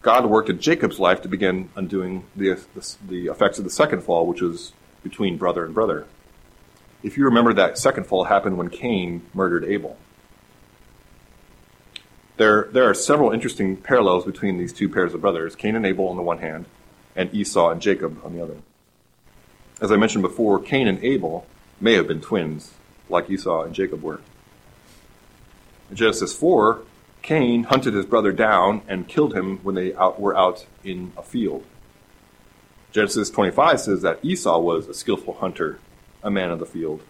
God 0.00 0.24
worked 0.24 0.48
in 0.48 0.58
Jacob's 0.58 0.98
life 0.98 1.20
to 1.20 1.28
begin 1.28 1.68
undoing 1.76 2.24
the, 2.34 2.58
the, 2.74 2.96
the 3.06 3.26
effects 3.26 3.58
of 3.58 3.64
the 3.64 3.70
second 3.70 4.00
fall, 4.00 4.26
which 4.26 4.40
was 4.40 4.72
between 5.02 5.36
brother 5.36 5.66
and 5.66 5.74
brother. 5.74 6.06
If 7.02 7.18
you 7.18 7.26
remember, 7.26 7.52
that 7.52 7.76
second 7.76 8.06
fall 8.06 8.24
happened 8.24 8.56
when 8.56 8.70
Cain 8.70 9.20
murdered 9.34 9.66
Abel. 9.66 9.98
There, 12.38 12.70
there 12.72 12.88
are 12.88 12.94
several 12.94 13.32
interesting 13.32 13.76
parallels 13.76 14.24
between 14.24 14.56
these 14.56 14.72
two 14.72 14.88
pairs 14.88 15.12
of 15.12 15.20
brothers, 15.20 15.54
Cain 15.54 15.76
and 15.76 15.84
Abel 15.84 16.08
on 16.08 16.16
the 16.16 16.22
one 16.22 16.38
hand, 16.38 16.64
and 17.14 17.34
Esau 17.34 17.68
and 17.68 17.82
Jacob 17.82 18.18
on 18.24 18.34
the 18.34 18.42
other. 18.42 18.56
As 19.82 19.92
I 19.92 19.96
mentioned 19.96 20.22
before, 20.22 20.58
Cain 20.58 20.88
and 20.88 21.04
Abel 21.04 21.46
may 21.82 21.92
have 21.92 22.08
been 22.08 22.22
twins, 22.22 22.72
like 23.08 23.30
Esau 23.30 23.62
and 23.62 23.74
Jacob 23.74 24.02
were. 24.02 24.20
In 25.90 25.96
Genesis 25.96 26.34
4, 26.34 26.82
Cain 27.22 27.64
hunted 27.64 27.94
his 27.94 28.06
brother 28.06 28.32
down 28.32 28.82
and 28.88 29.08
killed 29.08 29.34
him 29.34 29.58
when 29.62 29.74
they 29.74 29.94
out, 29.94 30.20
were 30.20 30.36
out 30.36 30.66
in 30.82 31.12
a 31.16 31.22
field. 31.22 31.64
Genesis 32.92 33.30
25 33.30 33.80
says 33.80 34.02
that 34.02 34.24
Esau 34.24 34.58
was 34.58 34.88
a 34.88 34.94
skillful 34.94 35.34
hunter, 35.34 35.78
a 36.22 36.30
man 36.30 36.50
of 36.50 36.58
the 36.58 36.66
field. 36.66 37.02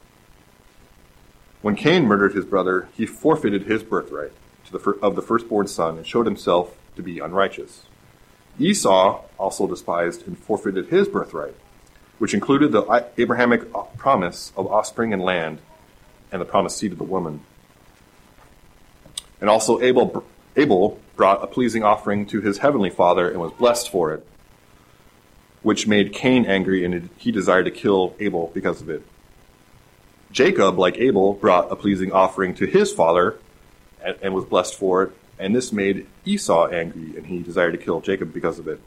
When 1.62 1.76
Cain 1.76 2.04
murdered 2.04 2.34
his 2.34 2.44
brother, 2.44 2.88
he 2.96 3.06
forfeited 3.06 3.64
his 3.64 3.82
birthright 3.82 4.32
the, 4.74 4.98
of 5.02 5.16
the 5.16 5.22
firstborn 5.22 5.66
son 5.66 5.96
and 5.96 6.06
showed 6.06 6.26
himself 6.26 6.76
to 6.96 7.02
be 7.02 7.18
unrighteous. 7.18 7.86
Esau 8.58 9.22
also 9.38 9.66
despised 9.66 10.26
and 10.26 10.38
forfeited 10.38 10.88
his 10.88 11.08
birthright, 11.08 11.54
which 12.18 12.34
included 12.34 12.72
the 12.72 13.06
Abrahamic 13.18 13.62
uh, 13.74 13.82
promise 13.96 14.52
of 14.56 14.66
offspring 14.66 15.12
and 15.12 15.22
land 15.22 15.58
and 16.34 16.40
the 16.40 16.44
promised 16.44 16.76
seed 16.76 16.90
of 16.90 16.98
the 16.98 17.04
woman. 17.04 17.40
And 19.40 19.48
also 19.48 19.80
Abel, 19.80 20.24
Abel 20.56 21.00
brought 21.14 21.44
a 21.44 21.46
pleasing 21.46 21.84
offering 21.84 22.26
to 22.26 22.40
his 22.40 22.58
heavenly 22.58 22.90
father 22.90 23.30
and 23.30 23.40
was 23.40 23.52
blessed 23.52 23.88
for 23.88 24.12
it, 24.12 24.26
which 25.62 25.86
made 25.86 26.12
Cain 26.12 26.44
angry 26.44 26.84
and 26.84 27.08
he 27.16 27.30
desired 27.30 27.66
to 27.66 27.70
kill 27.70 28.16
Abel 28.18 28.50
because 28.52 28.82
of 28.82 28.90
it. 28.90 29.06
Jacob, 30.32 30.76
like 30.76 30.98
Abel, 30.98 31.34
brought 31.34 31.70
a 31.70 31.76
pleasing 31.76 32.10
offering 32.10 32.52
to 32.56 32.66
his 32.66 32.92
father 32.92 33.38
and, 34.04 34.16
and 34.20 34.34
was 34.34 34.44
blessed 34.44 34.74
for 34.74 35.04
it, 35.04 35.12
and 35.38 35.54
this 35.54 35.72
made 35.72 36.04
Esau 36.24 36.66
angry 36.66 37.16
and 37.16 37.26
he 37.26 37.44
desired 37.44 37.72
to 37.72 37.78
kill 37.78 38.00
Jacob 38.00 38.34
because 38.34 38.58
of 38.58 38.66
it. 38.66 38.80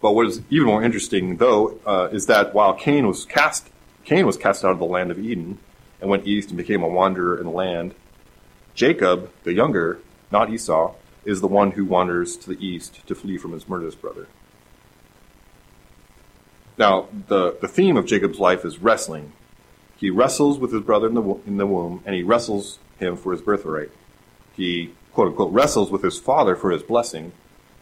But 0.00 0.12
what 0.12 0.28
is 0.28 0.40
even 0.50 0.68
more 0.68 0.84
interesting, 0.84 1.38
though, 1.38 1.80
uh, 1.84 2.10
is 2.12 2.26
that 2.26 2.54
while 2.54 2.74
Cain 2.74 3.08
was 3.08 3.24
cast, 3.24 3.70
Cain 4.04 4.26
was 4.26 4.36
cast 4.36 4.64
out 4.64 4.72
of 4.72 4.78
the 4.78 4.84
land 4.84 5.10
of 5.10 5.18
Eden 5.18 5.58
and 6.00 6.10
went 6.10 6.26
east 6.26 6.50
and 6.50 6.58
became 6.58 6.82
a 6.82 6.88
wanderer 6.88 7.38
in 7.38 7.44
the 7.44 7.50
land. 7.50 7.94
Jacob, 8.74 9.30
the 9.44 9.54
younger, 9.54 10.00
not 10.30 10.50
Esau, 10.50 10.94
is 11.24 11.40
the 11.40 11.48
one 11.48 11.72
who 11.72 11.84
wanders 11.84 12.36
to 12.36 12.50
the 12.50 12.66
east 12.66 13.06
to 13.06 13.14
flee 13.14 13.38
from 13.38 13.52
his 13.52 13.68
murderous 13.68 13.94
brother. 13.94 14.26
Now, 16.76 17.08
the, 17.28 17.56
the 17.60 17.68
theme 17.68 17.96
of 17.96 18.04
Jacob's 18.04 18.38
life 18.38 18.64
is 18.64 18.78
wrestling. 18.78 19.32
He 19.96 20.10
wrestles 20.10 20.58
with 20.58 20.72
his 20.72 20.82
brother 20.82 21.06
in 21.06 21.14
the, 21.14 21.22
in 21.46 21.56
the 21.56 21.66
womb, 21.66 22.02
and 22.04 22.14
he 22.14 22.22
wrestles 22.22 22.78
him 22.98 23.16
for 23.16 23.32
his 23.32 23.40
birthright. 23.40 23.90
He, 24.56 24.92
quote 25.12 25.28
unquote, 25.28 25.52
wrestles 25.52 25.90
with 25.90 26.02
his 26.02 26.18
father 26.18 26.56
for 26.56 26.70
his 26.70 26.82
blessing 26.82 27.32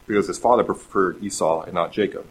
because 0.07 0.27
his 0.27 0.37
father 0.37 0.63
preferred 0.63 1.23
Esau 1.23 1.63
and 1.63 1.73
not 1.73 1.91
Jacob. 1.91 2.27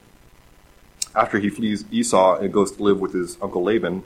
After 1.15 1.39
he 1.39 1.51
flees 1.51 1.85
Esau 1.91 2.39
and 2.39 2.53
goes 2.53 2.73
to 2.73 2.83
live 2.83 3.01
with 3.01 3.13
his 3.13 3.37
uncle 3.43 3.63
Laban, 3.63 4.05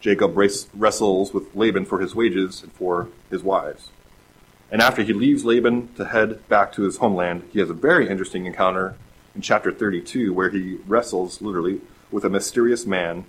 Jacob 0.00 0.36
wrestles 0.36 1.32
with 1.32 1.54
Laban 1.54 1.84
for 1.84 1.98
his 1.98 2.14
wages 2.14 2.62
and 2.62 2.72
for 2.72 3.08
his 3.30 3.42
wives. 3.42 3.90
And 4.70 4.80
after 4.82 5.02
he 5.02 5.12
leaves 5.12 5.44
Laban 5.44 5.94
to 5.94 6.04
head 6.04 6.46
back 6.48 6.72
to 6.74 6.82
his 6.82 6.98
homeland, 6.98 7.48
he 7.52 7.58
has 7.58 7.70
a 7.70 7.74
very 7.74 8.08
interesting 8.08 8.46
encounter 8.46 8.96
in 9.34 9.40
chapter 9.40 9.72
32 9.72 10.32
where 10.32 10.50
he 10.50 10.78
wrestles, 10.86 11.40
literally, 11.40 11.80
with 12.10 12.24
a 12.24 12.30
mysterious 12.30 12.86
man 12.86 13.24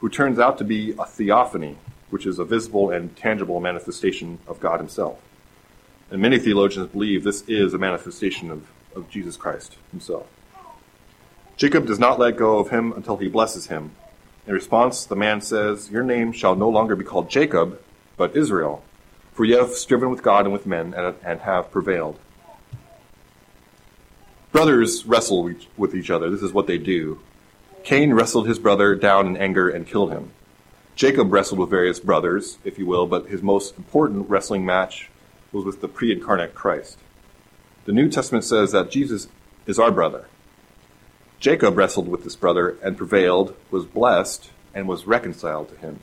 who 0.00 0.08
turns 0.08 0.38
out 0.38 0.58
to 0.58 0.64
be 0.64 0.92
a 0.98 1.04
theophany, 1.04 1.76
which 2.10 2.26
is 2.26 2.38
a 2.38 2.44
visible 2.44 2.90
and 2.90 3.16
tangible 3.16 3.60
manifestation 3.60 4.38
of 4.46 4.60
God 4.60 4.80
himself. 4.80 5.20
And 6.10 6.20
many 6.20 6.38
theologians 6.38 6.88
believe 6.88 7.24
this 7.24 7.42
is 7.42 7.74
a 7.74 7.78
manifestation 7.78 8.50
of, 8.50 8.66
of 8.94 9.08
Jesus 9.10 9.36
Christ 9.36 9.76
himself. 9.90 10.28
Jacob 11.58 11.86
does 11.86 11.98
not 11.98 12.18
let 12.18 12.38
go 12.38 12.58
of 12.58 12.70
him 12.70 12.92
until 12.92 13.18
he 13.18 13.28
blesses 13.28 13.66
him, 13.66 13.90
in 14.48 14.54
response, 14.54 15.04
the 15.04 15.14
man 15.14 15.42
says, 15.42 15.90
Your 15.90 16.02
name 16.02 16.32
shall 16.32 16.56
no 16.56 16.70
longer 16.70 16.96
be 16.96 17.04
called 17.04 17.28
Jacob, 17.28 17.78
but 18.16 18.34
Israel, 18.34 18.82
for 19.34 19.44
you 19.44 19.58
have 19.58 19.72
striven 19.72 20.08
with 20.08 20.22
God 20.22 20.46
and 20.46 20.54
with 20.54 20.64
men 20.64 20.94
and, 20.94 21.14
and 21.22 21.40
have 21.40 21.70
prevailed. 21.70 22.18
Brothers 24.50 25.04
wrestle 25.04 25.52
with 25.76 25.94
each 25.94 26.08
other. 26.08 26.30
This 26.30 26.42
is 26.42 26.54
what 26.54 26.66
they 26.66 26.78
do. 26.78 27.20
Cain 27.84 28.14
wrestled 28.14 28.48
his 28.48 28.58
brother 28.58 28.94
down 28.94 29.26
in 29.26 29.36
anger 29.36 29.68
and 29.68 29.86
killed 29.86 30.12
him. 30.12 30.30
Jacob 30.96 31.30
wrestled 31.30 31.60
with 31.60 31.68
various 31.68 32.00
brothers, 32.00 32.56
if 32.64 32.78
you 32.78 32.86
will, 32.86 33.06
but 33.06 33.28
his 33.28 33.42
most 33.42 33.76
important 33.76 34.30
wrestling 34.30 34.64
match 34.64 35.10
was 35.52 35.66
with 35.66 35.82
the 35.82 35.88
pre 35.88 36.10
incarnate 36.10 36.54
Christ. 36.54 36.96
The 37.84 37.92
New 37.92 38.08
Testament 38.08 38.44
says 38.44 38.72
that 38.72 38.90
Jesus 38.90 39.28
is 39.66 39.78
our 39.78 39.92
brother. 39.92 40.24
Jacob 41.40 41.76
wrestled 41.76 42.08
with 42.08 42.24
this 42.24 42.34
brother 42.34 42.76
and 42.82 42.96
prevailed, 42.96 43.54
was 43.70 43.84
blessed, 43.84 44.50
and 44.74 44.88
was 44.88 45.06
reconciled 45.06 45.68
to 45.68 45.76
him. 45.76 46.00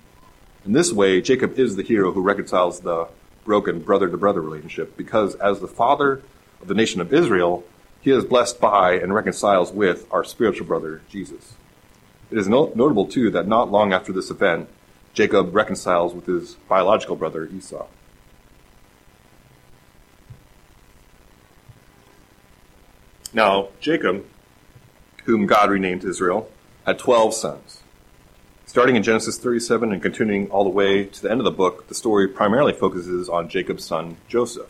In 0.66 0.72
this 0.72 0.94
way, 0.94 1.22
Jacob 1.22 1.60
is 1.60 1.76
the 1.76 1.84
hero 1.84 2.12
who 2.14 2.22
reconciles 2.22 2.80
the 2.80 3.08
broken 3.44 3.80
brother 3.80 4.10
to 4.10 4.18
brother 4.18 4.42
relationship 4.42 4.96
because, 4.96 5.36
as 5.36 5.60
the 5.60 5.68
father 5.68 6.22
of 6.62 6.68
the 6.68 6.74
nation 6.74 7.02
of 7.02 7.14
Israel, 7.14 7.64
he 8.02 8.12
is 8.12 8.24
blessed 8.24 8.60
by 8.62 8.94
and 8.94 9.14
reconciles 9.14 9.72
with 9.72 10.08
our 10.10 10.24
spiritual 10.24 10.66
brother, 10.66 11.02
Jesus. 11.10 11.56
It 12.32 12.38
is 12.38 12.48
no- 12.48 12.72
notable, 12.74 13.06
too, 13.06 13.30
that 13.32 13.48
not 13.48 13.72
long 13.72 13.94
after 13.94 14.14
this 14.14 14.32
event, 14.32 14.70
Jacob 15.14 15.54
reconciles 15.54 16.14
with 16.14 16.26
his 16.26 16.56
biological 16.68 17.16
brother, 17.16 17.46
Esau. 17.46 17.88
Now, 23.34 23.68
Jacob 23.82 24.26
whom 25.26 25.46
God 25.46 25.70
renamed 25.70 26.04
Israel, 26.04 26.50
had 26.86 27.00
12 27.00 27.34
sons. 27.34 27.82
Starting 28.66 28.96
in 28.96 29.04
Genesis 29.04 29.38
37 29.38 29.92
and 29.92 30.02
continuing 30.02 30.50
all 30.50 30.64
the 30.64 30.70
way 30.70 31.06
to 31.06 31.22
the 31.22 31.30
end 31.30 31.40
of 31.40 31.46
the 31.46 31.52
book, 31.52 31.88
the 31.88 31.96
story 31.96 32.28
primarily 32.28 32.74
focuses 32.74 33.30
on 33.30 33.50
Jacob's 33.50 33.86
son, 33.86 34.18
Joseph. 34.28 34.70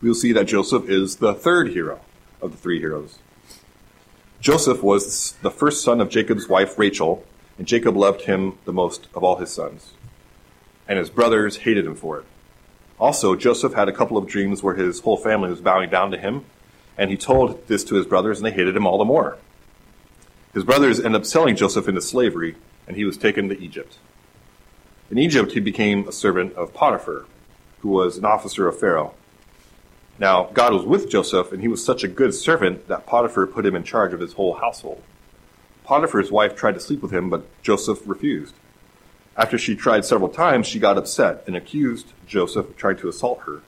We'll 0.00 0.14
see 0.14 0.32
that 0.32 0.46
Joseph 0.46 0.88
is 0.88 1.16
the 1.16 1.34
third 1.34 1.68
hero 1.70 2.00
of 2.40 2.52
the 2.52 2.56
three 2.56 2.80
heroes. 2.80 3.18
Joseph 4.40 4.82
was 4.82 5.32
the 5.42 5.50
first 5.50 5.84
son 5.84 6.00
of 6.00 6.08
Jacob's 6.08 6.48
wife, 6.48 6.78
Rachel, 6.78 7.24
and 7.58 7.66
Jacob 7.66 7.96
loved 7.96 8.22
him 8.22 8.58
the 8.64 8.72
most 8.72 9.08
of 9.14 9.22
all 9.22 9.36
his 9.36 9.50
sons. 9.50 9.92
And 10.88 10.98
his 10.98 11.10
brothers 11.10 11.58
hated 11.58 11.84
him 11.84 11.94
for 11.94 12.18
it. 12.18 12.24
Also, 12.98 13.36
Joseph 13.36 13.74
had 13.74 13.88
a 13.88 13.92
couple 13.92 14.16
of 14.16 14.26
dreams 14.26 14.62
where 14.62 14.74
his 14.74 15.00
whole 15.00 15.18
family 15.18 15.50
was 15.50 15.60
bowing 15.60 15.90
down 15.90 16.10
to 16.10 16.18
him, 16.18 16.44
and 17.00 17.10
he 17.10 17.16
told 17.16 17.66
this 17.66 17.82
to 17.82 17.94
his 17.94 18.04
brothers, 18.04 18.38
and 18.38 18.46
they 18.46 18.50
hated 18.50 18.76
him 18.76 18.86
all 18.86 18.98
the 18.98 19.06
more. 19.06 19.38
His 20.52 20.64
brothers 20.64 21.00
ended 21.00 21.22
up 21.22 21.26
selling 21.26 21.56
Joseph 21.56 21.88
into 21.88 22.02
slavery, 22.02 22.56
and 22.86 22.94
he 22.94 23.06
was 23.06 23.16
taken 23.16 23.48
to 23.48 23.58
Egypt. 23.58 23.96
In 25.10 25.16
Egypt, 25.16 25.52
he 25.52 25.60
became 25.60 26.06
a 26.06 26.12
servant 26.12 26.52
of 26.52 26.74
Potiphar, 26.74 27.24
who 27.78 27.88
was 27.88 28.18
an 28.18 28.26
officer 28.26 28.68
of 28.68 28.78
Pharaoh. 28.78 29.14
Now, 30.18 30.50
God 30.52 30.74
was 30.74 30.84
with 30.84 31.08
Joseph, 31.08 31.52
and 31.52 31.62
he 31.62 31.68
was 31.68 31.82
such 31.82 32.04
a 32.04 32.08
good 32.08 32.34
servant 32.34 32.86
that 32.88 33.06
Potiphar 33.06 33.46
put 33.46 33.64
him 33.64 33.74
in 33.74 33.82
charge 33.82 34.12
of 34.12 34.20
his 34.20 34.34
whole 34.34 34.56
household. 34.56 35.02
Potiphar's 35.84 36.30
wife 36.30 36.54
tried 36.54 36.74
to 36.74 36.80
sleep 36.80 37.00
with 37.00 37.14
him, 37.14 37.30
but 37.30 37.46
Joseph 37.62 38.02
refused. 38.04 38.54
After 39.38 39.56
she 39.56 39.74
tried 39.74 40.04
several 40.04 40.28
times, 40.28 40.66
she 40.66 40.78
got 40.78 40.98
upset 40.98 41.44
and 41.46 41.56
accused 41.56 42.12
Joseph 42.26 42.68
of 42.68 42.76
trying 42.76 42.98
to 42.98 43.08
assault 43.08 43.40
her. 43.46 43.62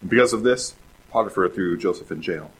And 0.00 0.10
because 0.10 0.32
of 0.32 0.42
this, 0.42 0.74
Potiphar 1.12 1.48
threw 1.50 1.78
Joseph 1.78 2.10
in 2.10 2.20
jail. 2.20 2.50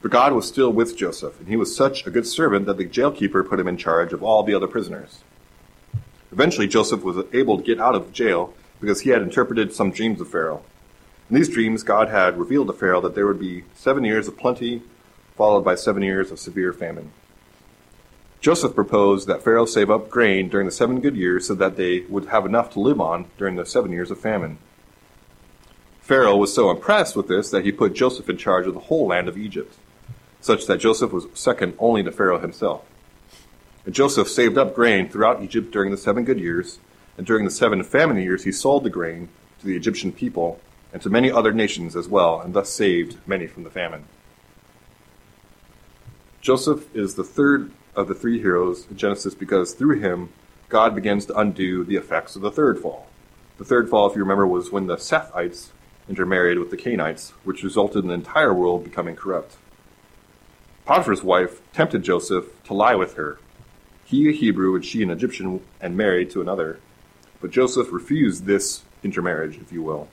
But 0.00 0.12
God 0.12 0.32
was 0.32 0.46
still 0.46 0.72
with 0.72 0.96
Joseph, 0.96 1.40
and 1.40 1.48
he 1.48 1.56
was 1.56 1.74
such 1.74 2.06
a 2.06 2.10
good 2.10 2.26
servant 2.26 2.66
that 2.66 2.76
the 2.76 2.86
jailkeeper 2.86 3.48
put 3.48 3.58
him 3.58 3.66
in 3.66 3.76
charge 3.76 4.12
of 4.12 4.22
all 4.22 4.44
the 4.44 4.54
other 4.54 4.68
prisoners. 4.68 5.24
Eventually, 6.30 6.68
Joseph 6.68 7.02
was 7.02 7.24
able 7.32 7.56
to 7.56 7.64
get 7.64 7.80
out 7.80 7.94
of 7.96 8.12
jail 8.12 8.54
because 8.80 9.00
he 9.00 9.10
had 9.10 9.22
interpreted 9.22 9.72
some 9.72 9.90
dreams 9.90 10.20
of 10.20 10.28
Pharaoh. 10.28 10.62
In 11.28 11.36
these 11.36 11.48
dreams, 11.48 11.82
God 11.82 12.08
had 12.08 12.38
revealed 12.38 12.68
to 12.68 12.72
Pharaoh 12.72 13.00
that 13.00 13.14
there 13.14 13.26
would 13.26 13.40
be 13.40 13.64
seven 13.74 14.04
years 14.04 14.28
of 14.28 14.38
plenty, 14.38 14.82
followed 15.36 15.64
by 15.64 15.74
seven 15.74 16.02
years 16.02 16.30
of 16.30 16.38
severe 16.38 16.72
famine. 16.72 17.10
Joseph 18.40 18.74
proposed 18.74 19.26
that 19.26 19.42
Pharaoh 19.42 19.66
save 19.66 19.90
up 19.90 20.08
grain 20.08 20.48
during 20.48 20.66
the 20.66 20.72
seven 20.72 21.00
good 21.00 21.16
years 21.16 21.48
so 21.48 21.54
that 21.56 21.76
they 21.76 22.00
would 22.08 22.26
have 22.26 22.46
enough 22.46 22.70
to 22.74 22.80
live 22.80 23.00
on 23.00 23.26
during 23.36 23.56
the 23.56 23.66
seven 23.66 23.90
years 23.90 24.12
of 24.12 24.20
famine. 24.20 24.58
Pharaoh 26.00 26.36
was 26.36 26.54
so 26.54 26.70
impressed 26.70 27.16
with 27.16 27.26
this 27.26 27.50
that 27.50 27.64
he 27.64 27.72
put 27.72 27.94
Joseph 27.94 28.30
in 28.30 28.36
charge 28.36 28.66
of 28.66 28.74
the 28.74 28.80
whole 28.80 29.08
land 29.08 29.28
of 29.28 29.36
Egypt, 29.36 29.74
such 30.40 30.66
that 30.66 30.80
Joseph 30.80 31.12
was 31.12 31.26
second 31.34 31.74
only 31.78 32.02
to 32.02 32.12
Pharaoh 32.12 32.38
himself. 32.38 32.84
And 33.84 33.94
Joseph 33.94 34.28
saved 34.28 34.58
up 34.58 34.74
grain 34.74 35.08
throughout 35.08 35.42
Egypt 35.42 35.70
during 35.70 35.90
the 35.90 35.96
seven 35.96 36.24
good 36.24 36.38
years, 36.38 36.78
and 37.16 37.26
during 37.26 37.44
the 37.44 37.50
seven 37.50 37.82
famine 37.82 38.18
years 38.18 38.44
he 38.44 38.52
sold 38.52 38.84
the 38.84 38.90
grain 38.90 39.28
to 39.60 39.66
the 39.66 39.76
Egyptian 39.76 40.12
people 40.12 40.60
and 40.92 41.02
to 41.02 41.10
many 41.10 41.30
other 41.30 41.52
nations 41.52 41.96
as 41.96 42.08
well, 42.08 42.40
and 42.40 42.54
thus 42.54 42.70
saved 42.70 43.18
many 43.26 43.46
from 43.46 43.64
the 43.64 43.70
famine. 43.70 44.04
Joseph 46.40 46.94
is 46.94 47.14
the 47.14 47.24
third 47.24 47.72
of 47.94 48.08
the 48.08 48.14
three 48.14 48.40
heroes 48.40 48.86
in 48.90 48.96
Genesis 48.96 49.34
because 49.34 49.74
through 49.74 49.98
him, 49.98 50.30
God 50.68 50.94
begins 50.94 51.26
to 51.26 51.38
undo 51.38 51.84
the 51.84 51.96
effects 51.96 52.36
of 52.36 52.42
the 52.42 52.50
third 52.50 52.78
fall. 52.78 53.08
The 53.58 53.64
third 53.64 53.88
fall, 53.88 54.08
if 54.08 54.14
you 54.14 54.22
remember, 54.22 54.46
was 54.46 54.70
when 54.70 54.86
the 54.86 54.96
Sethites 54.96 55.70
intermarried 56.08 56.58
with 56.58 56.70
the 56.70 56.76
Cainites, 56.76 57.30
which 57.44 57.62
resulted 57.62 58.04
in 58.04 58.08
the 58.08 58.14
entire 58.14 58.54
world 58.54 58.84
becoming 58.84 59.16
corrupt. 59.16 59.56
Potiphar's 60.88 61.22
wife 61.22 61.60
tempted 61.74 62.02
Joseph 62.02 62.46
to 62.64 62.72
lie 62.72 62.94
with 62.94 63.12
her. 63.16 63.38
He 64.06 64.26
a 64.30 64.32
Hebrew 64.32 64.74
and 64.74 64.82
she 64.82 65.02
an 65.02 65.10
Egyptian 65.10 65.60
and 65.82 65.98
married 65.98 66.30
to 66.30 66.40
another. 66.40 66.80
But 67.42 67.50
Joseph 67.50 67.92
refused 67.92 68.46
this 68.46 68.84
intermarriage, 69.04 69.58
if 69.58 69.70
you 69.70 69.82
will. 69.82 70.08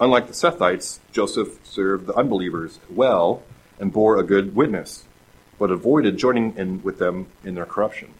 Unlike 0.00 0.28
the 0.28 0.32
Sethites, 0.32 1.00
Joseph 1.12 1.58
served 1.66 2.06
the 2.06 2.14
unbelievers 2.14 2.80
well 2.88 3.42
and 3.78 3.92
bore 3.92 4.16
a 4.16 4.22
good 4.22 4.56
witness 4.56 5.04
but 5.58 5.70
avoided 5.70 6.16
joining 6.16 6.56
in 6.56 6.82
with 6.82 6.98
them 6.98 7.26
in 7.44 7.54
their 7.54 7.66
corruption. 7.66 8.14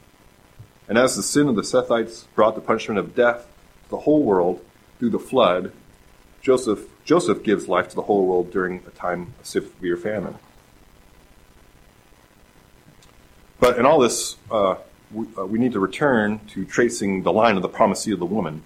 And 0.87 0.99
as 0.99 1.17
the 1.17 1.23
sin 1.23 1.49
of 1.49 1.57
the 1.57 1.63
Sethites 1.63 2.27
brought 2.35 2.57
the 2.57 2.61
punishment 2.61 2.99
of 2.99 3.15
death 3.15 3.49
to 3.85 3.89
the 3.89 4.01
whole 4.01 4.23
world 4.23 4.63
through 4.99 5.11
the 5.11 5.19
flood, 5.19 5.73
Joseph, 6.43 6.81
Joseph 7.07 7.43
gives 7.43 7.69
life 7.69 7.89
to 7.89 7.97
the 7.97 8.03
whole 8.03 8.27
world 8.27 8.53
during 8.53 8.83
a 8.87 8.91
time 8.91 9.33
of 9.41 9.47
severe 9.47 9.97
famine. 9.97 10.37
But 13.63 13.79
in 13.79 13.87
all 13.87 14.01
this, 14.01 14.39
uh, 14.51 14.75
we, 15.13 15.25
uh, 15.39 15.47
we 15.47 15.57
need 15.57 15.71
to 15.75 15.79
return 15.79 16.41
to 16.49 16.65
tracing 16.65 17.23
the 17.23 17.33
line 17.33 17.55
of 17.55 17.63
the 17.63 17.69
promised 17.69 18.03
seed 18.03 18.15
of 18.15 18.19
the 18.19 18.27
woman. 18.27 18.65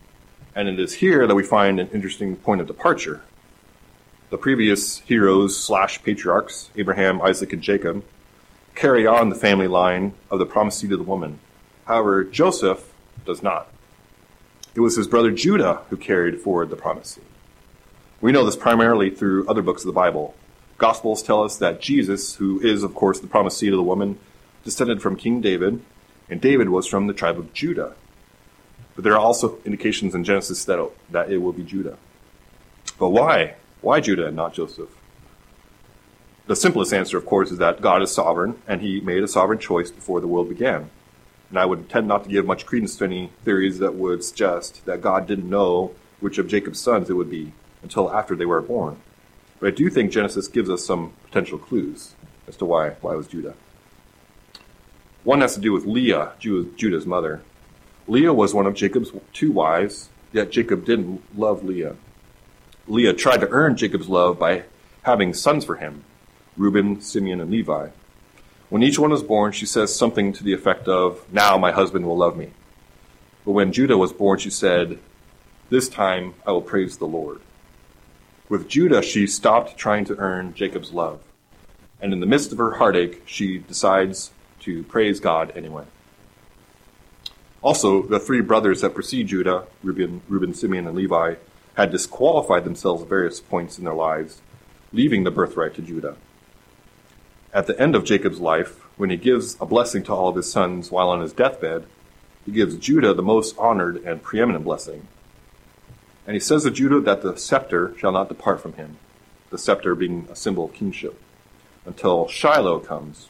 And 0.55 0.71
it 0.71 0.81
is 0.81 0.95
here 0.95 1.27
that 1.27 1.35
we 1.35 1.43
find 1.43 1.79
an 1.79 1.91
interesting 1.93 2.35
point 2.35 2.63
of 2.63 2.67
departure. 2.67 3.21
The 4.31 4.39
previous 4.39 5.01
heroes 5.01 5.63
slash 5.63 6.03
patriarchs, 6.03 6.71
Abraham, 6.77 7.21
Isaac, 7.21 7.53
and 7.53 7.61
Jacob, 7.61 8.05
carry 8.75 9.07
on 9.07 9.29
the 9.29 9.35
family 9.35 9.69
line 9.69 10.15
of 10.31 10.39
the 10.39 10.47
promised 10.47 10.79
seed 10.79 10.93
of 10.93 10.99
the 10.99 11.05
woman. 11.05 11.41
However, 11.85 12.25
Joseph 12.25 12.91
does 13.27 13.43
not. 13.43 13.69
It 14.75 14.81
was 14.81 14.97
his 14.97 15.09
brother 15.09 15.31
Judah 15.31 15.83
who 15.91 15.99
carried 15.99 16.41
forward 16.41 16.71
the 16.71 16.77
promised 16.77 17.17
seed. 17.17 17.25
We 18.23 18.33
know 18.33 18.47
this 18.47 18.57
primarily 18.57 19.11
through 19.11 19.47
other 19.47 19.61
books 19.61 19.83
of 19.83 19.89
the 19.89 19.93
Bible. 19.93 20.35
Gospels 20.79 21.23
tell 21.23 21.43
us 21.43 21.59
that 21.59 21.83
Jesus, 21.83 22.37
who 22.37 22.63
is, 22.63 22.83
of 22.83 22.95
course, 22.95 23.21
the 23.21 23.27
promised 23.27 23.59
seed 23.59 23.75
of 23.75 23.77
the 23.77 23.83
woman, 23.83 24.19
descended 24.67 25.01
from 25.01 25.17
King 25.17 25.41
David, 25.41 25.81
and 26.29 26.41
David 26.41 26.69
was 26.69 26.87
from 26.87 27.07
the 27.07 27.15
tribe 27.15 27.39
of 27.39 27.55
Judah. 27.55 27.95
But 28.95 29.05
there 29.05 29.15
are 29.15 29.19
also 29.19 29.59
indications 29.65 30.15
in 30.15 30.25
Genesis 30.25 30.65
that, 30.65 30.91
that 31.11 31.31
it 31.31 31.39
will 31.39 31.53
be 31.53 31.63
Judah. 31.63 31.97
But 32.99 33.11
why? 33.11 33.55
Why 33.81 34.01
Judah 34.01 34.27
and 34.27 34.37
not 34.37 34.55
Joseph? 34.55 34.91
The 36.47 36.57
simplest 36.57 36.93
answer, 36.93 37.17
of 37.17 37.27
course, 37.27 37.51
is 37.53 37.59
that 37.59 37.81
God 37.81 38.03
is 38.03 38.13
sovereign, 38.13 38.61
and 38.67 38.83
he 38.83 39.01
made 39.01 39.23
a 39.23 39.29
sovereign 39.29 39.59
choice 39.59 39.91
before 39.91 40.21
the 40.21 40.27
world 40.27 40.49
began. 40.49 40.91
And 41.49 41.59
I 41.59 41.65
would 41.65 41.89
tend 41.89 42.09
not 42.09 42.25
to 42.25 42.31
give 42.31 42.45
much 42.45 42.67
credence 42.67 42.97
to 42.97 43.05
any 43.05 43.31
theories 43.45 43.79
that 43.79 43.95
would 43.95 44.25
suggest 44.25 44.85
that 44.87 45.01
God 45.01 45.27
didn't 45.27 45.49
know 45.49 45.93
which 46.19 46.39
of 46.39 46.49
Jacob's 46.49 46.81
sons 46.81 47.09
it 47.09 47.15
would 47.15 47.31
be 47.31 47.53
until 47.83 48.13
after 48.13 48.35
they 48.35 48.47
were 48.47 48.61
born. 48.61 48.97
But 49.61 49.69
I 49.69 49.71
do 49.71 49.89
think 49.91 50.11
Genesis 50.11 50.49
gives 50.49 50.69
us 50.69 50.85
some 50.85 51.13
potential 51.25 51.59
clues 51.59 52.15
as 52.49 52.57
to 52.57 52.65
why, 52.65 52.91
why 53.01 53.15
it 53.15 53.17
was 53.17 53.29
Judah. 53.29 53.55
One 55.27 55.41
has 55.41 55.57
to 55.57 55.61
do 55.61 55.73
with 55.73 55.87
Leah, 55.87 56.35
Judah's 56.39 57.05
mother. 57.05 57.43
Leah 58.07 58.33
was 58.33 58.55
one 58.55 58.65
of 58.65 58.75
Jacob's 58.75 59.11
two 59.33 59.51
wives, 59.51 60.09
yet 60.33 60.53
Jacob 60.53 60.85
didn't 60.85 61.21
love 61.37 61.65
Leah. 61.65 61.97
Leah 62.87 63.13
tried 63.13 63.39
to 63.39 63.49
earn 63.49 63.77
Jacob's 63.77 64.09
love 64.09 64.39
by 64.39 64.63
having 65.03 65.35
sons 65.35 65.65
for 65.65 65.75
him, 65.75 66.05
Reuben, 66.57 67.01
Simeon, 67.01 67.41
and 67.41 67.51
Levi. 67.51 67.89
When 68.69 68.85
each 68.85 69.01
one 69.01 69.11
was 69.11 69.25
born, 69.25 69.51
she 69.51 69.67
says 69.67 69.93
something 69.93 70.33
to 70.33 70.45
the 70.45 70.53
effect 70.53 70.87
of, 70.87 71.27
Now 71.33 71.59
my 71.59 71.73
husband 71.73 72.07
will 72.07 72.17
love 72.17 72.37
me. 72.37 72.53
But 73.45 73.51
when 73.51 73.73
Judah 73.73 73.99
was 73.99 74.13
born, 74.13 74.39
she 74.39 74.51
said, 74.51 75.01
This 75.71 75.89
time 75.89 76.35
I 76.47 76.53
will 76.53 76.63
praise 76.63 76.99
the 76.99 77.07
Lord. 77.07 77.41
With 78.49 78.69
Judah, 78.69 79.03
she 79.03 79.27
stopped 79.27 79.77
trying 79.77 80.05
to 80.05 80.17
earn 80.19 80.55
Jacob's 80.55 80.93
love. 80.93 81.19
And 82.01 82.13
in 82.13 82.21
the 82.21 82.27
midst 82.27 82.53
of 82.53 82.59
her 82.59 82.77
heartache, 82.77 83.23
she 83.27 83.59
decides 83.59 84.31
to 84.67 84.83
praise 84.83 85.21
God 85.21 85.53
anyway. 85.57 85.85
Also, 87.63 88.03
the 88.03 88.21
three 88.21 88.41
brothers 88.41 88.81
that 88.81 88.95
precede 88.95 89.29
Judah, 89.29 89.67
Reuben, 89.83 90.23
Reuben, 90.29 90.55
Simeon, 90.55 90.89
and 90.89 90.97
Levi, 90.97 91.37
had 91.75 91.93
disqualified 91.93 92.65
themselves 92.65 93.03
at 93.03 93.09
various 93.09 93.41
points 93.41 93.79
in 93.79 93.85
their 93.85 93.95
lives, 93.95 94.43
leaving 94.93 95.23
the 95.23 95.31
birthright 95.31 95.75
to 95.75 95.83
Judah. 95.83 96.17
At 97.55 97.69
the 97.69 97.81
end 97.81 97.95
of 97.95 98.05
Jacob's 98.05 98.41
life, 98.41 98.81
when 98.97 99.11
he 99.11 99.17
gives 99.17 99.57
a 99.61 99.67
blessing 99.67 100.03
to 100.05 100.13
all 100.13 100.29
of 100.29 100.37
his 100.37 100.51
sons 100.51 100.91
while 100.91 101.11
on 101.11 101.21
his 101.21 101.33
deathbed, 101.33 101.87
he 102.45 102.51
gives 102.51 102.77
Judah 102.77 103.15
the 103.15 103.23
most 103.23 103.57
honored 103.59 103.97
and 104.05 104.23
preeminent 104.23 104.65
blessing. 104.65 105.07
And 106.27 106.35
he 106.35 106.41
says 106.41 106.65
to 106.65 106.73
Judah 106.73 107.01
that 107.01 107.23
the 107.23 107.37
scepter 107.37 107.95
shall 107.99 108.13
not 108.13 108.29
depart 108.29 108.61
from 108.61 108.73
him, 108.73 108.99
the 109.51 109.59
scepter 109.59 109.95
being 109.95 110.27
a 110.29 110.37
symbol 110.37 110.65
of 110.65 110.75
kingship, 110.75 111.21
until 111.85 112.27
Shiloh 112.27 112.81
comes. 112.81 113.29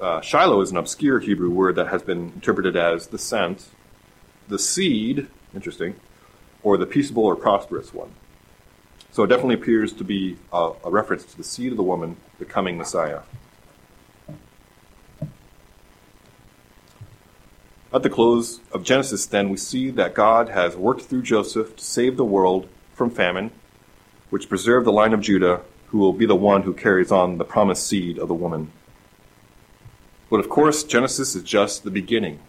Uh, 0.00 0.20
Shiloh 0.20 0.60
is 0.60 0.70
an 0.70 0.76
obscure 0.76 1.18
Hebrew 1.18 1.50
word 1.50 1.74
that 1.74 1.88
has 1.88 2.02
been 2.02 2.32
interpreted 2.34 2.76
as 2.76 3.08
the 3.08 3.18
sent, 3.18 3.68
the 4.46 4.58
seed, 4.58 5.26
interesting, 5.54 5.96
or 6.62 6.76
the 6.76 6.86
peaceable 6.86 7.24
or 7.24 7.34
prosperous 7.34 7.92
one. 7.92 8.10
So 9.10 9.24
it 9.24 9.26
definitely 9.26 9.56
appears 9.56 9.92
to 9.94 10.04
be 10.04 10.36
a, 10.52 10.72
a 10.84 10.90
reference 10.90 11.24
to 11.24 11.36
the 11.36 11.42
seed 11.42 11.72
of 11.72 11.76
the 11.76 11.82
woman, 11.82 12.16
the 12.38 12.44
coming 12.44 12.76
Messiah. 12.76 13.22
At 17.92 18.02
the 18.02 18.10
close 18.10 18.60
of 18.70 18.84
Genesis, 18.84 19.26
then, 19.26 19.48
we 19.48 19.56
see 19.56 19.90
that 19.90 20.14
God 20.14 20.50
has 20.50 20.76
worked 20.76 21.02
through 21.02 21.22
Joseph 21.22 21.74
to 21.74 21.84
save 21.84 22.16
the 22.16 22.24
world 22.24 22.68
from 22.92 23.10
famine, 23.10 23.50
which 24.30 24.48
preserved 24.48 24.86
the 24.86 24.92
line 24.92 25.14
of 25.14 25.22
Judah, 25.22 25.62
who 25.86 25.98
will 25.98 26.12
be 26.12 26.26
the 26.26 26.36
one 26.36 26.62
who 26.62 26.74
carries 26.74 27.10
on 27.10 27.38
the 27.38 27.44
promised 27.44 27.86
seed 27.86 28.18
of 28.18 28.28
the 28.28 28.34
woman. 28.34 28.70
But 30.30 30.40
of 30.40 30.48
course, 30.48 30.82
Genesis 30.82 31.34
is 31.34 31.42
just 31.42 31.84
the 31.84 31.90
beginning. 31.90 32.40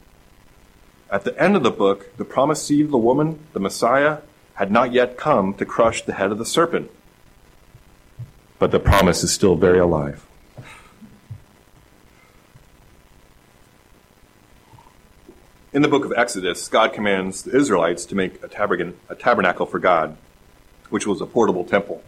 At 1.12 1.24
the 1.24 1.40
end 1.42 1.56
of 1.56 1.64
the 1.64 1.72
book, 1.72 2.16
the 2.18 2.26
promised 2.26 2.68
seed 2.68 2.86
of 2.86 2.92
the 2.92 2.98
woman, 2.98 3.40
the 3.54 3.60
Messiah, 3.60 4.20
had 4.56 4.72
not 4.72 4.92
yet 4.92 5.18
come 5.18 5.54
to 5.56 5.66
crush 5.66 6.04
the 6.04 6.14
head 6.14 6.32
of 6.32 6.38
the 6.38 6.46
serpent. 6.46 6.92
But 8.60 8.72
the 8.72 8.80
promise 8.80 9.24
is 9.24 9.32
still 9.32 9.56
very 9.56 9.80
alive. 9.80 10.26
In 15.72 15.82
the 15.84 15.88
book 15.88 16.04
of 16.04 16.12
Exodus, 16.18 16.68
God 16.68 16.94
commands 16.94 17.44
the 17.44 17.56
Israelites 17.56 18.04
to 18.06 18.16
make 18.16 18.44
a, 18.44 18.48
tabernacle 18.48 19.68
for 19.68 19.78
God, 19.78 20.18
which 20.90 21.06
was 21.06 21.22
a 21.22 21.28
portable 21.28 21.64
temple. 21.64 22.04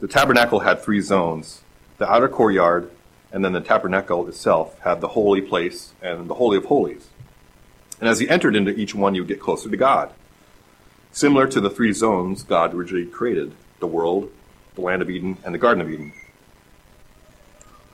The 0.00 0.08
tabernacle 0.08 0.60
had 0.60 0.82
three 0.82 1.00
zones 1.00 1.62
the 1.98 2.10
outer 2.10 2.28
courtyard, 2.28 2.90
and 3.32 3.44
then 3.44 3.52
the 3.52 3.60
tabernacle 3.60 4.26
itself 4.28 4.78
had 4.80 5.00
the 5.00 5.08
holy 5.08 5.40
place 5.40 5.92
and 6.02 6.28
the 6.28 6.34
Holy 6.34 6.56
of 6.56 6.66
Holies. 6.66 7.08
And 8.00 8.08
as 8.08 8.20
you 8.20 8.28
entered 8.28 8.56
into 8.56 8.74
each 8.74 8.94
one, 8.94 9.14
you 9.14 9.22
would 9.22 9.28
get 9.28 9.40
closer 9.40 9.70
to 9.70 9.76
God. 9.76 10.12
Similar 11.12 11.46
to 11.48 11.60
the 11.60 11.70
three 11.70 11.92
zones 11.92 12.42
God 12.42 12.74
originally 12.74 13.06
created 13.06 13.52
the 13.80 13.86
world, 13.86 14.30
the 14.74 14.82
land 14.82 15.02
of 15.02 15.10
Eden, 15.10 15.38
and 15.44 15.54
the 15.54 15.58
Garden 15.58 15.80
of 15.80 15.90
Eden. 15.90 16.12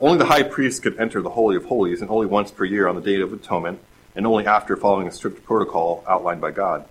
Only 0.01 0.18
the 0.18 0.26
high 0.26 0.43
priest 0.43 0.83
could 0.83 0.99
enter 0.99 1.22
the 1.22 1.30
Holy 1.30 1.55
of 1.55 1.66
Holies, 1.66 2.03
and 2.03 2.11
only 2.11 2.26
once 2.26 2.51
per 2.51 2.64
year 2.64 2.89
on 2.89 2.97
the 2.97 3.01
Day 3.01 3.20
of 3.20 3.33
Atonement, 3.33 3.78
and 4.16 4.26
only 4.26 4.45
after 4.47 4.76
following 4.76 5.07
a 5.07 5.12
strict 5.12 5.45
protocol 5.45 6.03
outlined 6.09 6.41
by 6.41 6.51
God. 6.51 6.85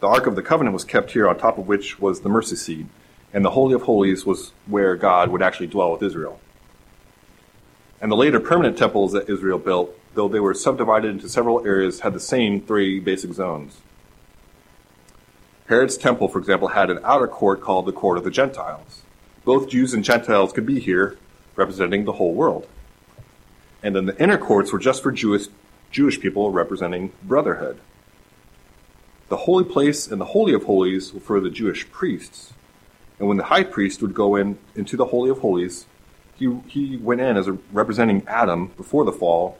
The 0.00 0.08
Ark 0.08 0.26
of 0.26 0.36
the 0.36 0.42
Covenant 0.42 0.74
was 0.74 0.84
kept 0.84 1.12
here, 1.12 1.26
on 1.26 1.38
top 1.38 1.56
of 1.56 1.66
which 1.66 1.98
was 1.98 2.20
the 2.20 2.28
mercy 2.28 2.56
seat, 2.56 2.86
and 3.32 3.42
the 3.42 3.50
Holy 3.50 3.72
of 3.72 3.82
Holies 3.82 4.26
was 4.26 4.52
where 4.66 4.96
God 4.96 5.30
would 5.30 5.42
actually 5.42 5.68
dwell 5.68 5.92
with 5.92 6.02
Israel. 6.02 6.38
And 8.02 8.10
the 8.10 8.16
later 8.16 8.40
permanent 8.40 8.76
temples 8.76 9.12
that 9.12 9.30
Israel 9.30 9.58
built, 9.58 9.96
though 10.14 10.26
they 10.26 10.40
were 10.40 10.54
subdivided 10.54 11.08
into 11.08 11.28
several 11.28 11.64
areas, 11.64 12.00
had 12.00 12.12
the 12.12 12.20
same 12.20 12.60
three 12.60 12.98
basic 12.98 13.32
zones. 13.32 13.80
Herod's 15.68 15.96
temple, 15.96 16.26
for 16.26 16.40
example, 16.40 16.68
had 16.68 16.90
an 16.90 16.98
outer 17.04 17.28
court 17.28 17.60
called 17.60 17.86
the 17.86 17.92
Court 17.92 18.18
of 18.18 18.24
the 18.24 18.30
Gentiles. 18.30 19.02
Both 19.44 19.70
Jews 19.70 19.94
and 19.94 20.02
Gentiles 20.02 20.52
could 20.52 20.66
be 20.66 20.80
here, 20.80 21.16
representing 21.54 22.04
the 22.04 22.12
whole 22.14 22.34
world. 22.34 22.66
And 23.84 23.94
then 23.94 24.06
the 24.06 24.20
inner 24.20 24.36
courts 24.36 24.72
were 24.72 24.80
just 24.80 25.00
for 25.00 25.12
Jewish, 25.12 25.46
Jewish 25.92 26.20
people, 26.20 26.50
representing 26.50 27.12
brotherhood. 27.22 27.78
The 29.28 29.36
holy 29.36 29.64
place 29.64 30.08
and 30.08 30.20
the 30.20 30.26
Holy 30.26 30.54
of 30.54 30.64
Holies 30.64 31.14
were 31.14 31.20
for 31.20 31.40
the 31.40 31.50
Jewish 31.50 31.88
priests. 31.90 32.52
And 33.20 33.28
when 33.28 33.36
the 33.36 33.44
high 33.44 33.64
priest 33.64 34.02
would 34.02 34.12
go 34.12 34.34
in 34.34 34.58
into 34.74 34.96
the 34.96 35.06
Holy 35.06 35.30
of 35.30 35.38
Holies, 35.38 35.86
he, 36.42 36.60
he 36.68 36.96
went 36.96 37.20
in 37.20 37.36
as 37.36 37.48
representing 37.72 38.22
Adam 38.26 38.68
before 38.76 39.04
the 39.04 39.12
fall, 39.12 39.58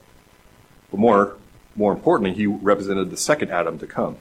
but 0.91 0.99
more, 0.99 1.37
more 1.76 1.93
importantly, 1.93 2.35
he 2.35 2.47
represented 2.47 3.11
the 3.11 3.16
second 3.16 3.51
Adam 3.51 3.78
to 3.78 3.87
come. 3.87 4.16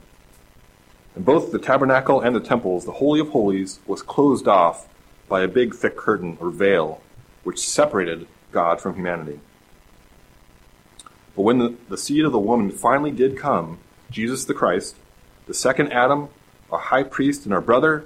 In 1.14 1.22
both 1.22 1.52
the 1.52 1.58
tabernacle 1.58 2.20
and 2.20 2.34
the 2.34 2.40
temples, 2.40 2.84
the 2.84 2.92
Holy 2.92 3.20
of 3.20 3.30
Holies 3.30 3.80
was 3.86 4.02
closed 4.02 4.48
off 4.48 4.88
by 5.28 5.42
a 5.42 5.48
big 5.48 5.74
thick 5.74 5.96
curtain 5.96 6.38
or 6.40 6.50
veil, 6.50 7.00
which 7.44 7.58
separated 7.58 8.26
God 8.50 8.80
from 8.80 8.94
humanity. 8.94 9.40
But 11.36 11.42
when 11.42 11.58
the, 11.58 11.74
the 11.88 11.98
seed 11.98 12.24
of 12.24 12.32
the 12.32 12.38
woman 12.38 12.70
finally 12.70 13.10
did 13.10 13.36
come, 13.36 13.78
Jesus 14.10 14.44
the 14.44 14.54
Christ, 14.54 14.96
the 15.46 15.54
second 15.54 15.92
Adam, 15.92 16.28
our 16.70 16.78
high 16.78 17.02
priest 17.02 17.44
and 17.44 17.52
our 17.52 17.60
brother, 17.60 18.04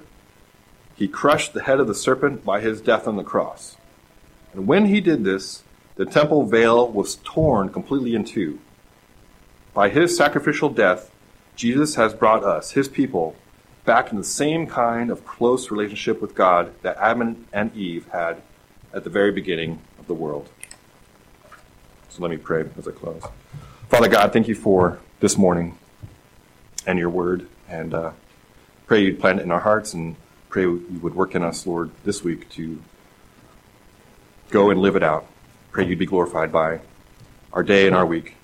he 0.95 1.07
crushed 1.07 1.53
the 1.53 1.63
head 1.63 1.79
of 1.79 1.87
the 1.87 1.95
serpent 1.95 2.43
by 2.43 2.59
his 2.59 2.81
death 2.81 3.07
on 3.07 3.17
the 3.17 3.23
cross. 3.23 3.77
And 4.57 4.65
when 4.65 4.87
he 4.87 5.01
did 5.01 5.23
this, 5.23 5.61
the 5.97 6.05
temple 6.07 6.43
veil 6.47 6.89
was 6.89 7.17
torn 7.17 7.69
completely 7.69 8.15
in 8.15 8.23
two. 8.23 8.57
By 9.71 9.89
his 9.89 10.17
sacrificial 10.17 10.69
death, 10.69 11.11
Jesus 11.55 11.93
has 11.93 12.15
brought 12.15 12.43
us, 12.43 12.71
his 12.71 12.87
people, 12.87 13.35
back 13.85 14.09
in 14.09 14.17
the 14.17 14.23
same 14.23 14.65
kind 14.65 15.11
of 15.11 15.27
close 15.27 15.69
relationship 15.69 16.19
with 16.19 16.33
God 16.33 16.73
that 16.81 16.97
Adam 16.97 17.45
and 17.53 17.75
Eve 17.75 18.07
had 18.07 18.41
at 18.91 19.03
the 19.03 19.11
very 19.11 19.31
beginning 19.31 19.79
of 19.99 20.07
the 20.07 20.15
world. 20.15 20.49
So 22.09 22.23
let 22.23 22.31
me 22.31 22.37
pray 22.37 22.65
as 22.79 22.87
I 22.87 22.91
close. 22.93 23.21
Father 23.89 24.09
God, 24.09 24.33
thank 24.33 24.47
you 24.47 24.55
for 24.55 24.97
this 25.19 25.37
morning 25.37 25.77
and 26.87 26.97
your 26.97 27.11
word, 27.11 27.45
and 27.69 27.93
uh, 27.93 28.11
pray 28.87 29.03
you'd 29.03 29.19
plant 29.19 29.39
it 29.39 29.43
in 29.43 29.51
our 29.51 29.59
hearts 29.59 29.93
and 29.93 30.15
pray 30.49 30.63
you 30.63 30.99
would 31.03 31.13
work 31.13 31.35
in 31.35 31.43
us, 31.43 31.67
Lord, 31.67 31.91
this 32.03 32.23
week 32.23 32.49
to 32.53 32.81
go 34.49 34.69
and 34.69 34.79
live 34.79 34.95
it 34.95 35.03
out. 35.03 35.25
Pray 35.71 35.85
you'd 35.85 35.99
be 35.99 36.05
glorified 36.05 36.51
by 36.51 36.79
our 37.53 37.63
day 37.63 37.87
and 37.87 37.95
our 37.95 38.05
week. 38.05 38.35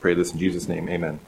Pray 0.00 0.14
this 0.14 0.32
in 0.32 0.38
Jesus' 0.38 0.68
name. 0.68 0.88
Amen. 0.88 1.20